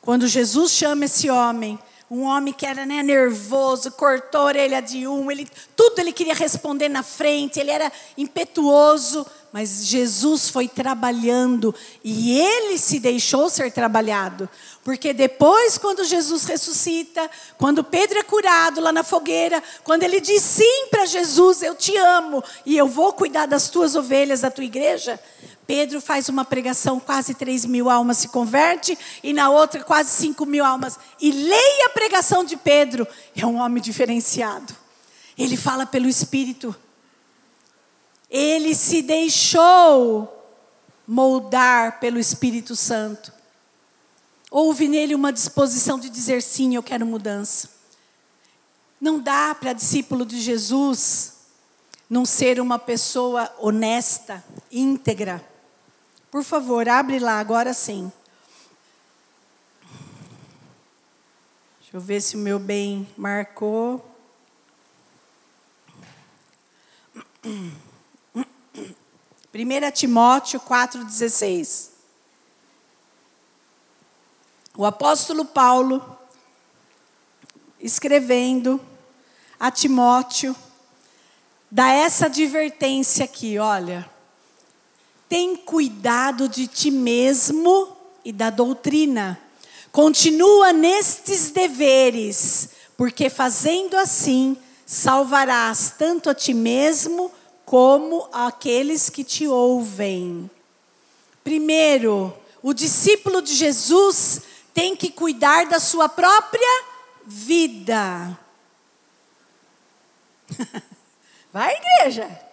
quando 0.00 0.26
Jesus 0.26 0.72
chama 0.72 1.06
esse 1.06 1.30
homem, 1.30 1.78
um 2.10 2.22
homem 2.22 2.52
que 2.52 2.66
era 2.66 2.84
né, 2.84 3.02
nervoso, 3.02 3.90
cortou 3.92 4.42
a 4.42 4.44
orelha 4.44 4.80
de 4.82 5.08
um, 5.08 5.30
ele, 5.30 5.48
tudo 5.74 5.98
ele 5.98 6.12
queria 6.12 6.34
responder 6.34 6.88
na 6.88 7.02
frente, 7.02 7.58
ele 7.58 7.70
era 7.70 7.90
impetuoso, 8.16 9.26
mas 9.52 9.86
Jesus 9.86 10.48
foi 10.48 10.66
trabalhando 10.66 11.72
e 12.02 12.38
ele 12.38 12.76
se 12.76 12.98
deixou 12.98 13.48
ser 13.48 13.72
trabalhado. 13.72 14.48
Porque 14.82 15.12
depois, 15.12 15.78
quando 15.78 16.04
Jesus 16.04 16.44
ressuscita, 16.44 17.30
quando 17.56 17.84
Pedro 17.84 18.18
é 18.18 18.22
curado 18.24 18.80
lá 18.80 18.92
na 18.92 19.04
fogueira, 19.04 19.62
quando 19.84 20.02
ele 20.02 20.20
diz 20.20 20.42
sim 20.42 20.88
para 20.90 21.06
Jesus: 21.06 21.62
Eu 21.62 21.76
te 21.76 21.96
amo 21.96 22.42
e 22.66 22.76
eu 22.76 22.88
vou 22.88 23.12
cuidar 23.12 23.46
das 23.46 23.68
tuas 23.68 23.94
ovelhas, 23.94 24.40
da 24.40 24.50
tua 24.50 24.64
igreja. 24.64 25.20
Pedro 25.66 26.00
faz 26.00 26.28
uma 26.28 26.44
pregação, 26.44 27.00
quase 27.00 27.34
3 27.34 27.64
mil 27.64 27.88
almas 27.88 28.18
se 28.18 28.28
converte, 28.28 28.98
e 29.22 29.32
na 29.32 29.50
outra 29.50 29.82
quase 29.82 30.10
5 30.10 30.44
mil 30.44 30.64
almas. 30.64 30.98
E 31.20 31.32
leia 31.32 31.86
a 31.86 31.90
pregação 31.90 32.44
de 32.44 32.56
Pedro, 32.56 33.06
é 33.34 33.46
um 33.46 33.56
homem 33.56 33.82
diferenciado. 33.82 34.74
Ele 35.36 35.56
fala 35.56 35.86
pelo 35.86 36.08
Espírito. 36.08 36.74
ele 38.30 38.74
se 38.74 39.02
deixou 39.02 40.30
moldar 41.06 42.00
pelo 42.00 42.18
Espírito 42.18 42.74
Santo. 42.74 43.32
Houve 44.50 44.88
nele 44.88 45.14
uma 45.14 45.32
disposição 45.32 45.98
de 45.98 46.08
dizer 46.08 46.42
sim, 46.42 46.74
eu 46.74 46.82
quero 46.82 47.04
mudança. 47.04 47.70
Não 49.00 49.18
dá 49.18 49.54
para 49.54 49.72
discípulo 49.72 50.24
de 50.24 50.40
Jesus 50.40 51.32
não 52.08 52.24
ser 52.24 52.60
uma 52.60 52.78
pessoa 52.78 53.52
honesta, 53.58 54.44
íntegra. 54.70 55.53
Por 56.34 56.42
favor, 56.42 56.88
abre 56.88 57.20
lá 57.20 57.38
agora 57.38 57.72
sim. 57.72 58.10
Deixa 61.78 61.96
eu 61.96 62.00
ver 62.00 62.20
se 62.20 62.34
o 62.34 62.40
meu 62.40 62.58
bem 62.58 63.08
marcou. 63.16 64.04
1 67.44 67.60
Timóteo 69.92 70.58
4,16. 70.58 71.90
O 74.76 74.84
apóstolo 74.84 75.44
Paulo, 75.44 76.18
escrevendo 77.78 78.84
a 79.60 79.70
Timóteo, 79.70 80.56
dá 81.70 81.92
essa 81.92 82.26
advertência 82.26 83.24
aqui: 83.24 83.56
olha, 83.56 84.12
tem 85.28 85.56
cuidado 85.56 86.48
de 86.48 86.66
ti 86.66 86.90
mesmo 86.90 87.96
e 88.24 88.32
da 88.32 88.50
doutrina. 88.50 89.38
Continua 89.90 90.72
nestes 90.72 91.50
deveres, 91.50 92.70
porque 92.96 93.30
fazendo 93.30 93.96
assim 93.96 94.56
salvarás 94.86 95.94
tanto 95.96 96.28
a 96.28 96.34
ti 96.34 96.52
mesmo 96.52 97.30
como 97.64 98.28
aqueles 98.32 99.08
que 99.08 99.24
te 99.24 99.46
ouvem. 99.46 100.50
Primeiro, 101.42 102.36
o 102.62 102.72
discípulo 102.72 103.42
de 103.42 103.54
Jesus 103.54 104.40
tem 104.72 104.96
que 104.96 105.10
cuidar 105.10 105.66
da 105.66 105.78
sua 105.78 106.08
própria 106.08 106.84
vida. 107.26 108.38
Vai, 111.52 111.76
igreja. 111.76 112.43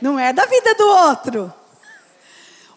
Não 0.00 0.18
é 0.18 0.32
da 0.32 0.46
vida 0.46 0.74
do 0.74 0.86
outro. 0.86 1.52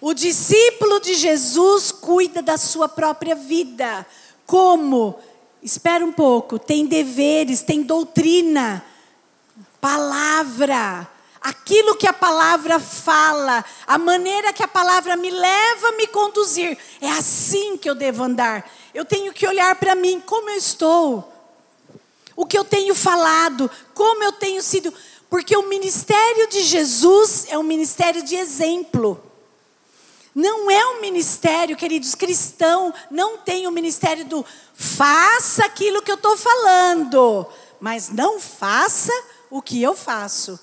O 0.02 0.14
discípulo 0.14 1.00
de 1.00 1.14
Jesus 1.14 1.92
cuida 1.92 2.42
da 2.42 2.58
sua 2.58 2.90
própria 2.90 3.36
vida. 3.36 4.06
Como? 4.46 5.18
Espera 5.62 6.04
um 6.04 6.12
pouco, 6.12 6.60
tem 6.60 6.86
deveres, 6.86 7.62
tem 7.62 7.84
doutrina, 7.84 8.84
palavra, 9.80 11.10
aquilo 11.40 11.96
que 11.96 12.06
a 12.06 12.12
palavra 12.12 12.80
fala, 12.80 13.64
a 13.88 13.98
maneira 13.98 14.52
que 14.52 14.62
a 14.62 14.68
palavra 14.68 15.16
me 15.16 15.30
leva 15.30 15.88
a 15.88 15.92
me 15.94 16.08
conduzir. 16.08 16.78
É 17.00 17.10
assim 17.12 17.78
que 17.78 17.90
eu 17.90 17.96
devo 17.96 18.24
andar. 18.24 18.70
Eu 18.94 19.06
tenho 19.06 19.32
que 19.32 19.48
olhar 19.48 19.74
para 19.76 19.96
mim, 19.96 20.22
como 20.26 20.50
eu 20.50 20.58
estou, 20.58 21.34
o 22.36 22.46
que 22.46 22.58
eu 22.58 22.66
tenho 22.66 22.94
falado, 22.94 23.72
como 23.94 24.24
eu 24.24 24.34
tenho 24.34 24.62
sido. 24.62 24.94
Porque 25.34 25.58
o 25.58 25.68
ministério 25.68 26.48
de 26.48 26.62
Jesus 26.62 27.48
é 27.50 27.58
um 27.58 27.64
ministério 27.64 28.22
de 28.22 28.36
exemplo. 28.36 29.20
Não 30.36 30.70
é 30.70 30.86
um 30.90 31.02
ministério, 31.02 31.76
queridos, 31.76 32.14
cristão, 32.14 32.94
não 33.10 33.40
tem 33.40 33.66
o 33.66 33.72
ministério 33.72 34.26
do 34.26 34.46
faça 34.76 35.66
aquilo 35.66 36.04
que 36.04 36.12
eu 36.12 36.18
estou 36.18 36.38
falando, 36.38 37.48
mas 37.80 38.10
não 38.10 38.40
faça 38.40 39.12
o 39.50 39.60
que 39.60 39.82
eu 39.82 39.96
faço. 39.96 40.60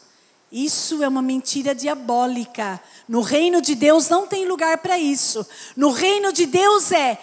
Isso 0.52 1.02
é 1.02 1.08
uma 1.08 1.20
mentira 1.20 1.74
diabólica. 1.74 2.80
No 3.08 3.22
reino 3.22 3.60
de 3.60 3.74
Deus 3.74 4.08
não 4.08 4.24
tem 4.24 4.46
lugar 4.46 4.78
para 4.78 4.96
isso. 4.96 5.44
No 5.74 5.90
reino 5.90 6.32
de 6.32 6.46
Deus 6.46 6.92
é 6.92 7.18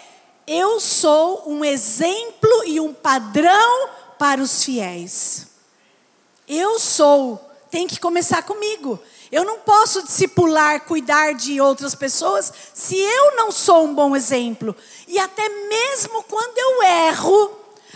eu 0.46 0.78
sou 0.80 1.44
um 1.46 1.64
exemplo 1.64 2.64
e 2.66 2.78
um 2.78 2.92
padrão 2.92 3.88
para 4.18 4.42
os 4.42 4.62
fiéis. 4.62 5.48
Eu 6.48 6.78
sou, 6.78 7.38
tem 7.70 7.86
que 7.86 8.00
começar 8.00 8.42
comigo. 8.42 8.98
Eu 9.30 9.44
não 9.44 9.58
posso 9.58 10.02
discipular, 10.02 10.80
cuidar 10.86 11.34
de 11.34 11.60
outras 11.60 11.94
pessoas 11.94 12.52
se 12.72 12.96
eu 12.96 13.36
não 13.36 13.52
sou 13.52 13.84
um 13.84 13.94
bom 13.94 14.16
exemplo. 14.16 14.74
E 15.06 15.18
até 15.18 15.48
mesmo 15.48 16.22
quando 16.22 16.56
eu 16.56 16.82
erro, 16.82 17.50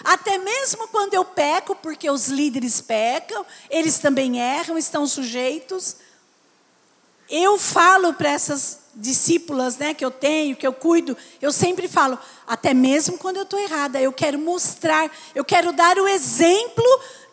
até 0.05 0.37
mesmo 0.37 0.89
quando 0.89 1.15
eu 1.15 1.25
peco, 1.25 1.75
porque 1.77 2.11
os 2.11 2.29
líderes 2.29 2.81
pecam, 2.81 3.47
eles 3.71 3.99
também 3.99 4.39
erram, 4.39 4.77
estão 4.77 5.07
sujeitos. 5.07 5.97
Eu 7.31 7.59
falo 7.59 8.13
para 8.13 8.31
essas 8.31 8.81
discípulas 8.95 9.79
né, 9.79 9.95
que 9.95 10.05
eu 10.05 10.11
tenho, 10.11 10.55
que 10.55 10.67
eu 10.67 10.73
cuido, 10.73 11.17
eu 11.41 11.51
sempre 11.51 11.89
falo, 11.89 12.19
até 12.47 12.75
mesmo 12.75 13.17
quando 13.17 13.39
eu 13.39 13.45
estou 13.45 13.59
errada, 13.59 13.99
eu 13.99 14.13
quero 14.13 14.39
mostrar, 14.39 15.11
eu 15.35 15.43
quero 15.43 15.73
dar 15.73 15.97
o 15.97 16.07
exemplo 16.07 16.85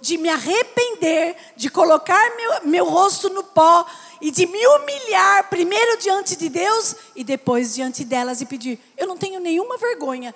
de 0.02 0.18
me 0.18 0.30
arrepender, 0.30 1.36
de 1.56 1.70
colocar 1.70 2.36
meu, 2.36 2.66
meu 2.66 2.86
rosto 2.86 3.30
no 3.30 3.44
pó 3.44 3.86
e 4.22 4.32
de 4.32 4.46
me 4.46 4.68
humilhar, 4.68 5.50
primeiro 5.50 6.00
diante 6.00 6.36
de 6.36 6.50
Deus 6.50 6.96
e 7.16 7.24
depois 7.24 7.76
diante 7.76 8.04
delas 8.04 8.42
e 8.42 8.46
pedir. 8.46 8.80
Eu 8.98 9.08
não 9.08 9.18
tenho 9.18 9.40
nenhuma 9.40 9.78
vergonha. 9.78 10.34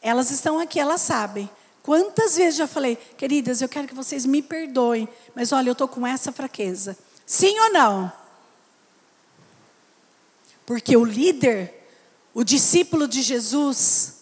Elas 0.00 0.30
estão 0.30 0.58
aqui, 0.58 0.78
elas 0.78 1.00
sabem. 1.00 1.48
Quantas 1.82 2.36
vezes 2.36 2.56
já 2.56 2.66
falei, 2.66 2.96
queridas, 3.16 3.60
eu 3.60 3.68
quero 3.68 3.86
que 3.86 3.94
vocês 3.94 4.24
me 4.24 4.40
perdoem, 4.40 5.08
mas 5.34 5.52
olha, 5.52 5.68
eu 5.68 5.72
estou 5.72 5.86
com 5.86 6.06
essa 6.06 6.32
fraqueza. 6.32 6.96
Sim 7.26 7.58
ou 7.60 7.72
não? 7.72 8.12
Porque 10.64 10.96
o 10.96 11.04
líder, 11.04 11.86
o 12.32 12.42
discípulo 12.42 13.06
de 13.06 13.20
Jesus, 13.20 14.14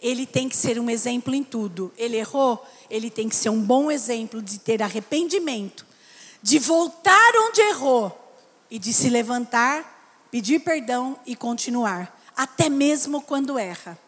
ele 0.00 0.26
tem 0.26 0.48
que 0.48 0.56
ser 0.56 0.78
um 0.80 0.90
exemplo 0.90 1.34
em 1.34 1.44
tudo. 1.44 1.92
Ele 1.96 2.16
errou, 2.16 2.64
ele 2.90 3.10
tem 3.10 3.28
que 3.28 3.36
ser 3.36 3.50
um 3.50 3.60
bom 3.60 3.90
exemplo 3.90 4.40
de 4.42 4.58
ter 4.58 4.82
arrependimento, 4.82 5.86
de 6.42 6.58
voltar 6.58 7.32
onde 7.48 7.60
errou 7.60 8.16
e 8.70 8.78
de 8.78 8.92
se 8.92 9.08
levantar, 9.08 10.26
pedir 10.30 10.60
perdão 10.60 11.18
e 11.26 11.34
continuar, 11.34 12.20
até 12.36 12.68
mesmo 12.68 13.20
quando 13.22 13.58
erra. 13.58 13.98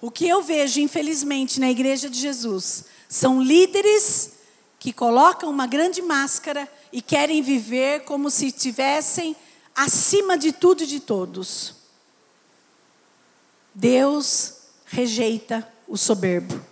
O 0.00 0.10
que 0.10 0.28
eu 0.28 0.42
vejo, 0.42 0.80
infelizmente, 0.80 1.58
na 1.58 1.70
igreja 1.70 2.08
de 2.08 2.18
Jesus 2.18 2.84
são 3.08 3.42
líderes 3.42 4.32
que 4.78 4.92
colocam 4.92 5.50
uma 5.50 5.66
grande 5.66 6.00
máscara 6.00 6.68
e 6.92 7.02
querem 7.02 7.42
viver 7.42 8.04
como 8.04 8.30
se 8.30 8.46
estivessem 8.46 9.34
acima 9.74 10.36
de 10.38 10.52
tudo 10.52 10.84
e 10.84 10.86
de 10.86 11.00
todos. 11.00 11.74
Deus 13.74 14.54
rejeita 14.86 15.66
o 15.86 15.96
soberbo. 15.96 16.67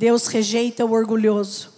Deus 0.00 0.28
rejeita 0.28 0.82
o 0.82 0.92
orgulhoso. 0.92 1.70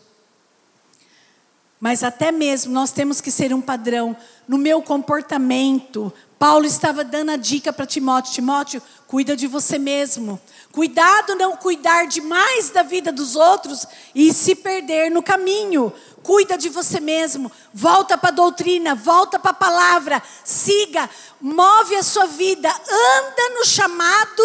Mas 1.81 2.05
até 2.05 2.31
mesmo 2.31 2.73
nós 2.73 2.93
temos 2.93 3.21
que 3.21 3.33
ser 3.33 3.53
um 3.53 3.61
padrão 3.61 4.17
no 4.47 4.57
meu 4.57 4.81
comportamento. 4.81 6.13
Paulo 6.39 6.65
estava 6.65 7.03
dando 7.03 7.33
a 7.33 7.37
dica 7.37 7.73
para 7.73 7.85
Timóteo: 7.85 8.33
Timóteo, 8.33 8.83
cuida 9.09 9.35
de 9.35 9.49
você 9.49 9.77
mesmo. 9.77 10.41
Cuidado 10.71 11.35
não 11.35 11.57
cuidar 11.57 12.07
demais 12.07 12.71
da 12.71 12.85
vida 12.85 13.11
dos 13.11 13.35
outros 13.35 13.89
e 14.15 14.33
se 14.33 14.55
perder 14.55 15.11
no 15.11 15.21
caminho. 15.21 15.93
Cuida 16.23 16.57
de 16.57 16.69
você 16.69 17.01
mesmo. 17.01 17.51
Volta 17.75 18.17
para 18.17 18.29
a 18.29 18.35
doutrina, 18.35 18.95
volta 18.95 19.37
para 19.37 19.51
a 19.51 19.55
palavra. 19.55 20.23
Siga, 20.45 21.11
move 21.41 21.97
a 21.97 22.05
sua 22.05 22.27
vida, 22.27 22.69
anda 22.69 23.59
no 23.59 23.65
chamado 23.65 24.43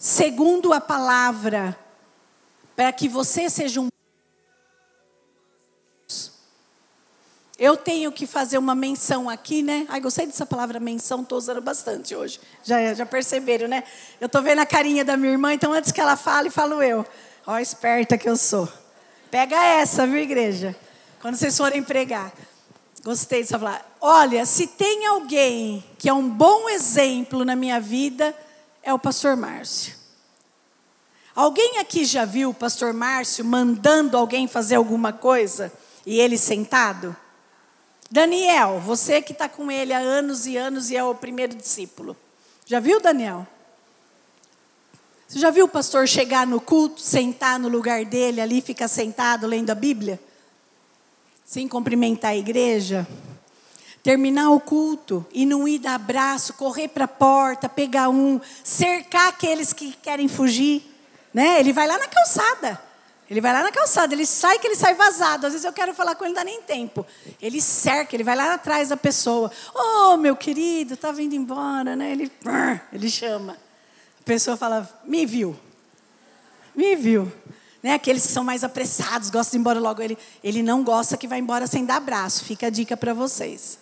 segundo 0.00 0.72
a 0.72 0.80
palavra, 0.80 1.78
para 2.76 2.92
que 2.92 3.08
você 3.08 3.48
seja 3.48 3.80
um. 3.80 3.88
Eu 7.58 7.76
tenho 7.76 8.10
que 8.10 8.26
fazer 8.26 8.56
uma 8.56 8.74
menção 8.74 9.28
aqui, 9.28 9.62
né? 9.62 9.84
Ai, 9.90 10.00
gostei 10.00 10.24
dessa 10.24 10.46
palavra 10.46 10.80
menção, 10.80 11.20
estou 11.20 11.36
usando 11.36 11.60
bastante 11.60 12.16
hoje. 12.16 12.40
Já, 12.64 12.94
já 12.94 13.04
perceberam, 13.04 13.68
né? 13.68 13.84
Eu 14.18 14.26
estou 14.26 14.42
vendo 14.42 14.60
a 14.60 14.66
carinha 14.66 15.04
da 15.04 15.14
minha 15.14 15.32
irmã, 15.32 15.52
então 15.52 15.72
antes 15.72 15.92
que 15.92 16.00
ela 16.00 16.16
fale, 16.16 16.48
falo 16.48 16.82
eu. 16.82 17.04
Ó, 17.46 17.58
esperta 17.58 18.16
que 18.16 18.26
eu 18.26 18.36
sou. 18.36 18.66
Pega 19.30 19.62
essa, 19.62 20.06
viu, 20.06 20.16
igreja? 20.16 20.74
Quando 21.20 21.36
vocês 21.36 21.54
forem 21.54 21.82
pregar. 21.82 22.32
Gostei 23.04 23.42
dessa 23.42 23.58
palavra. 23.58 23.84
Olha, 24.00 24.46
se 24.46 24.66
tem 24.66 25.06
alguém 25.06 25.84
que 25.98 26.08
é 26.08 26.12
um 26.12 26.28
bom 26.28 26.68
exemplo 26.68 27.44
na 27.44 27.54
minha 27.54 27.78
vida, 27.78 28.34
é 28.82 28.92
o 28.92 28.98
pastor 28.98 29.36
Márcio. 29.36 29.99
Alguém 31.40 31.78
aqui 31.78 32.04
já 32.04 32.26
viu 32.26 32.50
o 32.50 32.54
pastor 32.54 32.92
Márcio 32.92 33.42
mandando 33.42 34.14
alguém 34.14 34.46
fazer 34.46 34.74
alguma 34.74 35.10
coisa 35.10 35.72
e 36.04 36.20
ele 36.20 36.36
sentado? 36.36 37.16
Daniel, 38.10 38.78
você 38.78 39.22
que 39.22 39.32
está 39.32 39.48
com 39.48 39.72
ele 39.72 39.94
há 39.94 39.98
anos 40.00 40.44
e 40.44 40.58
anos 40.58 40.90
e 40.90 40.98
é 40.98 41.02
o 41.02 41.14
primeiro 41.14 41.54
discípulo. 41.54 42.14
Já 42.66 42.78
viu, 42.78 43.00
Daniel? 43.00 43.46
Você 45.26 45.38
já 45.38 45.48
viu 45.48 45.64
o 45.64 45.68
pastor 45.68 46.06
chegar 46.06 46.46
no 46.46 46.60
culto, 46.60 47.00
sentar 47.00 47.58
no 47.58 47.70
lugar 47.70 48.04
dele 48.04 48.42
ali, 48.42 48.60
ficar 48.60 48.88
sentado 48.88 49.46
lendo 49.46 49.70
a 49.70 49.74
Bíblia? 49.74 50.20
Sem 51.46 51.66
cumprimentar 51.66 52.32
a 52.32 52.36
igreja? 52.36 53.08
terminar 54.02 54.50
o 54.50 54.60
culto 54.60 55.26
e 55.30 55.44
não 55.44 55.68
ir 55.68 55.78
dar 55.78 55.94
abraço, 55.94 56.54
correr 56.54 56.88
para 56.88 57.04
a 57.04 57.08
porta, 57.08 57.68
pegar 57.68 58.08
um, 58.08 58.40
cercar 58.64 59.28
aqueles 59.28 59.74
que 59.74 59.92
querem 59.92 60.26
fugir, 60.26 60.89
né? 61.32 61.60
Ele 61.60 61.72
vai 61.72 61.86
lá 61.86 61.98
na 61.98 62.08
calçada. 62.08 62.80
Ele 63.30 63.40
vai 63.40 63.52
lá 63.52 63.62
na 63.62 63.70
calçada, 63.70 64.12
ele 64.12 64.26
sai 64.26 64.58
que 64.58 64.66
ele 64.66 64.74
sai 64.74 64.92
vazado. 64.94 65.46
Às 65.46 65.52
vezes 65.52 65.64
eu 65.64 65.72
quero 65.72 65.94
falar 65.94 66.16
com 66.16 66.24
ele, 66.24 66.34
não 66.34 66.40
dá 66.40 66.44
nem 66.44 66.60
tempo. 66.62 67.06
Ele 67.40 67.60
cerca, 67.60 68.16
ele 68.16 68.24
vai 68.24 68.34
lá 68.34 68.54
atrás 68.54 68.88
da 68.88 68.96
pessoa. 68.96 69.52
Oh, 69.72 70.16
meu 70.16 70.34
querido, 70.34 70.96
tá 70.96 71.12
vindo 71.12 71.32
embora, 71.36 71.94
né? 71.94 72.10
Ele, 72.10 72.32
ele 72.92 73.08
chama. 73.08 73.56
A 74.20 74.24
pessoa 74.24 74.56
fala, 74.56 74.88
me 75.04 75.24
viu. 75.24 75.56
Me 76.74 76.96
viu. 76.96 77.32
Né? 77.80 77.94
Aqueles 77.94 78.26
que 78.26 78.32
são 78.32 78.42
mais 78.42 78.64
apressados, 78.64 79.30
gostam 79.30 79.52
de 79.52 79.56
ir 79.58 79.60
embora 79.60 79.78
logo. 79.78 80.02
Ele, 80.02 80.18
ele 80.42 80.60
não 80.60 80.82
gosta 80.82 81.16
que 81.16 81.28
vá 81.28 81.38
embora 81.38 81.68
sem 81.68 81.84
dar 81.84 81.98
abraço. 81.98 82.44
Fica 82.44 82.66
a 82.66 82.70
dica 82.70 82.96
para 82.96 83.14
vocês. 83.14 83.78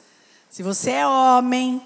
Se 0.50 0.62
você 0.62 0.90
é 0.90 1.06
homem 1.06 1.80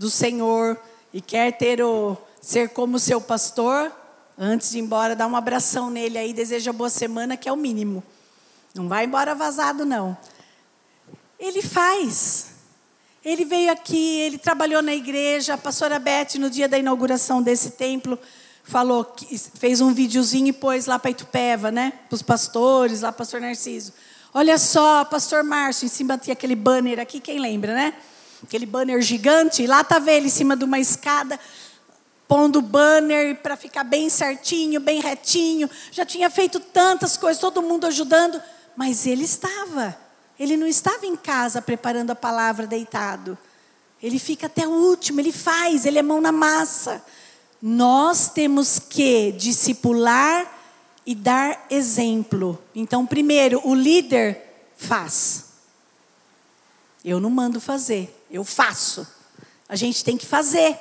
do 0.00 0.10
Senhor 0.10 0.76
e 1.12 1.20
quer 1.20 1.52
ter 1.52 1.80
o 1.80 2.16
ser 2.40 2.70
como 2.70 2.98
seu 2.98 3.20
pastor, 3.20 3.92
Antes 4.36 4.70
de 4.70 4.78
ir 4.78 4.80
embora, 4.80 5.14
dá 5.14 5.26
um 5.26 5.36
abração 5.36 5.90
nele 5.90 6.18
aí, 6.18 6.32
deseja 6.32 6.72
boa 6.72 6.90
semana, 6.90 7.36
que 7.36 7.48
é 7.48 7.52
o 7.52 7.56
mínimo. 7.56 8.02
Não 8.74 8.88
vai 8.88 9.04
embora 9.04 9.34
vazado, 9.34 9.84
não. 9.84 10.16
Ele 11.38 11.60
faz. 11.60 12.52
Ele 13.24 13.44
veio 13.44 13.70
aqui, 13.70 14.20
ele 14.20 14.38
trabalhou 14.38 14.82
na 14.82 14.94
igreja. 14.94 15.54
A 15.54 15.58
pastora 15.58 15.98
Beth, 15.98 16.38
no 16.38 16.48
dia 16.48 16.68
da 16.68 16.78
inauguração 16.78 17.42
desse 17.42 17.72
templo, 17.72 18.18
falou, 18.64 19.04
que 19.04 19.38
fez 19.38 19.80
um 19.80 19.92
videozinho 19.92 20.48
e 20.48 20.52
pôs 20.52 20.86
lá 20.86 20.98
para 20.98 21.10
Itupeva, 21.10 21.70
né? 21.70 21.92
Para 22.08 22.16
os 22.16 22.22
pastores, 22.22 23.02
lá 23.02 23.12
para 23.12 23.16
o 23.16 23.18
pastor 23.18 23.40
Narciso. 23.40 23.92
Olha 24.34 24.56
só, 24.56 25.04
pastor 25.04 25.44
Márcio, 25.44 25.84
em 25.84 25.88
cima 25.88 26.16
tinha 26.16 26.32
aquele 26.32 26.56
banner 26.56 26.98
aqui, 26.98 27.20
quem 27.20 27.38
lembra, 27.38 27.74
né? 27.74 27.92
Aquele 28.42 28.64
banner 28.64 29.00
gigante, 29.02 29.66
lá 29.66 29.82
estava 29.82 30.10
ele 30.10 30.26
em 30.26 30.30
cima 30.30 30.56
de 30.56 30.64
uma 30.64 30.78
escada, 30.80 31.38
pondo 32.26 32.62
banner 32.62 33.36
para 33.42 33.56
ficar 33.56 33.84
bem 33.84 34.08
certinho, 34.08 34.80
bem 34.80 35.00
retinho. 35.00 35.68
Já 35.90 36.04
tinha 36.04 36.30
feito 36.30 36.58
tantas 36.60 37.16
coisas, 37.16 37.40
todo 37.40 37.62
mundo 37.62 37.86
ajudando, 37.86 38.40
mas 38.76 39.06
ele 39.06 39.24
estava. 39.24 39.96
Ele 40.38 40.56
não 40.56 40.66
estava 40.66 41.06
em 41.06 41.16
casa 41.16 41.60
preparando 41.60 42.10
a 42.10 42.16
palavra 42.16 42.66
deitado. 42.66 43.36
Ele 44.02 44.18
fica 44.18 44.46
até 44.46 44.66
o 44.66 44.70
último, 44.70 45.20
ele 45.20 45.30
faz, 45.30 45.86
ele 45.86 45.98
é 45.98 46.02
mão 46.02 46.20
na 46.20 46.32
massa. 46.32 47.04
Nós 47.60 48.28
temos 48.28 48.78
que 48.78 49.32
discipular 49.32 50.50
e 51.06 51.14
dar 51.14 51.66
exemplo. 51.70 52.58
Então, 52.74 53.06
primeiro, 53.06 53.60
o 53.64 53.74
líder 53.74 54.70
faz. 54.76 55.44
Eu 57.04 57.20
não 57.20 57.30
mando 57.30 57.60
fazer, 57.60 58.24
eu 58.30 58.44
faço. 58.44 59.06
A 59.68 59.76
gente 59.76 60.04
tem 60.04 60.16
que 60.16 60.26
fazer. 60.26 60.76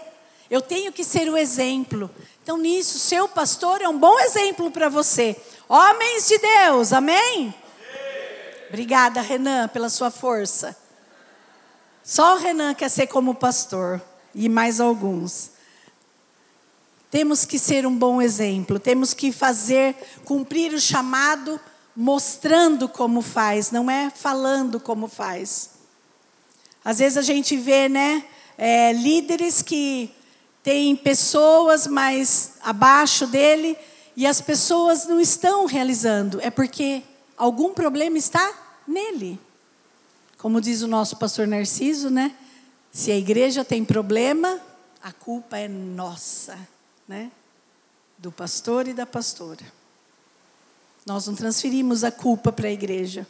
Eu 0.52 0.62
tenho 0.62 0.91
que 0.91 1.06
ser 1.06 1.30
o 1.30 1.38
exemplo. 1.38 2.12
Então, 2.43 2.58
nisso, 2.58 2.99
seu 2.99 3.26
pastor 3.26 3.82
é 3.82 3.88
um 3.88 3.97
bom 3.97 4.20
exemplo 4.20 4.70
para 4.70 4.89
você. 4.89 5.34
Homens 5.70 6.28
de 6.28 6.38
Deus, 6.38 6.91
amém? 6.91 7.56
Obrigada, 8.68 9.22
Renan, 9.22 9.70
pela 9.70 9.89
sua 9.89 10.12
força. 10.12 10.78
Só 12.04 12.36
o 12.36 12.38
Renan 12.38 12.74
quer 12.74 12.89
ser 12.89 13.08
como 13.08 13.34
pastor, 13.34 14.02
e 14.36 14.49
mais 14.49 14.82
alguns. 14.82 15.52
Temos 17.10 17.45
que 17.45 17.58
ser 17.58 17.86
um 17.86 17.95
bom 17.95 18.22
exemplo, 18.22 18.78
temos 18.78 19.14
que 19.14 19.32
fazer, 19.32 19.95
cumprir 20.26 20.74
o 20.74 20.82
chamado, 20.82 21.62
mostrando 21.95 22.89
como 22.89 23.22
faz, 23.22 23.72
não 23.72 23.89
é 23.89 24.10
falando 24.10 24.82
como 24.82 25.08
faz. 25.08 25.70
Às 26.84 26.99
vezes 26.99 27.18
a 27.18 27.22
gente 27.22 27.56
vê, 27.56 27.88
né, 27.88 28.26
é, 28.58 28.91
líderes 28.91 29.62
que 29.62 30.14
tem 30.64 30.95
pessoas 30.95 31.88
mais 31.88 32.53
abaixo 32.62 33.26
dele 33.26 33.78
e 34.16 34.28
as 34.28 34.41
pessoas 34.41 35.07
não 35.07 35.20
estão 35.20 35.66
realizando. 35.66 36.39
É 36.41 36.49
porque 36.49 37.03
algum 37.36 37.74
problema 37.74 38.18
está 38.18 38.53
nele. 38.88 39.39
Como 40.38 40.62
diz 40.62 40.82
o 40.82 40.88
nosso 40.88 41.18
pastor 41.18 41.47
Narciso, 41.47 42.09
né? 42.09 42.36
Se 42.91 43.12
a 43.12 43.18
igreja 43.18 43.64
tem 43.64 43.86
problema, 43.86 44.59
a 45.01 45.12
culpa 45.12 45.57
é 45.57 45.68
nossa, 45.68 46.57
né? 47.07 47.32
Do 48.18 48.32
pastor 48.32 48.88
e 48.88 48.93
da 48.93 49.05
pastora. 49.05 49.66
Nós 51.05 51.26
não 51.26 51.34
transferimos 51.34 52.03
a 52.03 52.12
culpa 52.12 52.51
para 52.51 52.68
a 52.68 52.72
igreja. 52.72 53.26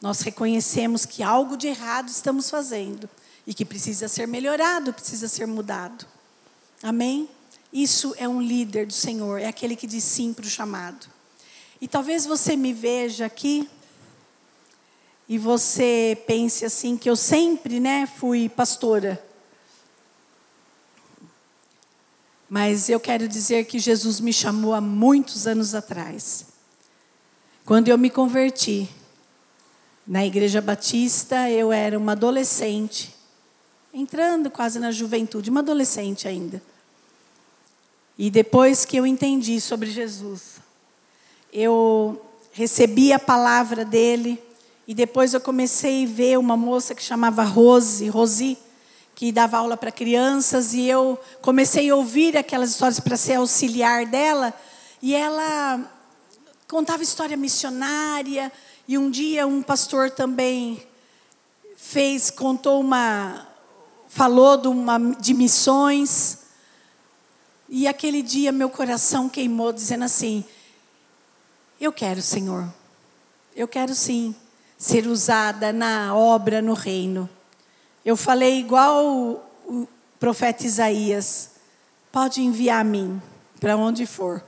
Nós 0.00 0.20
reconhecemos 0.20 1.04
que 1.04 1.22
algo 1.22 1.56
de 1.56 1.66
errado 1.68 2.08
estamos 2.08 2.48
fazendo 2.48 3.08
e 3.46 3.52
que 3.52 3.64
precisa 3.64 4.08
ser 4.08 4.26
melhorado, 4.26 4.92
precisa 4.92 5.28
ser 5.28 5.46
mudado. 5.46 6.06
Amém? 6.82 7.28
Isso 7.72 8.14
é 8.18 8.28
um 8.28 8.40
líder 8.40 8.86
do 8.86 8.92
Senhor, 8.92 9.40
é 9.40 9.46
aquele 9.46 9.76
que 9.76 9.86
diz 9.86 10.04
sim 10.04 10.32
para 10.32 10.44
o 10.44 10.48
chamado. 10.48 11.06
E 11.80 11.88
talvez 11.88 12.24
você 12.24 12.56
me 12.56 12.72
veja 12.72 13.26
aqui 13.26 13.68
e 15.28 15.38
você 15.38 16.22
pense 16.26 16.64
assim 16.64 16.96
que 16.96 17.10
eu 17.10 17.16
sempre, 17.16 17.80
né, 17.80 18.06
fui 18.06 18.48
pastora. 18.48 19.22
Mas 22.48 22.88
eu 22.88 23.00
quero 23.00 23.26
dizer 23.26 23.64
que 23.64 23.78
Jesus 23.78 24.20
me 24.20 24.32
chamou 24.32 24.72
há 24.72 24.80
muitos 24.80 25.46
anos 25.46 25.74
atrás. 25.74 26.46
Quando 27.64 27.88
eu 27.88 27.98
me 27.98 28.08
converti 28.08 28.88
na 30.06 30.24
Igreja 30.24 30.60
Batista, 30.60 31.50
eu 31.50 31.72
era 31.72 31.98
uma 31.98 32.12
adolescente 32.12 33.15
entrando 33.96 34.50
quase 34.50 34.78
na 34.78 34.90
juventude, 34.90 35.48
uma 35.48 35.60
adolescente 35.60 36.28
ainda. 36.28 36.62
E 38.18 38.30
depois 38.30 38.84
que 38.84 38.98
eu 38.98 39.06
entendi 39.06 39.58
sobre 39.58 39.90
Jesus, 39.90 40.56
eu 41.50 42.22
recebi 42.52 43.10
a 43.10 43.18
palavra 43.18 43.86
dele 43.86 44.38
e 44.86 44.94
depois 44.94 45.32
eu 45.32 45.40
comecei 45.40 46.04
a 46.04 46.08
ver 46.08 46.38
uma 46.38 46.58
moça 46.58 46.94
que 46.94 47.02
chamava 47.02 47.42
Rose, 47.42 48.06
Rosi, 48.10 48.58
que 49.14 49.32
dava 49.32 49.56
aula 49.56 49.78
para 49.78 49.90
crianças 49.90 50.74
e 50.74 50.86
eu 50.86 51.18
comecei 51.40 51.88
a 51.88 51.96
ouvir 51.96 52.36
aquelas 52.36 52.72
histórias 52.72 53.00
para 53.00 53.16
ser 53.16 53.36
auxiliar 53.36 54.04
dela 54.04 54.52
e 55.00 55.14
ela 55.14 55.90
contava 56.68 57.02
história 57.02 57.36
missionária 57.36 58.52
e 58.86 58.98
um 58.98 59.08
dia 59.10 59.46
um 59.46 59.62
pastor 59.62 60.10
também 60.10 60.86
fez 61.78 62.30
contou 62.30 62.78
uma 62.78 63.55
falou 64.16 64.56
de, 64.56 64.66
uma, 64.66 64.98
de 65.20 65.34
missões. 65.34 66.38
E 67.68 67.86
aquele 67.86 68.22
dia 68.22 68.50
meu 68.50 68.70
coração 68.70 69.28
queimou, 69.28 69.72
dizendo 69.72 70.04
assim: 70.04 70.42
Eu 71.78 71.92
quero, 71.92 72.22
Senhor, 72.22 72.66
eu 73.54 73.68
quero 73.68 73.94
sim 73.94 74.34
ser 74.78 75.06
usada 75.06 75.72
na 75.72 76.14
obra 76.14 76.62
no 76.62 76.72
reino. 76.72 77.28
Eu 78.04 78.16
falei 78.16 78.58
igual 78.58 79.04
o, 79.04 79.40
o 79.66 79.88
profeta 80.18 80.64
Isaías: 80.64 81.50
Pode 82.10 82.40
enviar 82.40 82.80
a 82.80 82.84
mim 82.84 83.20
para 83.60 83.76
onde 83.76 84.06
for. 84.06 84.42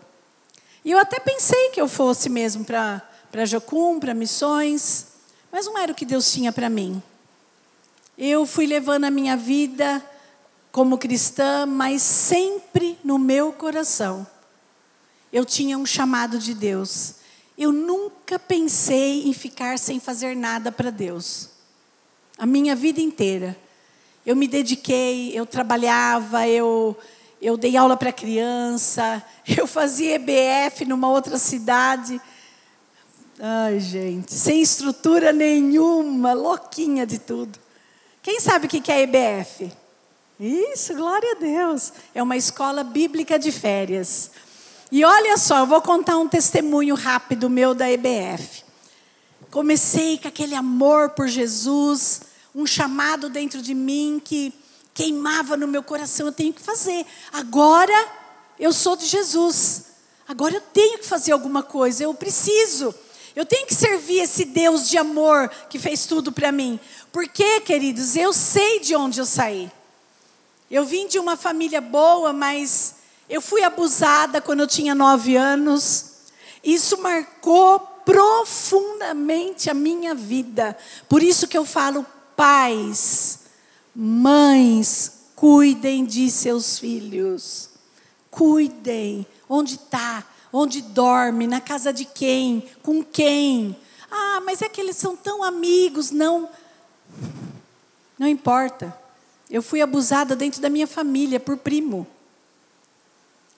E 0.82 0.92
eu 0.92 0.98
até 0.98 1.20
pensei 1.20 1.70
que 1.70 1.80
eu 1.80 1.88
fosse 1.88 2.30
mesmo 2.30 2.64
para 2.64 3.44
Jocum, 3.44 4.00
para 4.00 4.14
missões, 4.14 5.08
mas 5.52 5.66
não 5.66 5.76
era 5.76 5.92
o 5.92 5.94
que 5.94 6.06
Deus 6.06 6.32
tinha 6.32 6.52
para 6.52 6.70
mim. 6.70 7.02
Eu 8.18 8.44
fui 8.44 8.66
levando 8.66 9.04
a 9.04 9.10
minha 9.10 9.36
vida 9.36 10.04
como 10.72 10.98
cristã, 10.98 11.64
mas 11.64 12.02
sempre 12.02 12.98
no 13.04 13.18
meu 13.18 13.52
coração 13.52 14.26
eu 15.32 15.44
tinha 15.44 15.76
um 15.78 15.86
chamado 15.86 16.38
de 16.38 16.54
Deus. 16.54 17.14
Eu 17.56 17.72
nunca 17.72 18.38
pensei 18.38 19.28
em 19.28 19.32
ficar 19.32 19.78
sem 19.78 20.00
fazer 20.00 20.34
nada 20.34 20.72
para 20.72 20.90
Deus. 20.90 21.50
A 22.36 22.46
minha 22.46 22.74
vida 22.74 23.00
inteira. 23.00 23.56
Eu 24.24 24.36
me 24.36 24.46
dediquei, 24.46 25.32
eu 25.38 25.46
trabalhava, 25.46 26.46
eu, 26.46 26.96
eu 27.40 27.56
dei 27.56 27.76
aula 27.76 27.96
para 27.96 28.12
criança, 28.12 29.22
eu 29.46 29.66
fazia 29.66 30.16
EBF 30.16 30.84
numa 30.84 31.08
outra 31.08 31.38
cidade. 31.38 32.20
Ai, 33.40 33.78
gente, 33.78 34.34
sem 34.34 34.60
estrutura 34.60 35.32
nenhuma, 35.32 36.32
louquinha 36.32 37.06
de 37.06 37.18
tudo. 37.18 37.58
Quem 38.28 38.40
sabe 38.40 38.66
o 38.66 38.68
que 38.68 38.92
é 38.92 39.00
EBF? 39.00 39.72
Isso, 40.38 40.94
glória 40.94 41.32
a 41.32 41.34
Deus. 41.36 41.94
É 42.14 42.22
uma 42.22 42.36
escola 42.36 42.84
bíblica 42.84 43.38
de 43.38 43.50
férias. 43.50 44.30
E 44.92 45.02
olha 45.02 45.38
só, 45.38 45.60
eu 45.60 45.66
vou 45.66 45.80
contar 45.80 46.18
um 46.18 46.28
testemunho 46.28 46.94
rápido 46.94 47.48
meu 47.48 47.74
da 47.74 47.90
EBF. 47.90 48.64
Comecei 49.50 50.18
com 50.18 50.28
aquele 50.28 50.54
amor 50.54 51.08
por 51.08 51.26
Jesus, 51.26 52.20
um 52.54 52.66
chamado 52.66 53.30
dentro 53.30 53.62
de 53.62 53.74
mim 53.74 54.20
que 54.22 54.52
queimava 54.92 55.56
no 55.56 55.66
meu 55.66 55.82
coração. 55.82 56.26
Eu 56.26 56.32
tenho 56.32 56.52
que 56.52 56.60
fazer. 56.60 57.06
Agora 57.32 58.08
eu 58.60 58.74
sou 58.74 58.94
de 58.94 59.06
Jesus. 59.06 59.84
Agora 60.28 60.52
eu 60.52 60.60
tenho 60.60 60.98
que 60.98 61.06
fazer 61.06 61.32
alguma 61.32 61.62
coisa. 61.62 62.04
Eu 62.04 62.12
preciso. 62.12 62.94
Eu 63.34 63.44
tenho 63.44 63.66
que 63.66 63.74
servir 63.74 64.20
esse 64.20 64.44
Deus 64.44 64.88
de 64.88 64.98
amor 64.98 65.48
que 65.68 65.78
fez 65.78 66.06
tudo 66.06 66.32
para 66.32 66.50
mim. 66.52 66.78
Porque, 67.12 67.60
queridos, 67.60 68.16
eu 68.16 68.32
sei 68.32 68.80
de 68.80 68.94
onde 68.94 69.20
eu 69.20 69.26
saí. 69.26 69.70
Eu 70.70 70.84
vim 70.84 71.06
de 71.06 71.18
uma 71.18 71.36
família 71.36 71.80
boa, 71.80 72.32
mas 72.32 72.96
eu 73.28 73.40
fui 73.40 73.62
abusada 73.62 74.40
quando 74.40 74.60
eu 74.60 74.66
tinha 74.66 74.94
nove 74.94 75.36
anos. 75.36 76.06
Isso 76.62 77.00
marcou 77.00 77.80
profundamente 78.04 79.70
a 79.70 79.74
minha 79.74 80.14
vida. 80.14 80.76
Por 81.08 81.22
isso 81.22 81.46
que 81.46 81.56
eu 81.56 81.64
falo, 81.64 82.06
pais, 82.36 83.40
mães, 83.94 85.12
cuidem 85.34 86.04
de 86.04 86.30
seus 86.30 86.78
filhos. 86.78 87.70
Cuidem. 88.30 89.26
Onde 89.48 89.74
está? 89.74 90.24
Onde 90.52 90.80
dorme? 90.80 91.46
Na 91.46 91.60
casa 91.60 91.92
de 91.92 92.04
quem? 92.04 92.68
Com 92.82 93.02
quem? 93.02 93.76
Ah, 94.10 94.40
mas 94.44 94.62
é 94.62 94.68
que 94.68 94.80
eles 94.80 94.96
são 94.96 95.16
tão 95.16 95.42
amigos. 95.42 96.10
Não. 96.10 96.48
Não 98.18 98.26
importa. 98.26 98.96
Eu 99.50 99.62
fui 99.62 99.80
abusada 99.80 100.36
dentro 100.36 100.60
da 100.60 100.68
minha 100.68 100.86
família 100.86 101.40
por 101.40 101.56
primo. 101.56 102.06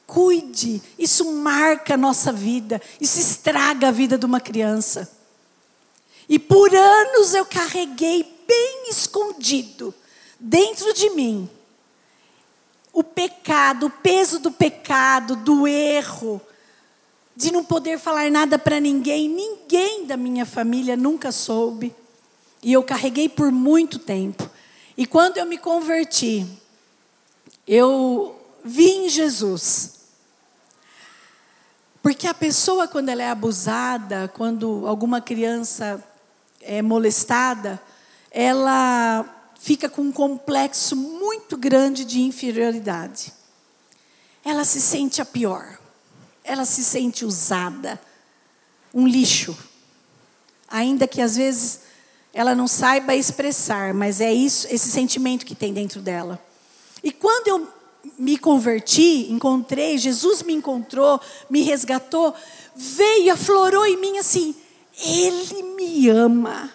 Cuide, 0.07 0.83
isso 0.99 1.33
marca 1.33 1.95
a 1.95 1.97
nossa 1.97 2.33
vida, 2.33 2.83
isso 3.01 3.21
estraga 3.21 3.89
a 3.89 3.93
vida 3.93 4.19
de 4.19 4.27
uma 4.27 4.41
criança. 4.41 5.09
E 6.29 6.37
por 6.37 6.75
anos 6.75 7.33
eu 7.33 7.47
carreguei 7.47 8.25
bem 8.47 8.91
escondido, 8.91 9.95
dentro 10.39 10.93
de 10.93 11.11
mim, 11.11 11.49
o 12.93 13.05
pecado, 13.05 13.87
o 13.87 13.91
peso 13.91 14.41
do 14.41 14.51
pecado, 14.51 15.37
do 15.37 15.67
erro, 15.67 16.41
de 17.37 17.53
não 17.53 17.65
poder 17.65 17.99
falar 17.99 18.31
nada 18.31 18.59
para 18.59 18.81
ninguém, 18.81 19.29
ninguém 19.29 20.07
da 20.07 20.17
minha 20.17 20.45
família 20.45 20.97
nunca 20.97 21.33
soube. 21.33 21.95
E 22.63 22.73
eu 22.73 22.83
carreguei 22.83 23.29
por 23.29 23.51
muito 23.51 23.99
tempo. 23.99 24.49
E 24.97 25.07
quando 25.07 25.39
eu 25.39 25.47
me 25.47 25.57
converti, 25.57 26.47
eu 27.67 28.37
vi 28.65 28.91
em 28.91 29.09
Jesus 29.09 30.01
porque 32.03 32.27
a 32.27 32.35
pessoa, 32.35 32.89
quando 32.89 33.11
ela 33.11 33.23
é 33.23 33.31
abusada, 33.31 34.29
quando 34.29 34.85
alguma 34.87 35.21
criança 35.21 36.03
é 36.63 36.81
molestada, 36.81 37.81
ela 38.31 39.25
fica 39.59 39.89
com 39.89 40.03
um 40.03 40.13
complexo 40.13 40.97
muito 40.97 41.59
grande 41.59 42.05
de 42.07 42.23
inferioridade. 42.23 43.33
Ela 44.43 44.65
se 44.65 44.81
sente 44.81 45.21
a 45.21 45.27
pior. 45.27 45.79
Ela 46.51 46.65
se 46.65 46.83
sente 46.83 47.25
usada, 47.25 48.01
um 48.93 49.07
lixo. 49.07 49.57
Ainda 50.69 51.07
que 51.07 51.23
às 51.23 51.37
vezes 51.37 51.83
ela 52.35 52.57
não 52.57 52.67
saiba 52.67 53.15
expressar, 53.15 53.95
mas 53.95 54.21
é 54.21 54.33
isso, 54.33 54.67
esse 54.69 54.91
sentimento 54.91 55.47
que 55.47 55.55
tem 55.55 55.73
dentro 55.73 56.01
dela. 56.01 56.45
E 57.05 57.13
quando 57.13 57.47
eu 57.47 57.69
me 58.19 58.37
converti, 58.37 59.31
encontrei, 59.31 59.97
Jesus 59.97 60.43
me 60.43 60.53
encontrou, 60.53 61.21
me 61.49 61.63
resgatou, 61.63 62.35
veio, 62.75 63.33
aflorou 63.33 63.87
em 63.87 63.97
mim 63.97 64.19
assim: 64.19 64.53
Ele 65.01 65.63
me 65.63 66.09
ama. 66.09 66.69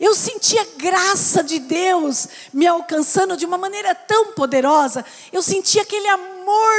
Eu 0.00 0.12
senti 0.12 0.58
a 0.58 0.66
graça 0.76 1.44
de 1.44 1.60
Deus 1.60 2.26
me 2.52 2.66
alcançando 2.66 3.36
de 3.36 3.46
uma 3.46 3.58
maneira 3.58 3.94
tão 3.94 4.32
poderosa. 4.32 5.04
Eu 5.32 5.40
senti 5.40 5.78
aquele 5.78 6.08
amor 6.08 6.37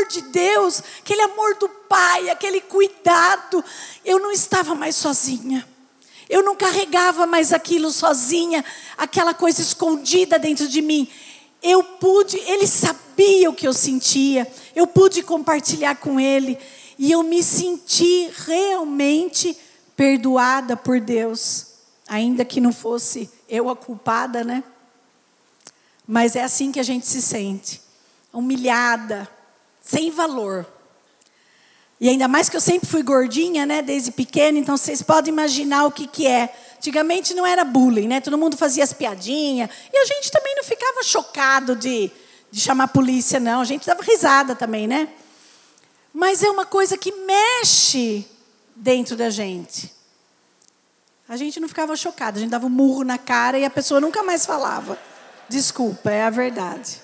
de 0.09 0.21
Deus, 0.21 0.81
aquele 0.99 1.21
amor 1.21 1.55
do 1.55 1.69
Pai, 1.69 2.29
aquele 2.29 2.61
cuidado. 2.61 3.63
Eu 4.03 4.19
não 4.19 4.31
estava 4.31 4.75
mais 4.75 4.95
sozinha. 4.95 5.67
Eu 6.29 6.43
não 6.43 6.55
carregava 6.55 7.25
mais 7.25 7.51
aquilo 7.51 7.91
sozinha, 7.91 8.63
aquela 8.97 9.33
coisa 9.33 9.61
escondida 9.61 10.37
dentro 10.37 10.67
de 10.67 10.81
mim 10.81 11.09
eu 11.61 11.83
pude, 11.83 12.37
ele 12.37 12.65
sabia 12.65 13.49
o 13.49 13.53
que 13.53 13.67
eu 13.67 13.73
sentia, 13.73 14.49
eu 14.75 14.87
pude 14.87 15.21
compartilhar 15.21 15.95
com 15.95 16.19
ele, 16.19 16.57
e 16.97 17.11
eu 17.11 17.23
me 17.23 17.41
senti 17.43 18.29
realmente 18.45 19.55
perdoada 19.95 20.75
por 20.75 20.99
Deus, 20.99 21.67
ainda 22.07 22.43
que 22.43 22.61
não 22.61 22.73
fosse 22.73 23.29
eu 23.47 23.69
a 23.69 23.75
culpada, 23.75 24.43
né? 24.43 24.63
Mas 26.07 26.35
é 26.35 26.43
assim 26.43 26.71
que 26.71 26.79
a 26.79 26.83
gente 26.83 27.05
se 27.05 27.21
sente, 27.21 27.81
humilhada, 28.33 29.29
sem 29.89 30.11
valor. 30.11 30.65
E 31.99 32.07
ainda 32.07 32.27
mais 32.27 32.47
que 32.47 32.55
eu 32.55 32.61
sempre 32.61 32.87
fui 32.87 33.03
gordinha, 33.03 33.65
né, 33.65 33.81
desde 33.81 34.11
pequena, 34.11 34.57
então 34.57 34.77
vocês 34.77 35.01
podem 35.01 35.33
imaginar 35.33 35.85
o 35.85 35.91
que, 35.91 36.07
que 36.07 36.25
é 36.25 36.53
Antigamente 36.79 37.33
não 37.33 37.45
era 37.45 37.65
bullying, 37.65 38.07
né? 38.07 38.21
Todo 38.21 38.37
mundo 38.37 38.55
fazia 38.55 38.85
as 38.85 38.93
piadinhas. 38.93 39.69
E 39.91 39.97
a 39.97 40.05
gente 40.05 40.31
também 40.31 40.55
não 40.55 40.63
ficava 40.63 41.03
chocado 41.03 41.75
de, 41.75 42.09
de 42.49 42.61
chamar 42.61 42.85
a 42.85 42.87
polícia, 42.87 43.37
não. 43.37 43.59
A 43.59 43.65
gente 43.65 43.85
dava 43.85 44.01
risada 44.01 44.55
também, 44.55 44.87
né? 44.87 45.09
Mas 46.13 46.41
é 46.41 46.49
uma 46.49 46.65
coisa 46.65 46.97
que 46.97 47.11
mexe 47.11 48.25
dentro 48.73 49.17
da 49.17 49.29
gente. 49.29 49.93
A 51.27 51.35
gente 51.35 51.59
não 51.59 51.67
ficava 51.67 51.97
chocado, 51.97 52.37
a 52.37 52.41
gente 52.41 52.49
dava 52.49 52.65
um 52.65 52.69
murro 52.69 53.03
na 53.03 53.17
cara 53.17 53.59
e 53.59 53.65
a 53.65 53.69
pessoa 53.69 53.99
nunca 53.99 54.23
mais 54.23 54.45
falava. 54.45 54.97
Desculpa, 55.49 56.09
é 56.09 56.23
a 56.23 56.29
verdade. 56.29 57.01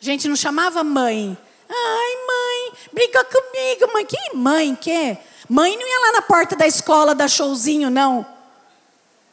A 0.00 0.04
gente 0.04 0.28
não 0.28 0.36
chamava 0.36 0.84
mãe. 0.84 1.36
Ai, 1.68 2.26
mãe, 2.26 2.78
briga 2.92 3.24
comigo, 3.24 3.92
mãe. 3.92 4.06
Que 4.06 4.36
mãe 4.36 4.74
que? 4.74 5.18
Mãe 5.48 5.76
não 5.76 5.86
ia 5.86 6.00
lá 6.00 6.12
na 6.12 6.22
porta 6.22 6.56
da 6.56 6.66
escola 6.66 7.14
dar 7.14 7.28
showzinho, 7.28 7.90
não. 7.90 8.26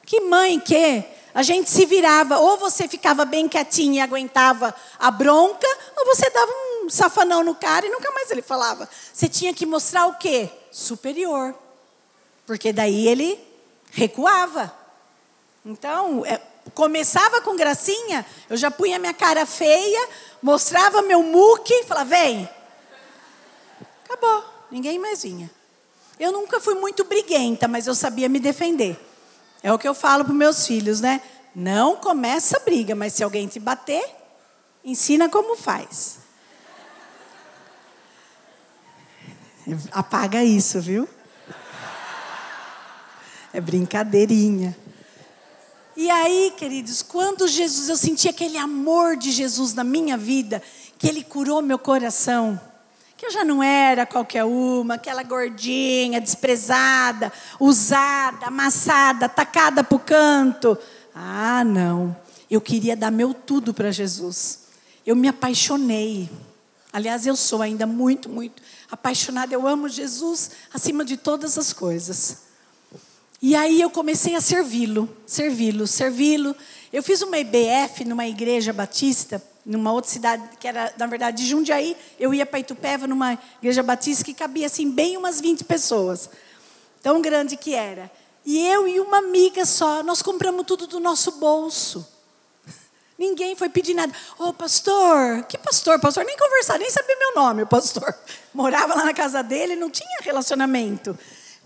Que 0.06 0.22
mãe 0.22 0.60
que? 0.60 1.04
A 1.34 1.42
gente 1.42 1.70
se 1.70 1.86
virava, 1.86 2.38
ou 2.38 2.58
você 2.58 2.88
ficava 2.88 3.26
bem 3.26 3.48
quietinha 3.48 3.98
e 3.98 4.02
aguentava 4.02 4.74
a 5.00 5.10
bronca, 5.10 5.68
ou 5.98 6.06
você 6.06 6.30
dava 6.30 6.52
um 6.84 6.90
safanão 6.90 7.44
no 7.44 7.56
cara 7.56 7.88
e 7.88 7.90
nunca 7.90 8.12
mais 8.12 8.30
ele 8.30 8.44
falava. 8.44 8.88
Você 9.12 9.28
tinha 9.28 9.54
que 9.54 9.66
mostrar 9.66 10.06
o 10.06 10.16
quê? 10.16 10.50
Superior. 10.72 11.56
Porque 12.46 12.72
daí 12.72 13.08
ele 13.08 13.40
recuava. 13.92 14.72
Então, 15.66 16.24
é, 16.26 16.40
começava 16.72 17.42
com 17.42 17.56
gracinha, 17.56 18.26
eu 18.50 18.58
já 18.58 18.72
punha 18.72 19.00
minha 19.00 19.14
cara 19.14 19.46
feia, 19.46 20.10
mostrava 20.42 21.02
meu 21.02 21.22
muque 21.24 21.74
e 21.74 21.84
falava, 21.84 22.10
vem. 22.10 22.50
Acabou, 24.06 24.44
ninguém 24.72 25.00
mais 25.00 25.24
vinha. 25.24 25.50
Eu 26.20 26.32
nunca 26.32 26.60
fui 26.60 26.76
muito 26.76 27.04
briguenta, 27.04 27.68
mas 27.68 27.88
eu 27.88 27.96
sabia 27.96 28.30
me 28.30 28.40
defender. 28.40 29.00
É 29.62 29.72
o 29.74 29.80
que 29.80 29.88
eu 29.88 29.94
falo 29.94 30.24
para 30.24 30.34
meus 30.34 30.66
filhos, 30.68 31.02
né? 31.02 31.22
Não 31.56 31.96
começa 31.96 32.58
a 32.58 32.60
briga, 32.60 32.96
mas 32.96 33.14
se 33.14 33.24
alguém 33.24 33.48
te 33.48 33.60
bater, 33.60 34.04
ensina 34.84 35.30
como 35.30 35.56
faz. 35.56 36.20
Apaga 39.92 40.44
isso, 40.44 40.82
viu? 40.82 41.08
É 43.54 43.62
brincadeirinha. 43.62 44.76
E 45.96 46.10
aí, 46.10 46.54
queridos, 46.58 47.02
quando 47.02 47.48
Jesus, 47.48 47.90
eu 47.90 47.98
senti 47.98 48.28
aquele 48.28 48.58
amor 48.58 49.16
de 49.16 49.32
Jesus 49.32 49.74
na 49.74 49.84
minha 49.84 50.18
vida, 50.18 50.62
que 50.98 51.08
Ele 51.08 51.24
curou 51.24 51.62
meu 51.62 51.78
coração 51.78 52.60
que 53.24 53.28
eu 53.28 53.32
já 53.32 53.46
não 53.46 53.64
era 53.64 54.06
qualquer 54.06 54.44
uma, 54.44 54.96
aquela 54.96 55.24
gordinha, 55.24 56.20
desprezada, 56.20 57.32
usada, 57.58 58.48
amassada, 58.48 59.30
tacada 59.30 59.82
para 59.82 59.96
o 59.96 60.00
canto. 60.00 60.78
Ah, 61.16 61.64
não. 61.64 62.14
Eu 62.52 62.60
queria 62.60 62.98
dar 62.98 63.12
meu 63.12 63.34
tudo 63.34 63.74
para 63.74 63.92
Jesus. 63.92 64.64
Eu 65.06 65.16
me 65.16 65.30
apaixonei. 65.30 66.30
Aliás, 66.92 67.26
eu 67.26 67.38
sou 67.38 67.62
ainda 67.62 67.88
muito, 67.88 68.28
muito 68.28 68.62
apaixonada. 68.92 69.54
Eu 69.54 69.66
amo 69.66 69.88
Jesus 69.88 70.52
acima 70.74 71.06
de 71.06 71.16
todas 71.16 71.58
as 71.58 71.72
coisas. 71.72 72.40
E 73.46 73.58
aí 73.58 73.82
eu 73.82 73.90
comecei 73.90 74.36
a 74.36 74.42
servi-lo, 74.42 75.18
servi-lo, 75.28 75.86
servi-lo. 75.86 76.56
Eu 76.94 77.04
fiz 77.04 77.22
uma 77.22 77.38
IBF 77.38 78.06
numa 78.06 78.26
igreja 78.26 78.72
batista 78.72 79.44
numa 79.66 79.92
outra 79.92 80.12
cidade, 80.12 80.58
que 80.58 80.68
era, 80.68 80.94
na 80.98 81.08
verdade, 81.08 81.44
de 81.44 81.50
Jundiaí, 81.50 81.96
eu 82.18 82.34
ia 82.34 82.46
para 82.46 82.60
Itupeva, 82.60 83.08
numa 83.08 83.38
igreja 83.62 83.82
batista 83.82 84.24
que 84.24 84.34
cabia, 84.34 84.68
assim, 84.68 84.90
bem 84.90 85.18
umas 85.18 85.40
20 85.40 85.64
pessoas. 85.64 86.30
Tão 87.02 87.22
grande 87.22 87.56
que 87.56 87.74
era. 87.74 88.12
E 88.46 88.66
eu 88.66 88.88
e 88.88 89.00
uma 89.00 89.18
amiga 89.18 89.66
só, 89.66 90.04
nós 90.04 90.22
compramos 90.22 90.66
tudo 90.66 90.88
do 90.88 91.00
nosso 91.00 91.32
bolso. 91.34 92.06
Ninguém 93.18 93.56
foi 93.56 93.70
pedir 93.70 93.94
nada. 93.94 94.14
Ô, 94.38 94.50
oh, 94.50 94.54
pastor, 94.54 95.44
que 95.44 95.58
pastor? 95.58 96.00
Pastor 96.00 96.26
nem 96.26 96.38
conversar, 96.38 96.78
nem 96.78 96.90
sabia 96.90 97.18
meu 97.18 97.36
nome, 97.36 97.64
o 97.64 97.68
pastor. 97.68 98.14
Morava 98.54 98.96
lá 98.96 99.06
na 99.06 99.14
casa 99.14 99.42
dele, 99.42 99.76
não 99.76 99.90
tinha 99.90 100.20
relacionamento. 100.22 101.18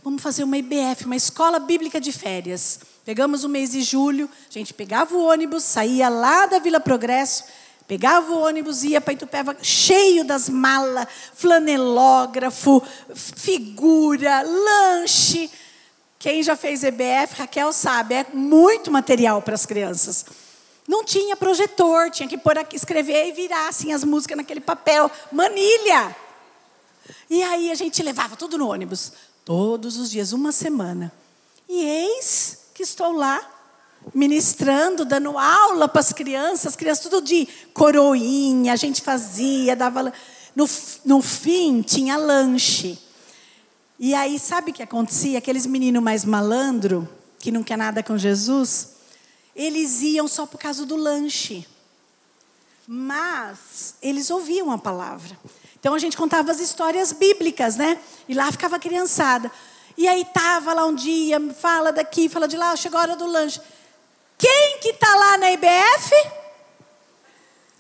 Vamos 0.08 0.24
fazer 0.24 0.46
uma 0.46 0.58
IBF, 0.58 1.04
uma 1.04 1.18
escola 1.18 1.60
bíblica 1.60 2.00
de 2.00 2.14
férias. 2.14 2.80
Pegamos 3.04 3.44
o 3.44 3.50
mês 3.50 3.72
de 3.72 3.82
julho, 3.82 4.30
a 4.50 4.54
gente 4.54 4.74
pegava 4.74 5.14
o 5.14 5.26
ônibus, 5.26 5.66
saía 5.66 6.08
lá 6.08 6.46
da 6.46 6.60
Vila 6.60 6.80
Progresso, 6.80 7.44
Pegava 7.86 8.32
o 8.32 8.40
ônibus, 8.40 8.86
ia 8.86 9.02
para 9.02 9.12
Itupeva, 9.12 9.58
cheio 9.62 10.24
das 10.24 10.48
malas, 10.48 11.08
flanelógrafo, 11.34 12.82
figura, 13.14 14.44
lanche. 14.44 15.52
Quem 16.18 16.42
já 16.42 16.56
fez 16.56 16.86
EBF, 16.86 17.36
Raquel 17.40 17.74
sabe, 17.74 18.16
é 18.16 18.26
muito 18.34 18.90
material 18.90 19.42
para 19.42 19.56
as 19.56 19.66
crianças. 19.66 20.26
Não 20.88 21.04
tinha 21.04 21.36
projetor, 21.36 22.12
tinha 22.12 22.30
que 22.30 22.38
pôr 22.38 22.58
aqui, 22.58 22.78
escrever 22.78 23.28
e 23.28 23.34
virar 23.34 23.68
assim 23.68 23.92
as 23.92 24.06
músicas 24.06 24.38
naquele 24.38 24.62
papel, 24.62 25.12
manilha. 25.34 26.16
E 27.30 27.44
aí 27.44 27.70
a 27.72 27.76
gente 27.76 28.02
levava 28.02 28.38
tudo 28.38 28.58
no 28.58 28.70
ônibus, 28.70 29.12
todos 29.48 29.96
os 29.96 30.12
dias, 30.12 30.34
uma 30.34 30.52
semana. 30.52 31.10
E 31.70 31.82
eis 31.82 32.66
que 32.74 32.84
estou 32.84 33.14
lá, 33.14 33.40
ministrando, 34.14 35.06
dando 35.06 35.38
aula 35.38 35.88
para 35.88 36.02
as 36.02 36.12
crianças, 36.12 36.68
as 36.68 36.76
crianças 36.76 37.02
tudo 37.06 37.22
de 37.22 37.48
coroinha, 37.74 38.74
a 38.74 38.76
gente 38.76 39.02
fazia, 39.02 39.74
dava. 39.74 40.12
No, 40.54 40.70
no 41.06 41.22
fim, 41.22 41.82
tinha 41.82 42.18
lanche. 42.18 43.00
E 43.98 44.14
aí, 44.14 44.38
sabe 44.38 44.72
o 44.72 44.74
que 44.74 44.84
acontecia? 44.84 45.38
Aqueles 45.38 45.66
meninos 45.66 46.04
mais 46.04 46.26
malandro, 46.26 47.08
que 47.40 47.50
não 47.50 47.64
quer 47.64 47.78
nada 47.78 48.04
com 48.04 48.18
Jesus, 48.18 48.96
eles 49.56 50.02
iam 50.02 50.28
só 50.28 50.46
por 50.46 50.60
causa 50.60 50.86
do 50.86 50.98
lanche. 50.98 51.66
Mas 52.86 53.96
eles 54.02 54.30
ouviam 54.30 54.74
a 54.74 54.78
palavra. 54.78 55.40
Então 55.88 55.96
a 55.96 56.00
gente 56.00 56.18
contava 56.18 56.52
as 56.52 56.60
histórias 56.60 57.14
bíblicas, 57.14 57.78
né? 57.78 57.98
E 58.28 58.34
lá 58.34 58.52
ficava 58.52 58.76
a 58.76 58.80
criançada. 58.80 59.50
E 59.96 60.06
aí 60.06 60.26
tava 60.34 60.74
lá 60.74 60.86
um 60.86 60.94
dia, 60.94 61.40
fala 61.54 61.94
daqui, 61.94 62.28
fala 62.28 62.46
de 62.46 62.58
lá, 62.58 62.76
chegou 62.76 63.00
a 63.00 63.04
hora 63.04 63.16
do 63.16 63.26
lanche. 63.26 63.62
Quem 64.38 64.80
que 64.82 64.92
tá 64.96 65.16
lá 65.16 65.38
na 65.38 65.50
IBF? 65.52 66.14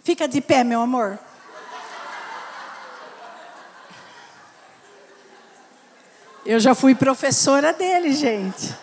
Fica 0.05 0.25
de 0.25 0.39
pé, 0.39 0.63
meu 0.63 0.79
amor. 0.79 1.19
Eu 6.45 6.61
já 6.61 6.73
fui 6.73 6.95
professora 6.95 7.73
dele, 7.73 8.13
gente. 8.13 8.73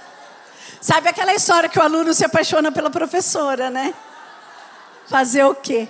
Sabe 0.83 1.09
aquela 1.09 1.33
história 1.33 1.71
que 1.71 1.79
o 1.79 1.83
aluno 1.83 2.13
se 2.13 2.27
apaixona 2.27 2.71
pela 2.71 2.91
professora, 2.91 3.71
né? 3.71 3.95
Fazer 5.07 5.45
o 5.45 5.55
quê? 5.55 5.89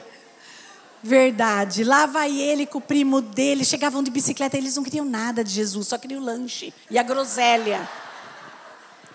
Verdade. 1.04 1.84
Lá 1.84 2.06
vai 2.06 2.34
ele 2.34 2.64
com 2.64 2.78
o 2.78 2.80
primo 2.80 3.20
dele, 3.20 3.62
chegavam 3.62 4.02
de 4.02 4.10
bicicleta, 4.10 4.56
eles 4.56 4.74
não 4.74 4.82
queriam 4.82 5.04
nada 5.04 5.44
de 5.44 5.50
Jesus, 5.50 5.88
só 5.88 5.98
queriam 5.98 6.22
o 6.22 6.24
lanche 6.24 6.72
e 6.90 6.98
a 6.98 7.02
groselha. 7.02 7.86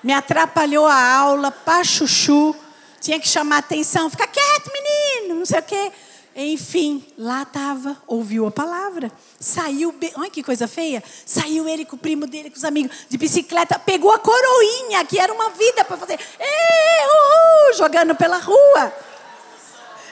Me 0.04 0.14
atrapalhou 0.14 0.86
a 0.86 1.16
aula, 1.18 1.50
pá 1.50 1.84
chuchu, 1.84 2.56
tinha 3.02 3.20
que 3.20 3.28
chamar 3.28 3.58
atenção, 3.58 4.08
fica 4.08 4.28
quieto, 4.28 4.72
menino, 4.72 5.40
não 5.40 5.46
sei 5.48 5.60
o 5.60 5.64
quê. 5.64 5.92
Enfim, 6.36 7.04
lá 7.18 7.42
estava, 7.42 7.98
ouviu 8.06 8.46
a 8.46 8.52
palavra. 8.52 9.12
Saiu, 9.40 9.94
olha 10.16 10.30
que 10.30 10.44
coisa 10.44 10.68
feia. 10.68 11.04
Saiu 11.26 11.68
ele 11.68 11.86
com 11.86 11.96
o 11.96 12.00
primo 12.00 12.28
dele, 12.28 12.52
com 12.52 12.56
os 12.56 12.64
amigos, 12.64 12.96
de 13.10 13.18
bicicleta, 13.18 13.80
pegou 13.80 14.12
a 14.12 14.20
coroinha, 14.20 15.04
que 15.06 15.18
era 15.18 15.34
uma 15.34 15.50
vida 15.50 15.84
para 15.84 15.98
fazer, 15.98 16.20
uhul, 16.40 17.74
jogando 17.74 18.14
pela 18.14 18.38
rua. 18.38 18.94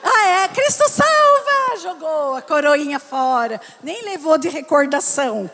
Ah, 0.09 0.27
é, 0.27 0.47
Cristo 0.47 0.87
salva! 0.89 1.81
Jogou 1.81 2.35
a 2.35 2.41
coroinha 2.41 2.97
fora, 2.97 3.59
nem 3.83 4.03
levou 4.03 4.37
de 4.37 4.47
recordação. 4.47 5.51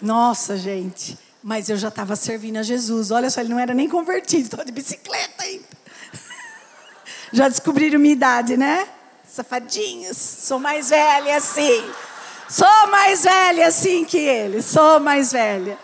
Nossa, 0.00 0.58
gente, 0.58 1.18
mas 1.42 1.70
eu 1.70 1.76
já 1.78 1.88
estava 1.88 2.16
servindo 2.16 2.58
a 2.58 2.62
Jesus. 2.62 3.10
Olha 3.10 3.30
só, 3.30 3.40
ele 3.40 3.48
não 3.48 3.58
era 3.58 3.72
nem 3.72 3.88
convertido, 3.88 4.42
estava 4.42 4.64
de 4.64 4.72
bicicleta 4.72 5.42
ainda. 5.42 5.64
Já 7.32 7.48
descobriram 7.48 7.98
minha 7.98 8.12
idade, 8.12 8.56
né? 8.56 8.88
Safadinhos, 9.26 10.16
sou 10.16 10.58
mais 10.58 10.90
velha 10.90 11.36
assim. 11.36 11.90
Sou 12.48 12.88
mais 12.90 13.22
velha 13.22 13.68
assim 13.68 14.04
que 14.04 14.18
ele, 14.18 14.60
sou 14.60 14.98
mais 14.98 15.32
velha. 15.32 15.78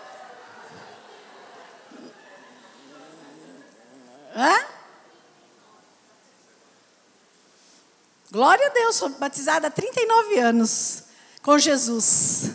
Hã? 4.35 4.76
Glória 8.29 8.67
a 8.67 8.69
Deus, 8.69 8.97
sou 8.97 9.07
batizada 9.07 9.67
há 9.67 9.71
39 9.71 10.37
anos 10.37 11.03
com 11.41 11.57
Jesus. 11.57 12.51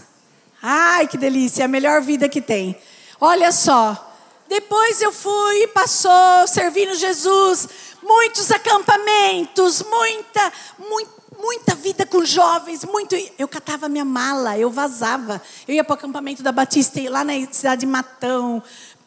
Ai, 0.61 1.09
que 1.09 1.17
delícia, 1.17 1.63
é 1.63 1.65
a 1.65 1.69
melhor 1.69 2.03
vida 2.03 2.29
que 2.29 2.43
tem. 2.43 2.79
Olha 3.19 3.51
só, 3.51 4.15
depois 4.51 5.01
eu 5.01 5.11
fui, 5.11 5.67
passou, 5.69 6.47
servindo 6.47 6.95
Jesus, 6.95 7.67
muitos 8.03 8.51
acampamentos, 8.51 9.83
muita, 9.83 10.53
muita, 10.79 11.13
muita 11.39 11.75
vida 11.75 12.05
com 12.05 12.23
jovens, 12.23 12.85
muito. 12.85 13.17
Eu 13.39 13.49
catava 13.49 13.89
minha 13.89 14.05
mala, 14.05 14.59
eu 14.59 14.71
vazava. 14.71 15.41
Eu 15.67 15.75
ia 15.75 15.83
para 15.83 15.95
o 15.95 15.97
acampamento 15.97 16.43
da 16.43 16.53
Batista, 16.53 17.01
lá 17.09 17.25
na 17.25 17.33
cidade 17.51 17.81
de 17.81 17.87
Matão, 17.87 18.63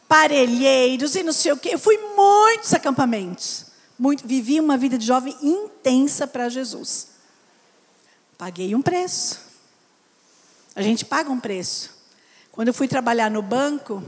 Parelheiros 0.07 1.16
e 1.16 1.22
não 1.22 1.32
sei 1.32 1.51
o 1.51 1.57
quê. 1.57 1.76
Eu 1.76 1.80
fui 1.80 1.95
muitos 2.16 2.74
acampamentos. 2.74 3.74
Muito, 3.97 4.27
vivi 4.27 4.59
uma 4.59 4.77
vida 4.77 4.97
de 4.97 5.05
jovem 5.05 5.35
intensa 5.41 6.27
para 6.27 6.49
Jesus. 6.49 7.07
Paguei 8.37 8.75
um 8.75 8.81
preço. 8.81 9.39
A 10.75 10.81
gente 10.81 11.05
paga 11.05 11.29
um 11.29 11.39
preço. 11.39 11.95
Quando 12.51 12.67
eu 12.67 12.73
fui 12.73 12.87
trabalhar 12.87 13.31
no 13.31 13.41
banco, 13.41 14.03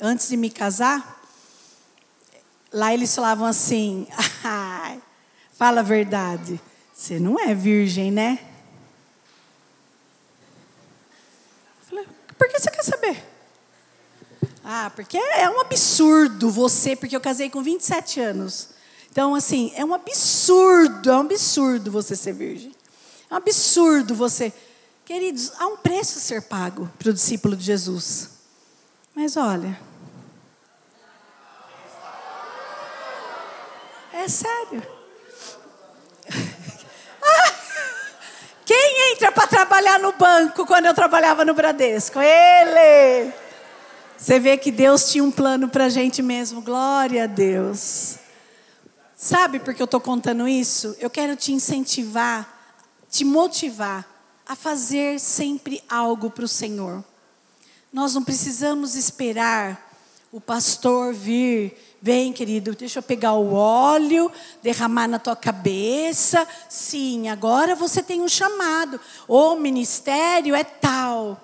antes 0.00 0.28
de 0.28 0.36
me 0.36 0.50
casar, 0.50 1.16
Lá 2.72 2.92
eles 2.92 3.14
falavam 3.14 3.46
assim: 3.46 4.06
ah, 4.44 4.96
fala 5.52 5.80
a 5.80 5.82
verdade, 5.82 6.60
você 6.92 7.18
não 7.18 7.40
é 7.40 7.54
virgem, 7.54 8.10
né? 8.10 8.38
Eu 11.80 11.88
falei, 11.88 12.08
por 12.36 12.48
que 12.48 12.58
você 12.58 12.70
quer 12.70 12.82
saber? 12.82 13.24
Ah, 14.62 14.90
porque 14.94 15.16
é 15.16 15.48
um 15.48 15.60
absurdo 15.60 16.50
você, 16.50 16.94
porque 16.94 17.16
eu 17.16 17.20
casei 17.20 17.48
com 17.48 17.62
27 17.62 18.20
anos. 18.20 18.70
Então, 19.16 19.34
assim, 19.34 19.72
é 19.74 19.82
um 19.82 19.94
absurdo, 19.94 21.10
é 21.10 21.16
um 21.16 21.20
absurdo 21.20 21.90
você 21.90 22.14
ser 22.14 22.34
virgem. 22.34 22.70
É 23.30 23.32
um 23.32 23.38
absurdo 23.38 24.14
você. 24.14 24.52
Queridos, 25.06 25.52
há 25.58 25.66
um 25.68 25.78
preço 25.78 26.18
a 26.18 26.20
ser 26.20 26.42
pago 26.42 26.86
para 26.98 27.08
o 27.08 27.14
discípulo 27.14 27.56
de 27.56 27.64
Jesus. 27.64 28.28
Mas 29.14 29.38
olha, 29.38 29.80
É 34.12 34.28
sério. 34.28 34.82
Quem 38.66 39.12
entra 39.12 39.32
para 39.32 39.46
trabalhar 39.46 39.98
no 39.98 40.12
banco 40.12 40.66
quando 40.66 40.84
eu 40.84 40.94
trabalhava 40.94 41.42
no 41.42 41.54
Bradesco? 41.54 42.20
Ele. 42.20 43.32
Você 44.18 44.38
vê 44.38 44.58
que 44.58 44.70
Deus 44.70 45.10
tinha 45.10 45.24
um 45.24 45.30
plano 45.30 45.70
para 45.70 45.86
a 45.86 45.88
gente 45.88 46.20
mesmo. 46.20 46.60
Glória 46.60 47.24
a 47.24 47.26
Deus. 47.26 48.25
Sabe 49.16 49.58
por 49.58 49.72
que 49.72 49.80
eu 49.80 49.86
estou 49.86 50.00
contando 50.00 50.46
isso? 50.46 50.94
Eu 51.00 51.08
quero 51.08 51.34
te 51.34 51.50
incentivar, 51.50 52.76
te 53.10 53.24
motivar 53.24 54.06
a 54.46 54.54
fazer 54.54 55.18
sempre 55.18 55.82
algo 55.88 56.30
para 56.30 56.44
o 56.44 56.48
Senhor. 56.48 57.02
Nós 57.90 58.14
não 58.14 58.22
precisamos 58.22 58.94
esperar 58.94 59.90
o 60.30 60.38
pastor 60.38 61.14
vir 61.14 61.74
Vem, 62.06 62.32
querido, 62.32 62.72
deixa 62.72 63.00
eu 63.00 63.02
pegar 63.02 63.32
o 63.32 63.52
óleo, 63.52 64.30
derramar 64.62 65.08
na 65.08 65.18
tua 65.18 65.34
cabeça. 65.34 66.46
Sim, 66.68 67.28
agora 67.28 67.74
você 67.74 68.00
tem 68.00 68.20
um 68.20 68.28
chamado. 68.28 69.00
O 69.26 69.56
ministério 69.56 70.54
é 70.54 70.62
tal. 70.62 71.42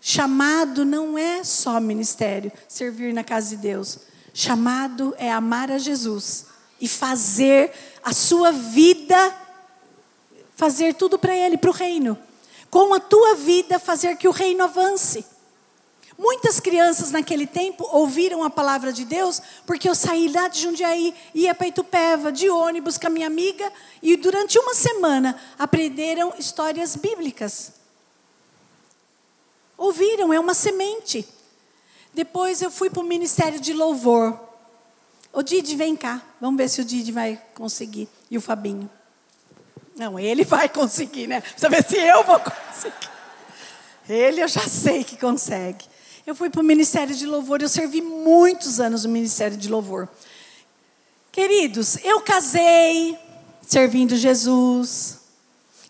Chamado 0.00 0.84
não 0.84 1.18
é 1.18 1.42
só 1.42 1.80
ministério, 1.80 2.52
servir 2.68 3.12
na 3.12 3.24
casa 3.24 3.56
de 3.56 3.56
Deus. 3.56 3.98
Chamado 4.32 5.12
é 5.18 5.32
amar 5.32 5.72
a 5.72 5.78
Jesus 5.78 6.46
e 6.80 6.88
fazer 6.88 7.72
a 8.02 8.12
sua 8.12 8.52
vida, 8.52 9.36
fazer 10.54 10.94
tudo 10.94 11.18
para 11.18 11.34
Ele, 11.34 11.56
para 11.56 11.70
o 11.70 11.72
reino. 11.72 12.18
Com 12.70 12.92
a 12.94 13.00
tua 13.00 13.34
vida, 13.34 13.78
fazer 13.78 14.16
que 14.16 14.28
o 14.28 14.32
reino 14.32 14.64
avance. 14.64 15.24
Muitas 16.18 16.60
crianças 16.60 17.10
naquele 17.10 17.46
tempo 17.46 17.86
ouviram 17.92 18.42
a 18.42 18.48
palavra 18.48 18.90
de 18.90 19.04
Deus 19.04 19.40
porque 19.66 19.88
eu 19.88 19.94
saí 19.94 20.28
lá 20.28 20.48
de 20.48 20.62
Jundiaí, 20.62 21.14
ia 21.34 21.54
para 21.54 21.68
Itupeva 21.68 22.32
de 22.32 22.48
ônibus 22.48 22.96
com 22.96 23.06
a 23.06 23.10
minha 23.10 23.26
amiga 23.26 23.70
e 24.02 24.16
durante 24.16 24.58
uma 24.58 24.74
semana 24.74 25.38
aprenderam 25.58 26.32
histórias 26.38 26.96
bíblicas. 26.96 27.72
Ouviram, 29.76 30.32
é 30.32 30.40
uma 30.40 30.54
semente. 30.54 31.28
Depois 32.14 32.62
eu 32.62 32.70
fui 32.70 32.88
para 32.88 33.02
o 33.02 33.06
ministério 33.06 33.60
de 33.60 33.74
louvor. 33.74 34.45
O 35.36 35.42
Didi, 35.42 35.76
vem 35.76 35.94
cá. 35.94 36.22
Vamos 36.40 36.56
ver 36.56 36.66
se 36.66 36.80
o 36.80 36.84
Didi 36.84 37.12
vai 37.12 37.38
conseguir. 37.52 38.08
E 38.30 38.38
o 38.38 38.40
Fabinho. 38.40 38.88
Não, 39.94 40.18
ele 40.18 40.42
vai 40.48 40.66
conseguir, 40.66 41.26
né? 41.26 41.42
Precisa 41.42 41.68
ver 41.68 41.84
se 41.84 41.94
eu 41.94 42.24
vou 42.24 42.40
conseguir. 42.40 43.10
Ele 44.08 44.42
eu 44.42 44.48
já 44.48 44.66
sei 44.66 45.04
que 45.04 45.14
consegue. 45.18 45.84
Eu 46.26 46.34
fui 46.34 46.48
para 46.48 46.62
o 46.62 46.64
Ministério 46.64 47.14
de 47.14 47.26
Louvor, 47.26 47.60
eu 47.60 47.68
servi 47.68 48.00
muitos 48.00 48.80
anos 48.80 49.04
no 49.04 49.10
Ministério 49.10 49.58
de 49.58 49.68
Louvor. 49.68 50.08
Queridos, 51.30 51.98
eu 52.02 52.22
casei 52.22 53.18
servindo 53.60 54.16
Jesus. 54.16 55.18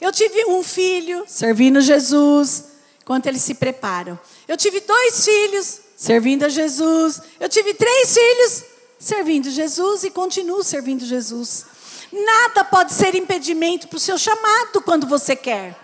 Eu 0.01 0.11
tive 0.11 0.45
um 0.47 0.61
filho 0.65 1.25
servindo 1.29 1.81
Jesus 1.81 2.65
enquanto 3.01 3.27
eles 3.27 3.43
se 3.43 3.55
preparam. 3.55 4.19
Eu 4.49 4.57
tive 4.57 4.81
dois 4.81 5.25
filhos 5.25 5.81
servindo 5.97 6.45
a 6.45 6.49
Jesus. 6.49 7.23
Eu 7.39 7.49
tive 7.49 7.75
três 7.75 8.13
filhos 8.13 8.76
servindo 9.07 9.49
Jesus 9.51 10.03
e 10.03 10.11
continuo 10.11 10.65
servindo 10.65 11.07
Jesus. 11.07 11.65
Nada 12.13 12.65
pode 12.65 12.93
ser 12.93 13.15
impedimento 13.15 13.87
para 13.87 13.99
o 13.99 14.01
seu 14.01 14.19
chamado 14.19 14.83
quando 14.83 15.07
você 15.07 15.37
quer. 15.37 15.79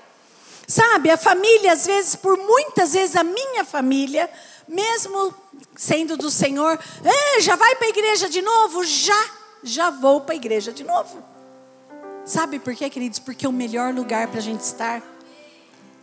Sabe, 0.67 1.09
a 1.09 1.17
família, 1.17 1.73
às 1.73 1.87
vezes, 1.87 2.17
por 2.17 2.37
muitas 2.37 2.95
vezes, 2.95 3.15
a 3.15 3.23
minha 3.23 3.65
família, 3.65 4.29
mesmo 4.67 5.33
sendo 5.77 6.17
do 6.17 6.31
Senhor, 6.31 6.79
eh, 7.05 7.41
já 7.41 7.55
vai 7.55 7.77
para 7.77 7.87
a 7.87 7.91
igreja 7.91 8.29
de 8.29 8.43
novo? 8.43 8.83
Já, 8.85 9.31
já 9.63 9.91
vou 9.91 10.23
para 10.23 10.35
a 10.35 10.37
igreja 10.37 10.73
de 10.73 10.83
novo. 10.83 11.23
Sabe 12.25 12.59
por 12.59 12.75
quê, 12.75 12.91
queridos? 12.91 13.21
Porque 13.21 13.47
o 13.47 13.53
melhor 13.53 13.95
lugar 13.95 14.29
para 14.29 14.39
a 14.39 14.43
gente 14.43 14.63
estar 14.63 15.01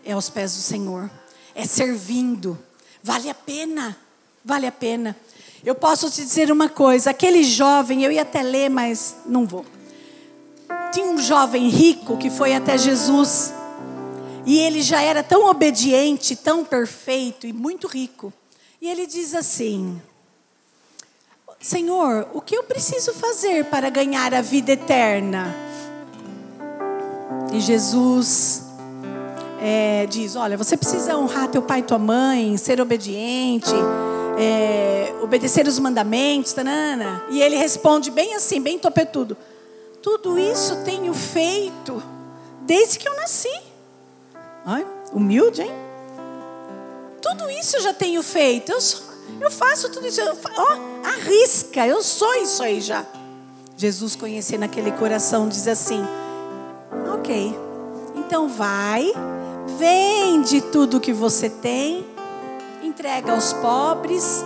é 0.05 0.13
aos 0.13 0.29
pés 0.29 0.55
do 0.55 0.61
Senhor, 0.61 1.09
é 1.53 1.65
servindo. 1.65 2.57
Vale 3.03 3.29
a 3.29 3.35
pena, 3.35 3.97
vale 4.43 4.67
a 4.67 4.71
pena. 4.71 5.17
Eu 5.65 5.75
posso 5.75 6.09
te 6.09 6.23
dizer 6.23 6.51
uma 6.51 6.69
coisa: 6.69 7.09
aquele 7.09 7.43
jovem, 7.43 8.03
eu 8.03 8.11
ia 8.11 8.21
até 8.21 8.41
ler, 8.41 8.69
mas 8.69 9.15
não 9.25 9.45
vou. 9.45 9.65
Tinha 10.91 11.05
um 11.05 11.17
jovem 11.17 11.69
rico 11.69 12.17
que 12.17 12.29
foi 12.29 12.53
até 12.53 12.77
Jesus. 12.77 13.53
E 14.45 14.57
ele 14.57 14.81
já 14.81 15.01
era 15.01 15.21
tão 15.21 15.47
obediente, 15.47 16.35
tão 16.35 16.63
perfeito 16.63 17.45
e 17.45 17.53
muito 17.53 17.87
rico. 17.87 18.33
E 18.81 18.87
ele 18.87 19.05
diz 19.05 19.35
assim: 19.35 20.01
Senhor, 21.59 22.27
o 22.33 22.39
que 22.39 22.55
eu 22.55 22.63
preciso 22.63 23.13
fazer 23.13 23.65
para 23.65 23.89
ganhar 23.89 24.33
a 24.33 24.41
vida 24.41 24.71
eterna? 24.71 25.53
E 27.51 27.59
Jesus 27.59 28.63
é, 29.61 30.05
diz: 30.09 30.35
Olha, 30.35 30.57
você 30.57 30.77
precisa 30.77 31.17
honrar 31.17 31.49
teu 31.49 31.61
pai 31.61 31.79
e 31.79 31.83
tua 31.83 31.99
mãe, 31.99 32.55
ser 32.57 32.79
obediente, 32.79 33.73
é, 34.39 35.13
obedecer 35.21 35.67
os 35.67 35.77
mandamentos, 35.77 36.53
tanana. 36.53 37.25
E 37.29 37.41
ele 37.41 37.57
responde 37.57 38.09
bem 38.09 38.33
assim, 38.35 38.61
bem 38.61 38.79
topetudo: 38.79 39.35
Tudo 40.01 40.39
isso 40.39 40.77
tenho 40.85 41.13
feito 41.13 42.01
desde 42.61 42.97
que 42.97 43.07
eu 43.07 43.15
nasci. 43.17 43.51
Ai, 44.65 44.87
humilde, 45.11 45.61
hein? 45.61 45.71
Tudo 47.21 47.49
isso 47.49 47.77
eu 47.77 47.81
já 47.81 47.93
tenho 47.93 48.23
feito. 48.23 48.71
Eu, 48.71 48.79
sou, 48.79 49.01
eu 49.41 49.51
faço 49.51 49.91
tudo 49.91 50.07
isso. 50.07 50.21
Eu, 50.21 50.37
ó, 50.57 50.77
arrisca, 51.05 51.85
eu 51.85 52.01
sou 52.01 52.33
isso 52.35 52.63
aí 52.63 52.79
já. 52.79 53.05
Jesus, 53.75 54.15
conhecendo 54.15 54.63
aquele 54.63 54.93
coração, 54.93 55.49
diz 55.49 55.67
assim: 55.67 56.01
Ok, 57.13 57.53
então 58.15 58.47
vai 58.47 59.11
Vende 59.77 60.61
tudo 60.61 60.99
que 60.99 61.13
você 61.13 61.49
tem, 61.49 62.05
entrega 62.99 63.31
aos 63.31 63.53
pobres, 63.53 64.43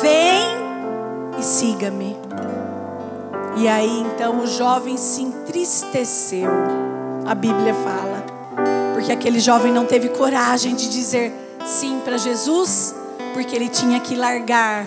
vem 0.00 1.40
e 1.40 1.42
siga-me. 1.42 2.16
E 3.56 3.66
aí 3.66 4.00
então 4.02 4.44
o 4.44 4.46
jovem 4.46 4.96
se 4.96 5.22
entristeceu. 5.22 6.48
A 7.26 7.34
Bíblia 7.34 7.74
fala. 7.74 8.24
Porque 8.94 9.10
aquele 9.10 9.40
jovem 9.40 9.72
não 9.72 9.86
teve 9.86 10.10
coragem 10.10 10.76
de 10.76 10.88
dizer 10.88 11.32
sim 11.66 12.00
para 12.04 12.16
Jesus, 12.16 12.94
porque 13.34 13.56
ele 13.56 13.68
tinha 13.68 13.98
que 13.98 14.14
largar 14.14 14.86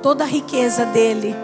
toda 0.00 0.22
a 0.22 0.26
riqueza 0.26 0.86
dele, 0.86 1.34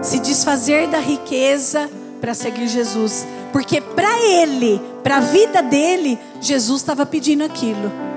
se 0.00 0.18
desfazer 0.18 0.88
da 0.88 0.98
riqueza 0.98 1.90
para 2.22 2.32
seguir 2.32 2.66
Jesus. 2.68 3.26
Porque 3.52 3.82
para 3.82 4.18
ele, 4.22 4.80
para 5.02 5.18
a 5.18 5.20
vida 5.20 5.62
dele, 5.62 6.18
Jesus 6.40 6.80
estava 6.80 7.04
pedindo 7.04 7.44
aquilo. 7.44 8.09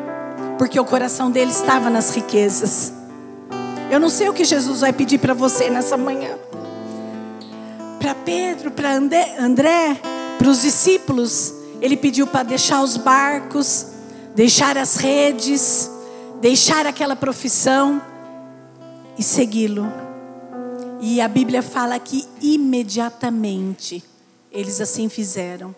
Porque 0.57 0.79
o 0.79 0.85
coração 0.85 1.31
dele 1.31 1.51
estava 1.51 1.89
nas 1.89 2.13
riquezas. 2.15 2.93
Eu 3.89 3.99
não 3.99 4.09
sei 4.09 4.29
o 4.29 4.33
que 4.33 4.43
Jesus 4.43 4.81
vai 4.81 4.93
pedir 4.93 5.19
para 5.19 5.33
você 5.33 5.69
nessa 5.69 5.97
manhã. 5.97 6.37
Para 7.99 8.15
Pedro, 8.15 8.71
para 8.71 8.93
André, 8.93 9.99
para 10.37 10.49
os 10.49 10.61
discípulos, 10.61 11.53
ele 11.81 11.95
pediu 11.95 12.25
para 12.25 12.43
deixar 12.43 12.81
os 12.81 12.97
barcos, 12.97 13.87
deixar 14.35 14.77
as 14.77 14.95
redes, 14.95 15.89
deixar 16.41 16.85
aquela 16.85 17.15
profissão 17.15 18.01
e 19.17 19.23
segui-lo. 19.23 19.91
E 20.99 21.21
a 21.21 21.27
Bíblia 21.27 21.61
fala 21.61 21.99
que 21.99 22.27
imediatamente 22.41 24.03
eles 24.51 24.79
assim 24.79 25.09
fizeram 25.09 25.75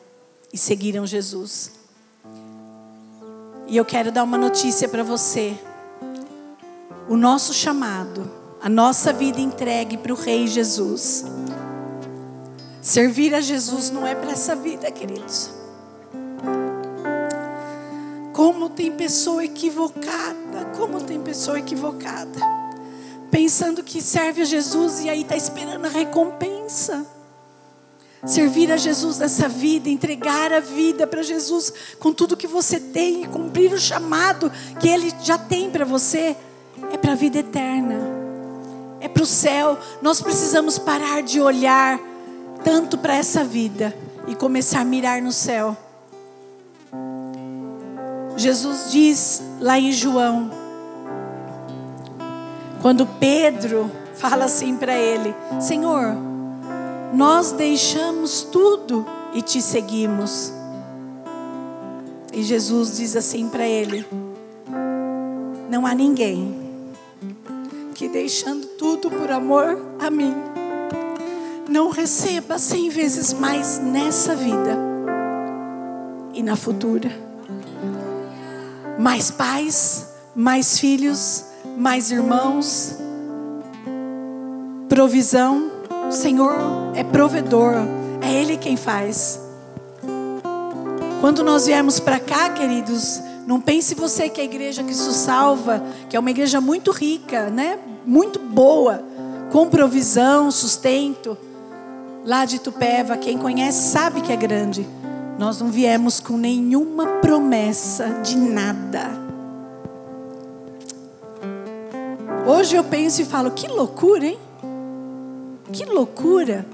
e 0.53 0.57
seguiram 0.57 1.05
Jesus. 1.05 1.71
E 3.67 3.77
eu 3.77 3.85
quero 3.85 4.11
dar 4.11 4.23
uma 4.23 4.37
notícia 4.37 4.87
para 4.87 5.03
você. 5.03 5.57
O 7.09 7.17
nosso 7.17 7.53
chamado, 7.53 8.31
a 8.61 8.69
nossa 8.69 9.11
vida 9.11 9.39
entregue 9.39 9.97
para 9.97 10.13
o 10.13 10.15
Rei 10.15 10.47
Jesus. 10.47 11.25
Servir 12.81 13.33
a 13.33 13.41
Jesus 13.41 13.89
não 13.89 14.05
é 14.05 14.13
para 14.13 14.31
essa 14.31 14.55
vida, 14.55 14.91
queridos. 14.91 15.49
Como 18.33 18.69
tem 18.69 18.91
pessoa 18.91 19.43
equivocada, 19.43 20.65
como 20.77 21.01
tem 21.01 21.19
pessoa 21.19 21.57
equivocada, 21.57 22.39
pensando 23.31 23.81
que 23.81 24.01
serve 24.01 24.43
a 24.43 24.45
Jesus 24.45 24.99
e 24.99 25.09
aí 25.09 25.21
está 25.21 25.35
esperando 25.35 25.85
a 25.85 25.89
recompensa 25.89 27.14
servir 28.25 28.71
a 28.71 28.77
Jesus 28.77 29.19
nessa 29.19 29.47
vida, 29.47 29.89
entregar 29.89 30.53
a 30.53 30.59
vida 30.59 31.05
para 31.05 31.23
Jesus 31.23 31.73
com 31.99 32.13
tudo 32.13 32.37
que 32.37 32.47
você 32.47 32.79
tem 32.79 33.23
e 33.23 33.27
cumprir 33.27 33.73
o 33.73 33.79
chamado 33.79 34.51
que 34.79 34.87
Ele 34.87 35.13
já 35.21 35.37
tem 35.37 35.69
para 35.69 35.85
você, 35.85 36.35
é 36.91 36.97
para 36.97 37.13
a 37.13 37.15
vida 37.15 37.39
eterna, 37.39 37.99
é 38.99 39.07
para 39.07 39.23
o 39.23 39.27
céu. 39.27 39.77
Nós 40.01 40.21
precisamos 40.21 40.77
parar 40.77 41.21
de 41.21 41.39
olhar 41.39 41.99
tanto 42.63 42.97
para 42.97 43.15
essa 43.15 43.43
vida 43.43 43.95
e 44.27 44.35
começar 44.35 44.81
a 44.81 44.85
mirar 44.85 45.21
no 45.21 45.31
céu. 45.31 45.77
Jesus 48.37 48.91
diz 48.91 49.41
lá 49.59 49.79
em 49.79 49.91
João, 49.91 50.51
quando 52.81 53.05
Pedro 53.05 53.89
fala 54.15 54.45
assim 54.45 54.75
para 54.75 54.95
ele: 54.95 55.33
Senhor, 55.59 56.17
nós 57.13 57.51
deixamos 57.51 58.41
tudo 58.43 59.05
e 59.33 59.41
te 59.41 59.61
seguimos. 59.61 60.53
E 62.33 62.43
Jesus 62.43 62.97
diz 62.97 63.15
assim 63.15 63.47
para 63.47 63.65
ele: 63.65 64.05
Não 65.69 65.85
há 65.85 65.93
ninguém 65.93 66.65
que 67.93 68.09
deixando 68.09 68.65
tudo 68.77 69.09
por 69.09 69.31
amor 69.31 69.81
a 69.99 70.09
mim, 70.09 70.33
não 71.69 71.89
receba 71.89 72.59
cem 72.59 72.89
vezes 72.89 73.33
mais 73.33 73.79
nessa 73.79 74.35
vida 74.35 74.77
e 76.33 76.43
na 76.43 76.55
futura. 76.55 77.09
Mais 78.99 79.31
pais, 79.31 80.09
mais 80.35 80.79
filhos, 80.79 81.45
mais 81.77 82.11
irmãos, 82.11 82.97
provisão 84.87 85.74
o 86.07 86.11
Senhor 86.11 86.55
é 86.95 87.03
provedor, 87.03 87.73
é 88.21 88.31
Ele 88.31 88.57
quem 88.57 88.75
faz. 88.75 89.39
Quando 91.21 91.43
nós 91.43 91.65
viemos 91.65 91.99
para 91.99 92.19
cá, 92.19 92.49
queridos, 92.49 93.21
não 93.47 93.59
pense 93.59 93.95
você 93.95 94.29
que 94.29 94.41
a 94.41 94.43
igreja 94.43 94.83
que 94.83 94.91
isso 94.91 95.11
salva, 95.11 95.83
que 96.09 96.15
é 96.15 96.19
uma 96.19 96.29
igreja 96.29 96.61
muito 96.61 96.91
rica, 96.91 97.49
né? 97.49 97.79
Muito 98.05 98.39
boa, 98.39 99.03
com 99.51 99.67
provisão, 99.67 100.51
sustento. 100.51 101.37
Lá 102.25 102.45
de 102.45 102.59
Tupéva, 102.59 103.17
quem 103.17 103.37
conhece 103.37 103.91
sabe 103.91 104.21
que 104.21 104.31
é 104.31 104.35
grande. 104.35 104.87
Nós 105.37 105.59
não 105.59 105.69
viemos 105.69 106.19
com 106.19 106.37
nenhuma 106.37 107.05
promessa 107.21 108.07
de 108.23 108.37
nada. 108.37 109.11
Hoje 112.47 112.75
eu 112.75 112.83
penso 112.83 113.21
e 113.21 113.25
falo, 113.25 113.51
que 113.51 113.67
loucura, 113.67 114.25
hein? 114.25 114.39
Que 115.71 115.85
loucura! 115.85 116.65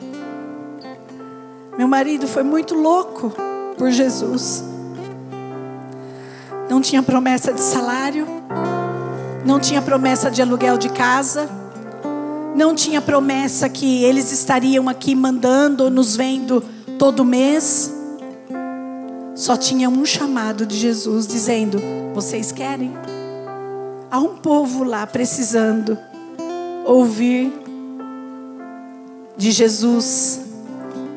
Meu 1.77 1.87
marido 1.87 2.27
foi 2.27 2.43
muito 2.43 2.75
louco 2.75 3.33
por 3.77 3.89
Jesus. 3.89 4.63
Não 6.69 6.81
tinha 6.81 7.01
promessa 7.01 7.53
de 7.53 7.61
salário, 7.61 8.27
não 9.45 9.59
tinha 9.59 9.81
promessa 9.81 10.29
de 10.29 10.41
aluguel 10.41 10.77
de 10.77 10.89
casa, 10.89 11.49
não 12.55 12.75
tinha 12.75 13.01
promessa 13.01 13.69
que 13.69 14.03
eles 14.03 14.31
estariam 14.31 14.87
aqui 14.89 15.15
mandando, 15.15 15.89
nos 15.89 16.15
vendo 16.15 16.63
todo 16.99 17.25
mês. 17.25 17.93
Só 19.35 19.55
tinha 19.55 19.89
um 19.89 20.05
chamado 20.05 20.65
de 20.65 20.75
Jesus 20.75 21.25
dizendo: 21.25 21.81
Vocês 22.13 22.51
querem? 22.51 22.93
Há 24.09 24.19
um 24.19 24.35
povo 24.35 24.83
lá 24.83 25.07
precisando 25.07 25.97
ouvir 26.85 27.60
de 29.41 29.49
Jesus. 29.49 30.39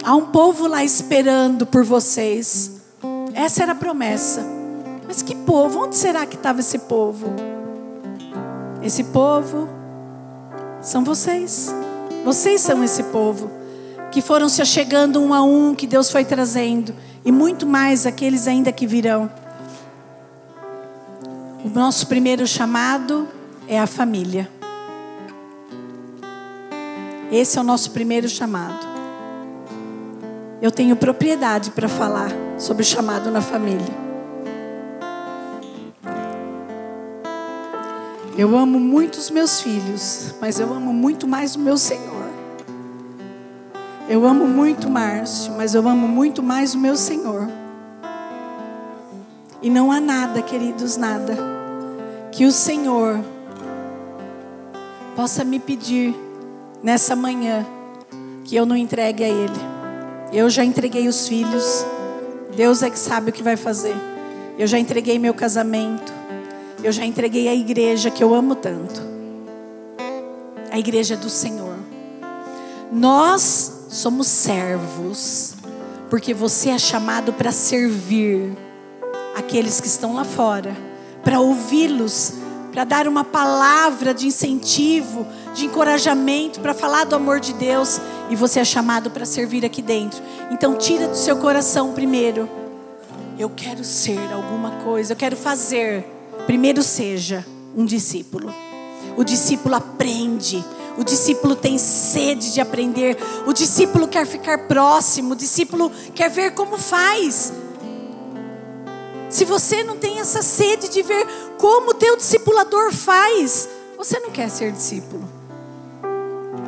Há 0.03 0.17
um 0.17 0.29
povo 0.29 0.67
lá 0.67 0.83
esperando 0.83 1.67
por 1.67 1.85
vocês. 1.85 2.81
Essa 3.35 3.65
era 3.65 3.73
a 3.73 3.75
promessa. 3.75 4.43
Mas 5.07 5.21
que 5.21 5.35
povo? 5.35 5.85
Onde 5.85 5.95
será 5.95 6.25
que 6.25 6.35
estava 6.35 6.61
esse 6.61 6.79
povo? 6.79 7.35
Esse 8.83 9.05
povo 9.05 9.69
são 10.81 11.05
vocês. 11.05 11.75
Vocês 12.25 12.63
são 12.63 12.83
esse 12.83 13.03
povo 13.05 13.51
que 14.11 14.23
foram 14.23 14.49
se 14.49 14.63
achegando 14.63 15.21
um 15.21 15.35
a 15.35 15.43
um, 15.43 15.75
que 15.75 15.87
Deus 15.87 16.11
foi 16.11 16.25
trazendo, 16.25 16.95
e 17.25 17.33
muito 17.33 17.67
mais 17.67 18.07
aqueles 18.07 18.47
ainda 18.47 18.73
que 18.73 18.87
virão. 18.87 19.31
O 21.63 21.69
nosso 21.69 22.07
primeiro 22.07 22.47
chamado 22.47 23.29
é 23.69 23.79
a 23.79 23.87
família. 23.87 24.49
Esse 27.35 27.59
é 27.59 27.61
o 27.61 27.65
nosso 27.65 27.91
primeiro 27.91 28.29
chamado. 28.29 28.87
Eu 30.63 30.71
tenho 30.71 30.95
propriedade 30.95 31.73
para 31.73 31.89
falar 31.89 32.31
sobre 32.57 32.85
o 32.85 32.87
chamado 32.87 33.29
na 33.29 33.41
família. 33.41 33.93
Eu 38.39 38.57
amo 38.57 38.79
muito 38.79 39.17
os 39.17 39.31
meus 39.31 39.61
filhos, 39.61 40.33
mas 40.41 40.61
eu 40.61 40.73
amo 40.73 40.93
muito 40.93 41.27
mais 41.27 41.57
o 41.57 41.59
meu 41.59 41.77
Senhor. 41.77 42.31
Eu 44.09 44.25
amo 44.25 44.47
muito 44.47 44.89
Márcio, 44.89 45.55
mas 45.57 45.75
eu 45.75 45.89
amo 45.89 46.07
muito 46.07 46.41
mais 46.41 46.73
o 46.77 46.79
meu 46.79 46.95
Senhor. 46.95 47.49
E 49.61 49.69
não 49.69 49.91
há 49.91 49.99
nada, 49.99 50.41
queridos, 50.41 50.97
nada, 50.97 51.37
que 52.31 52.47
o 52.47 52.53
Senhor 52.53 53.19
possa 55.17 55.43
me 55.43 55.59
pedir 55.59 56.24
nessa 56.85 57.17
manhã 57.17 57.67
que 58.45 58.55
eu 58.55 58.67
não 58.67 58.77
entregue 58.77 59.25
a 59.25 59.29
Ele. 59.29 59.75
Eu 60.31 60.51
já 60.51 60.63
entreguei 60.63 61.09
os 61.09 61.27
filhos, 61.27 61.65
Deus 62.55 62.83
é 62.83 62.91
que 62.91 62.99
sabe 62.99 63.31
o 63.31 63.33
que 63.33 63.43
vai 63.43 63.57
fazer. 63.57 63.97
Eu 64.59 64.67
já 64.67 64.79
entreguei 64.79 65.19
meu 65.19 65.33
casamento, 65.33 66.13
eu 66.83 66.93
já 66.93 67.05
entreguei 67.07 67.49
a 67.49 67.55
igreja 67.55 68.11
que 68.11 68.23
eu 68.23 68.35
amo 68.35 68.55
tanto. 68.55 69.01
A 70.71 70.79
igreja 70.79 71.17
do 71.17 71.31
Senhor. 71.31 71.75
Nós 72.93 73.87
somos 73.89 74.27
servos, 74.27 75.55
porque 76.11 76.35
você 76.35 76.69
é 76.69 76.79
chamado 76.79 77.33
para 77.33 77.51
servir 77.51 78.53
aqueles 79.35 79.81
que 79.81 79.87
estão 79.87 80.15
lá 80.15 80.25
fora, 80.25 80.77
para 81.23 81.41
ouvi-los, 81.41 82.35
para 82.71 82.85
dar 82.85 83.09
uma 83.09 83.25
palavra 83.25 84.13
de 84.13 84.27
incentivo, 84.27 85.27
de 85.55 85.67
encorajamento, 85.67 86.61
para 86.61 86.75
falar 86.75 87.05
do 87.05 87.15
amor 87.15 87.41
de 87.41 87.53
Deus, 87.55 88.01
e 88.29 88.37
você 88.37 88.61
é 88.61 88.65
chamado 88.65 89.11
para 89.11 89.25
servir 89.25 89.65
aqui 89.65 89.81
dentro. 89.81 90.23
Então 90.51 90.77
tira 90.77 91.09
do 91.09 91.17
seu 91.17 91.37
coração 91.37 91.93
primeiro. 91.93 92.49
Eu 93.39 93.51
quero 93.51 93.83
ser 93.83 94.33
alguma 94.33 94.71
coisa, 94.83 95.13
eu 95.13 95.17
quero 95.17 95.37
fazer 95.37 96.05
Primeiro 96.47 96.83
seja 96.83 97.45
um 97.75 97.85
discípulo. 97.87 98.55
O 99.17 99.25
discípulo 99.25 99.75
aprende. 99.75 100.63
O 100.99 101.03
discípulo 101.05 101.57
tem 101.57 101.79
sede 101.79 102.53
de 102.53 102.61
aprender. 102.61 103.17
O 103.47 103.53
discípulo 103.53 104.07
quer 104.07 104.27
ficar 104.27 104.67
próximo. 104.67 105.33
O 105.33 105.37
discípulo 105.37 105.91
quer 106.15 106.29
ver 106.29 106.53
como 106.53 106.77
faz. 106.77 107.53
Se 109.31 109.45
você 109.45 109.83
não 109.83 109.97
tem 109.97 110.21
essa 110.21 110.43
sede 110.43 110.89
de 110.89 111.03
ver 111.03 111.27
como 111.59 111.91
o 111.91 111.95
teu 111.95 112.17
discipulador 112.17 112.93
faz, 112.93 113.69
você 113.97 114.21
não 114.21 114.31
quer 114.31 114.51
ser 114.51 114.71
discípulo. 114.71 115.34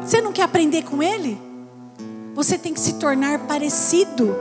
Você 0.06 0.20
não 0.20 0.32
quer 0.32 0.42
aprender 0.42 0.84
com 0.84 1.02
ele? 1.02 1.36
Você 2.34 2.56
tem 2.56 2.72
que 2.72 2.80
se 2.80 2.94
tornar 2.94 3.40
parecido 3.40 4.34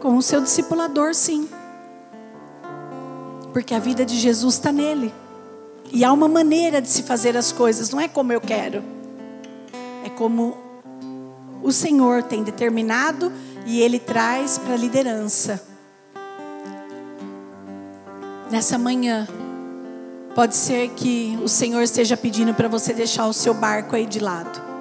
com 0.00 0.16
o 0.16 0.22
seu 0.22 0.40
discipulador, 0.40 1.14
sim 1.14 1.48
porque 3.56 3.72
a 3.72 3.78
vida 3.78 4.04
de 4.04 4.18
Jesus 4.18 4.56
está 4.56 4.70
nele. 4.70 5.14
E 5.90 6.04
há 6.04 6.12
uma 6.12 6.28
maneira 6.28 6.78
de 6.82 6.90
se 6.90 7.02
fazer 7.02 7.38
as 7.38 7.52
coisas, 7.52 7.88
não 7.88 7.98
é 7.98 8.06
como 8.06 8.30
eu 8.30 8.38
quero, 8.38 8.84
é 10.04 10.10
como 10.10 10.58
o 11.62 11.72
Senhor 11.72 12.22
tem 12.22 12.42
determinado 12.42 13.32
e 13.64 13.80
Ele 13.80 13.98
traz 13.98 14.58
para 14.58 14.74
a 14.74 14.76
liderança. 14.76 15.66
Nessa 18.50 18.76
manhã, 18.76 19.26
pode 20.34 20.54
ser 20.54 20.90
que 20.90 21.38
o 21.42 21.48
Senhor 21.48 21.80
esteja 21.80 22.14
pedindo 22.14 22.52
para 22.52 22.68
você 22.68 22.92
deixar 22.92 23.26
o 23.26 23.32
seu 23.32 23.54
barco 23.54 23.96
aí 23.96 24.04
de 24.04 24.20
lado. 24.20 24.75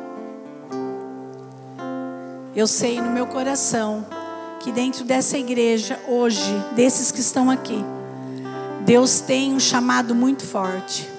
Eu 2.56 2.68
sei 2.68 3.02
no 3.02 3.12
meu 3.12 3.28
coração 3.28 4.06
que 4.62 4.72
dentro 4.72 5.04
dessa 5.04 5.38
igreja, 5.38 6.00
hoje, 6.08 6.54
desses 6.74 7.12
que 7.12 7.20
estão 7.20 7.52
aqui, 7.52 7.84
Deus 8.86 9.20
tem 9.20 9.54
um 9.54 9.60
chamado 9.60 10.16
muito 10.16 10.46
forte. 10.46 11.10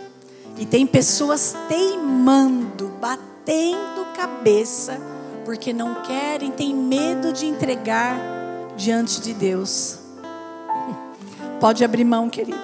E 0.57 0.65
tem 0.65 0.87
pessoas 0.87 1.55
teimando, 1.69 2.91
batendo 2.99 4.07
cabeça, 4.17 4.99
porque 5.45 5.75
não 5.75 5.97
querem, 5.97 6.51
têm 6.51 6.75
medo 6.75 7.35
de 7.35 7.45
entregar 7.45 8.17
diante 8.75 9.21
de 9.21 9.35
Deus. 9.35 9.99
Pode 11.61 11.85
abrir 11.85 12.05
mão, 12.05 12.31
querido, 12.31 12.59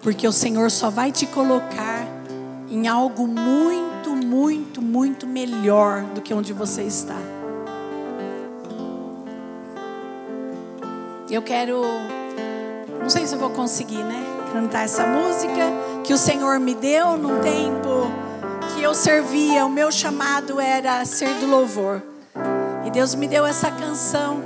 porque 0.00 0.26
o 0.26 0.32
Senhor 0.32 0.70
só 0.70 0.88
vai 0.88 1.12
te 1.12 1.26
colocar 1.26 2.06
em 2.70 2.88
algo 2.88 3.26
muito, 3.26 4.16
muito, 4.16 4.80
muito 4.80 5.26
melhor 5.26 6.02
do 6.14 6.22
que 6.22 6.32
onde 6.32 6.54
você 6.54 6.82
está. 6.82 7.33
Eu 11.34 11.42
quero 11.42 11.82
não 13.02 13.10
sei 13.10 13.26
se 13.26 13.34
eu 13.34 13.40
vou 13.40 13.50
conseguir, 13.50 14.04
né? 14.04 14.24
Cantar 14.52 14.84
essa 14.84 15.04
música 15.04 15.64
que 16.04 16.14
o 16.14 16.16
Senhor 16.16 16.60
me 16.60 16.76
deu 16.76 17.16
num 17.16 17.40
tempo 17.40 18.08
que 18.72 18.80
eu 18.80 18.94
servia, 18.94 19.66
o 19.66 19.68
meu 19.68 19.90
chamado 19.90 20.60
era 20.60 21.04
ser 21.04 21.34
do 21.40 21.46
louvor. 21.46 22.00
E 22.86 22.90
Deus 22.92 23.16
me 23.16 23.26
deu 23.26 23.44
essa 23.44 23.68
canção. 23.68 24.44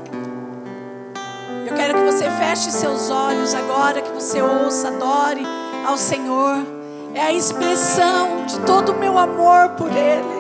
Eu 1.67 1.75
quero 1.77 1.93
que 1.93 2.05
você 2.05 2.25
feche 2.31 2.71
seus 2.71 3.11
olhos 3.11 3.53
agora, 3.53 4.01
que 4.01 4.13
você 4.13 4.41
ouça, 4.41 4.89
adore 4.89 5.45
ao 5.87 5.99
Senhor. 5.99 6.57
É 7.15 7.21
a 7.21 7.33
expressão 7.35 8.47
de 8.47 8.61
todo 8.61 8.93
o 8.93 8.99
meu 8.99 9.19
amor 9.19 9.69
por 9.77 9.91
Ele. 9.95 10.38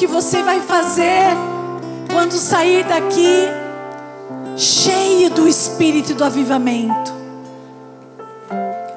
Que 0.00 0.06
você 0.06 0.42
vai 0.42 0.60
fazer 0.62 1.26
quando 2.10 2.32
sair 2.32 2.84
daqui 2.84 3.44
cheio 4.56 5.28
do 5.28 5.46
espírito 5.46 6.14
do 6.14 6.24
avivamento. 6.24 7.12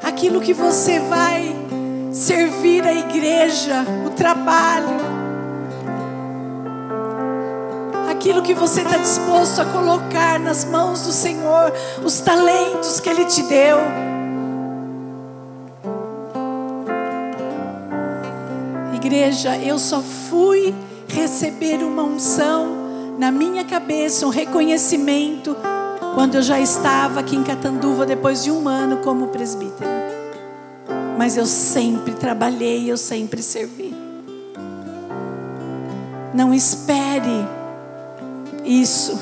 Aquilo 0.01 0.39
que 0.39 0.53
você 0.53 0.99
vai 0.99 1.53
servir 2.09 2.87
a 2.87 2.93
igreja, 2.93 3.85
o 4.07 4.11
trabalho. 4.11 4.95
Aquilo 8.09 8.41
que 8.41 8.53
você 8.53 8.79
está 8.79 8.95
disposto 8.95 9.59
a 9.59 9.65
colocar 9.65 10.39
nas 10.39 10.63
mãos 10.63 11.01
do 11.01 11.11
Senhor, 11.11 11.73
os 12.01 12.21
talentos 12.21 13.01
que 13.01 13.09
Ele 13.09 13.25
te 13.25 13.43
deu. 13.43 13.77
Igreja, 18.95 19.57
eu 19.57 19.77
só 19.77 20.01
fui 20.01 20.73
receber 21.13 21.83
uma 21.83 22.03
unção 22.03 22.83
na 23.17 23.31
minha 23.31 23.63
cabeça, 23.63 24.25
um 24.25 24.29
reconhecimento, 24.29 25.55
quando 26.15 26.35
eu 26.35 26.41
já 26.41 26.59
estava 26.59 27.19
aqui 27.19 27.35
em 27.35 27.43
Catanduva 27.43 28.05
depois 28.05 28.43
de 28.43 28.51
um 28.51 28.67
ano 28.67 28.97
como 28.97 29.27
presbítero. 29.27 29.89
Mas 31.17 31.37
eu 31.37 31.45
sempre 31.45 32.13
trabalhei, 32.13 32.91
eu 32.91 32.97
sempre 32.97 33.41
servi. 33.41 33.95
Não 36.33 36.53
espere 36.53 37.47
isso. 38.65 39.19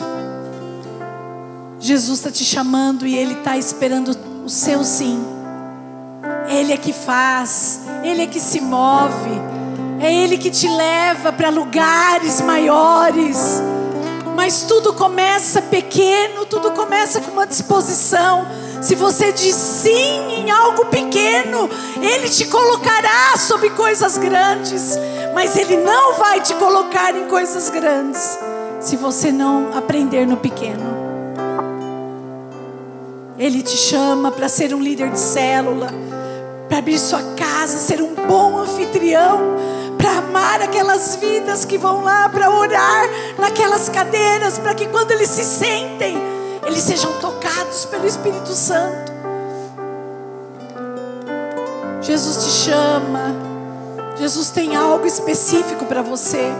Jesus 1.79 2.19
está 2.19 2.31
te 2.31 2.45
chamando 2.45 3.05
e 3.05 3.15
Ele 3.15 3.33
está 3.33 3.57
esperando 3.57 4.15
o 4.45 4.49
seu 4.49 4.83
sim. 4.83 5.21
Ele 6.47 6.71
é 6.71 6.77
que 6.77 6.93
faz, 6.93 7.81
Ele 8.03 8.21
é 8.21 8.27
que 8.27 8.39
se 8.39 8.61
move, 8.61 9.50
é 10.01 10.13
Ele 10.13 10.37
que 10.37 10.49
te 10.49 10.67
leva 10.67 11.31
para 11.31 11.49
lugares 11.49 12.41
maiores. 12.41 13.61
Mas 14.35 14.63
tudo 14.63 14.93
começa 14.93 15.61
pequeno, 15.61 16.45
tudo 16.45 16.71
começa 16.71 17.21
com 17.21 17.31
uma 17.31 17.45
disposição. 17.45 18.47
Se 18.81 18.95
você 18.95 19.31
diz 19.31 19.55
sim 19.55 20.41
em 20.41 20.49
algo 20.49 20.85
pequeno, 20.85 21.69
Ele 22.01 22.27
te 22.27 22.45
colocará 22.45 23.37
sobre 23.37 23.69
coisas 23.69 24.17
grandes. 24.17 24.97
Mas 25.35 25.55
Ele 25.55 25.77
não 25.77 26.15
vai 26.15 26.41
te 26.41 26.55
colocar 26.55 27.15
em 27.15 27.27
coisas 27.27 27.69
grandes 27.69 28.39
se 28.79 28.97
você 28.97 29.31
não 29.31 29.77
aprender 29.77 30.25
no 30.25 30.37
pequeno. 30.37 30.99
Ele 33.37 33.61
te 33.61 33.77
chama 33.77 34.31
para 34.31 34.49
ser 34.49 34.73
um 34.73 34.81
líder 34.81 35.11
de 35.11 35.19
célula, 35.19 35.89
para 36.67 36.79
abrir 36.79 36.97
sua 36.97 37.21
casa, 37.35 37.77
ser 37.77 38.01
um 38.01 38.13
bom 38.13 38.57
anfitrião, 38.57 39.39
para 40.01 40.17
amar 40.17 40.61
aquelas 40.63 41.15
vidas 41.17 41.63
que 41.63 41.77
vão 41.77 42.03
lá, 42.03 42.27
para 42.27 42.49
orar 42.49 43.07
naquelas 43.37 43.87
cadeiras, 43.87 44.57
para 44.57 44.73
que 44.73 44.87
quando 44.87 45.11
eles 45.11 45.29
se 45.29 45.43
sentem, 45.43 46.17
eles 46.65 46.79
sejam 46.79 47.13
tocados 47.19 47.85
pelo 47.85 48.07
Espírito 48.07 48.49
Santo. 48.49 49.11
Jesus 52.01 52.43
te 52.43 52.49
chama, 52.49 53.35
Jesus 54.17 54.49
tem 54.49 54.75
algo 54.75 55.05
específico 55.05 55.85
para 55.85 56.01
você, 56.01 56.51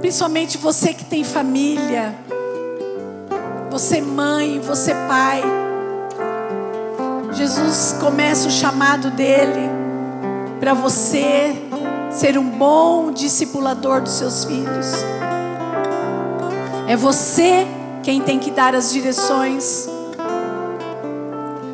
principalmente 0.00 0.58
você 0.58 0.92
que 0.92 1.04
tem 1.04 1.22
família, 1.22 2.12
você 3.70 4.00
mãe, 4.00 4.58
você 4.58 4.92
pai. 5.06 5.40
Jesus 7.30 7.94
começa 8.00 8.48
o 8.48 8.50
chamado 8.50 9.10
dele 9.10 9.70
para 10.58 10.74
você 10.74 11.65
ser 12.16 12.38
um 12.38 12.48
bom 12.48 13.12
discipulador 13.12 14.00
dos 14.00 14.12
seus 14.12 14.44
filhos. 14.44 14.86
É 16.88 16.96
você 16.96 17.66
quem 18.02 18.22
tem 18.22 18.38
que 18.38 18.50
dar 18.50 18.74
as 18.74 18.90
direções. 18.90 19.86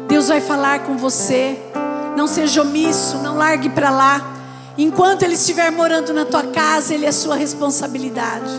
Deus 0.08 0.26
vai 0.26 0.40
falar 0.40 0.80
com 0.80 0.96
você. 0.96 1.56
Não 2.16 2.26
seja 2.26 2.62
omisso, 2.62 3.18
não 3.18 3.36
largue 3.36 3.68
para 3.68 3.90
lá. 3.90 4.20
Enquanto 4.76 5.22
Ele 5.22 5.34
estiver 5.34 5.70
morando 5.70 6.12
na 6.12 6.24
tua 6.24 6.42
casa, 6.42 6.92
Ele 6.92 7.06
é 7.06 7.12
sua 7.12 7.36
responsabilidade. 7.36 8.50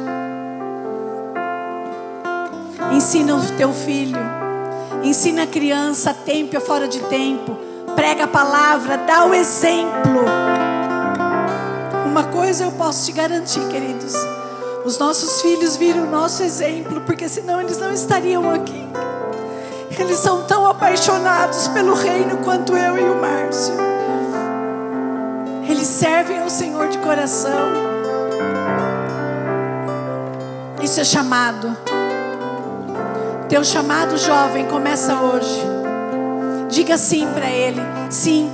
Ensina 2.94 3.36
o 3.36 3.42
teu 3.58 3.74
filho. 3.74 4.20
Ensina 5.04 5.44
a 5.44 5.48
criança 5.48 6.12
a 6.12 6.14
tempo 6.14 6.56
e 6.56 6.62
fora 6.62 6.88
de 6.88 7.02
tempo. 7.02 7.58
Prega 7.94 8.24
a 8.24 8.28
palavra, 8.28 8.98
dá 9.00 9.26
o 9.26 9.34
exemplo. 9.34 10.24
Uma 12.14 12.26
coisa 12.26 12.65
eu 12.65 12.72
posso 12.73 13.07
te 13.07 13.11
garantir, 13.11 13.68
queridos. 13.69 14.14
Os 14.85 14.99
nossos 14.99 15.41
filhos 15.41 15.76
viram 15.77 16.03
o 16.03 16.11
nosso 16.11 16.44
exemplo, 16.44 17.02
porque 17.02 17.27
senão 17.27 17.60
eles 17.60 17.80
não 17.80 17.91
estariam 17.91 18.53
aqui. 18.53 18.88
Eles 19.98 20.19
são 20.19 20.44
tão 20.44 20.68
apaixonados 20.68 21.68
pelo 21.69 21.95
reino 21.95 22.38
quanto 22.44 22.77
eu 22.77 22.99
e 22.99 23.10
o 23.10 23.19
Márcio. 23.19 23.73
Eles 25.68 25.88
servem 25.88 26.40
ao 26.40 26.52
Senhor 26.52 26.88
de 26.88 26.99
coração. 26.99 27.72
Isso 30.84 31.02
é 31.02 31.03
chamado. 31.03 31.76
Teu 33.49 33.64
chamado 33.64 34.19
jovem 34.19 34.68
começa 34.68 35.15
hoje. 35.15 35.64
Diga 36.69 36.95
sim 36.95 37.27
para 37.34 37.49
Ele. 37.49 37.81
Sim, 38.11 38.52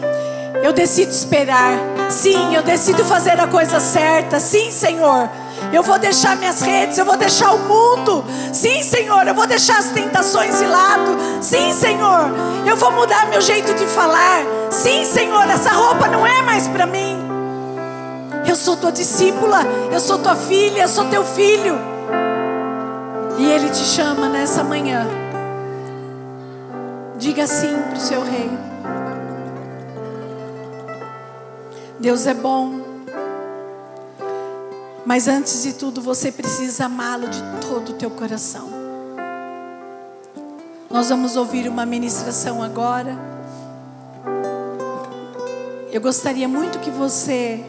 eu 0.63 0.73
decido 0.73 1.11
esperar. 1.11 1.77
Sim, 2.09 2.55
eu 2.55 2.63
decido 2.63 3.03
fazer 3.05 3.39
a 3.39 3.47
coisa 3.47 3.79
certa. 3.79 4.39
Sim, 4.39 4.71
Senhor. 4.71 5.29
Eu 5.71 5.83
vou 5.83 5.99
deixar 5.99 6.35
minhas 6.35 6.61
redes, 6.61 6.97
eu 6.97 7.05
vou 7.05 7.17
deixar 7.17 7.53
o 7.53 7.59
mundo. 7.59 8.23
Sim, 8.51 8.81
Senhor, 8.81 9.27
eu 9.27 9.35
vou 9.35 9.45
deixar 9.45 9.77
as 9.77 9.89
tentações 9.89 10.57
de 10.57 10.65
lado. 10.65 11.17
Sim, 11.41 11.71
Senhor, 11.73 12.31
eu 12.65 12.75
vou 12.75 12.91
mudar 12.91 13.27
meu 13.27 13.41
jeito 13.41 13.73
de 13.75 13.85
falar. 13.85 14.41
Sim, 14.71 15.05
Senhor, 15.05 15.47
essa 15.49 15.71
roupa 15.71 16.07
não 16.07 16.25
é 16.25 16.41
mais 16.41 16.67
para 16.67 16.85
mim. 16.85 17.17
Eu 18.47 18.55
sou 18.55 18.77
tua 18.77 18.91
discípula, 18.91 19.59
eu 19.91 19.99
sou 19.99 20.17
tua 20.17 20.35
filha, 20.35 20.83
eu 20.83 20.87
sou 20.87 21.05
teu 21.05 21.23
filho. 21.23 21.77
E 23.37 23.45
Ele 23.45 23.69
te 23.69 23.83
chama 23.83 24.27
nessa 24.27 24.63
manhã. 24.63 25.07
Diga 27.17 27.45
sim 27.45 27.75
para 27.89 27.97
o 27.97 27.99
seu 27.99 28.23
rei. 28.23 28.68
Deus 31.99 32.25
é 32.25 32.33
bom. 32.33 32.79
Mas 35.05 35.27
antes 35.27 35.63
de 35.63 35.73
tudo, 35.73 36.01
você 36.01 36.31
precisa 36.31 36.85
amá-lo 36.85 37.27
de 37.27 37.41
todo 37.67 37.89
o 37.89 37.93
teu 37.93 38.09
coração. 38.09 38.69
Nós 40.89 41.09
vamos 41.09 41.35
ouvir 41.35 41.67
uma 41.67 41.85
ministração 41.85 42.63
agora. 42.63 43.17
Eu 45.91 45.99
gostaria 45.99 46.47
muito 46.47 46.79
que 46.79 46.89
você, 46.89 47.63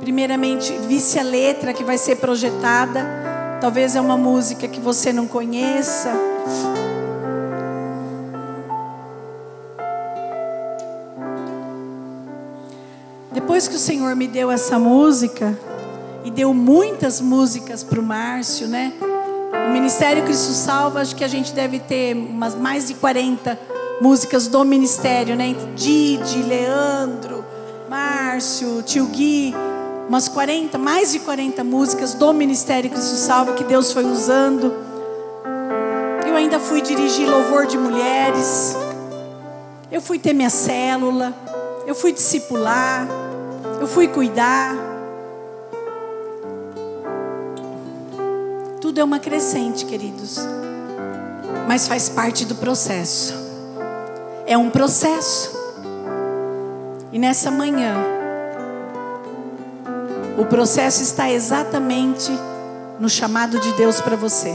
primeiramente, 0.00 0.72
visse 0.86 1.18
a 1.18 1.22
letra 1.22 1.74
que 1.74 1.84
vai 1.84 1.98
ser 1.98 2.16
projetada. 2.16 3.04
Talvez 3.60 3.96
é 3.96 4.00
uma 4.00 4.16
música 4.16 4.66
que 4.66 4.80
você 4.80 5.12
não 5.12 5.26
conheça. 5.26 6.10
Depois 13.58 13.66
que 13.66 13.74
o 13.74 13.80
Senhor 13.80 14.14
me 14.14 14.28
deu 14.28 14.52
essa 14.52 14.78
música, 14.78 15.58
e 16.24 16.30
deu 16.30 16.54
muitas 16.54 17.20
músicas 17.20 17.82
para 17.82 17.98
o 17.98 18.02
Márcio, 18.04 18.68
né? 18.68 18.92
O 19.66 19.72
Ministério 19.72 20.22
Cristo 20.22 20.52
Salva, 20.52 21.00
acho 21.00 21.16
que 21.16 21.24
a 21.24 21.28
gente 21.28 21.52
deve 21.52 21.80
ter 21.80 22.14
umas 22.14 22.54
mais 22.54 22.86
de 22.86 22.94
40 22.94 23.58
músicas 24.00 24.46
do 24.46 24.64
ministério, 24.64 25.34
né? 25.34 25.56
Didi, 25.74 26.40
Leandro, 26.40 27.44
Márcio, 27.90 28.80
Tio 28.82 29.06
Gui, 29.06 29.52
umas 30.08 30.28
40, 30.28 30.78
mais 30.78 31.10
de 31.10 31.18
40 31.18 31.64
músicas 31.64 32.14
do 32.14 32.32
Ministério 32.32 32.88
Cristo 32.88 33.16
Salva 33.16 33.54
que 33.54 33.64
Deus 33.64 33.92
foi 33.92 34.04
usando. 34.04 34.72
Eu 36.24 36.36
ainda 36.36 36.60
fui 36.60 36.80
dirigir 36.80 37.28
louvor 37.28 37.66
de 37.66 37.76
mulheres. 37.76 38.76
Eu 39.90 40.00
fui 40.00 40.16
ter 40.16 40.32
minha 40.32 40.48
célula. 40.48 41.34
Eu 41.84 41.96
fui 41.96 42.12
discipular. 42.12 43.26
Eu 43.80 43.86
fui 43.86 44.08
cuidar. 44.08 44.74
Tudo 48.80 49.00
é 49.00 49.04
uma 49.04 49.18
crescente, 49.18 49.84
queridos. 49.84 50.38
Mas 51.68 51.86
faz 51.86 52.08
parte 52.08 52.44
do 52.44 52.56
processo. 52.56 53.34
É 54.46 54.58
um 54.58 54.70
processo. 54.70 55.56
E 57.12 57.18
nessa 57.18 57.50
manhã, 57.50 57.94
o 60.36 60.44
processo 60.44 61.02
está 61.02 61.30
exatamente 61.30 62.32
no 62.98 63.08
chamado 63.08 63.60
de 63.60 63.72
Deus 63.74 64.00
para 64.00 64.16
você. 64.16 64.54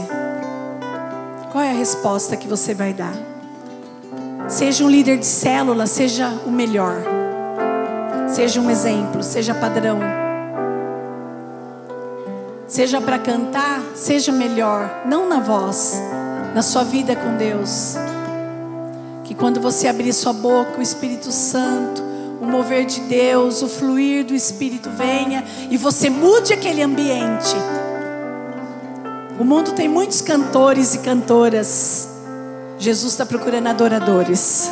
Qual 1.50 1.62
é 1.64 1.70
a 1.70 1.74
resposta 1.74 2.36
que 2.36 2.46
você 2.46 2.74
vai 2.74 2.92
dar? 2.92 3.14
Seja 4.48 4.84
um 4.84 4.90
líder 4.90 5.18
de 5.18 5.26
célula, 5.26 5.86
seja 5.86 6.28
o 6.44 6.50
melhor. 6.50 7.23
Seja 8.26 8.60
um 8.60 8.70
exemplo, 8.70 9.22
seja 9.22 9.54
padrão. 9.54 9.98
Seja 12.66 13.00
para 13.00 13.18
cantar, 13.18 13.82
seja 13.94 14.32
melhor, 14.32 15.02
não 15.06 15.28
na 15.28 15.38
voz, 15.38 16.00
na 16.54 16.62
sua 16.62 16.82
vida 16.82 17.14
com 17.14 17.36
Deus. 17.36 17.94
Que 19.22 19.34
quando 19.34 19.60
você 19.60 19.86
abrir 19.86 20.12
sua 20.12 20.32
boca, 20.32 20.78
o 20.78 20.82
Espírito 20.82 21.30
Santo, 21.30 22.02
o 22.40 22.46
mover 22.46 22.86
de 22.86 23.00
Deus, 23.02 23.62
o 23.62 23.68
fluir 23.68 24.24
do 24.24 24.34
Espírito 24.34 24.90
venha 24.90 25.44
e 25.70 25.76
você 25.76 26.10
mude 26.10 26.52
aquele 26.52 26.82
ambiente. 26.82 27.54
O 29.38 29.44
mundo 29.44 29.72
tem 29.72 29.88
muitos 29.88 30.20
cantores 30.20 30.94
e 30.94 30.98
cantoras. 30.98 32.08
Jesus 32.78 33.12
está 33.12 33.26
procurando 33.26 33.68
adoradores. 33.68 34.70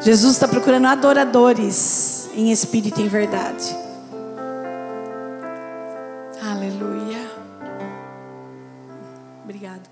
Jesus 0.00 0.34
está 0.34 0.46
procurando 0.46 0.86
adoradores 0.86 2.23
em 2.34 2.50
espírito 2.50 3.00
e 3.00 3.04
em 3.04 3.08
verdade. 3.08 3.84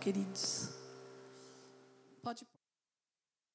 queridos. 0.02 0.68
Pode 2.22 2.44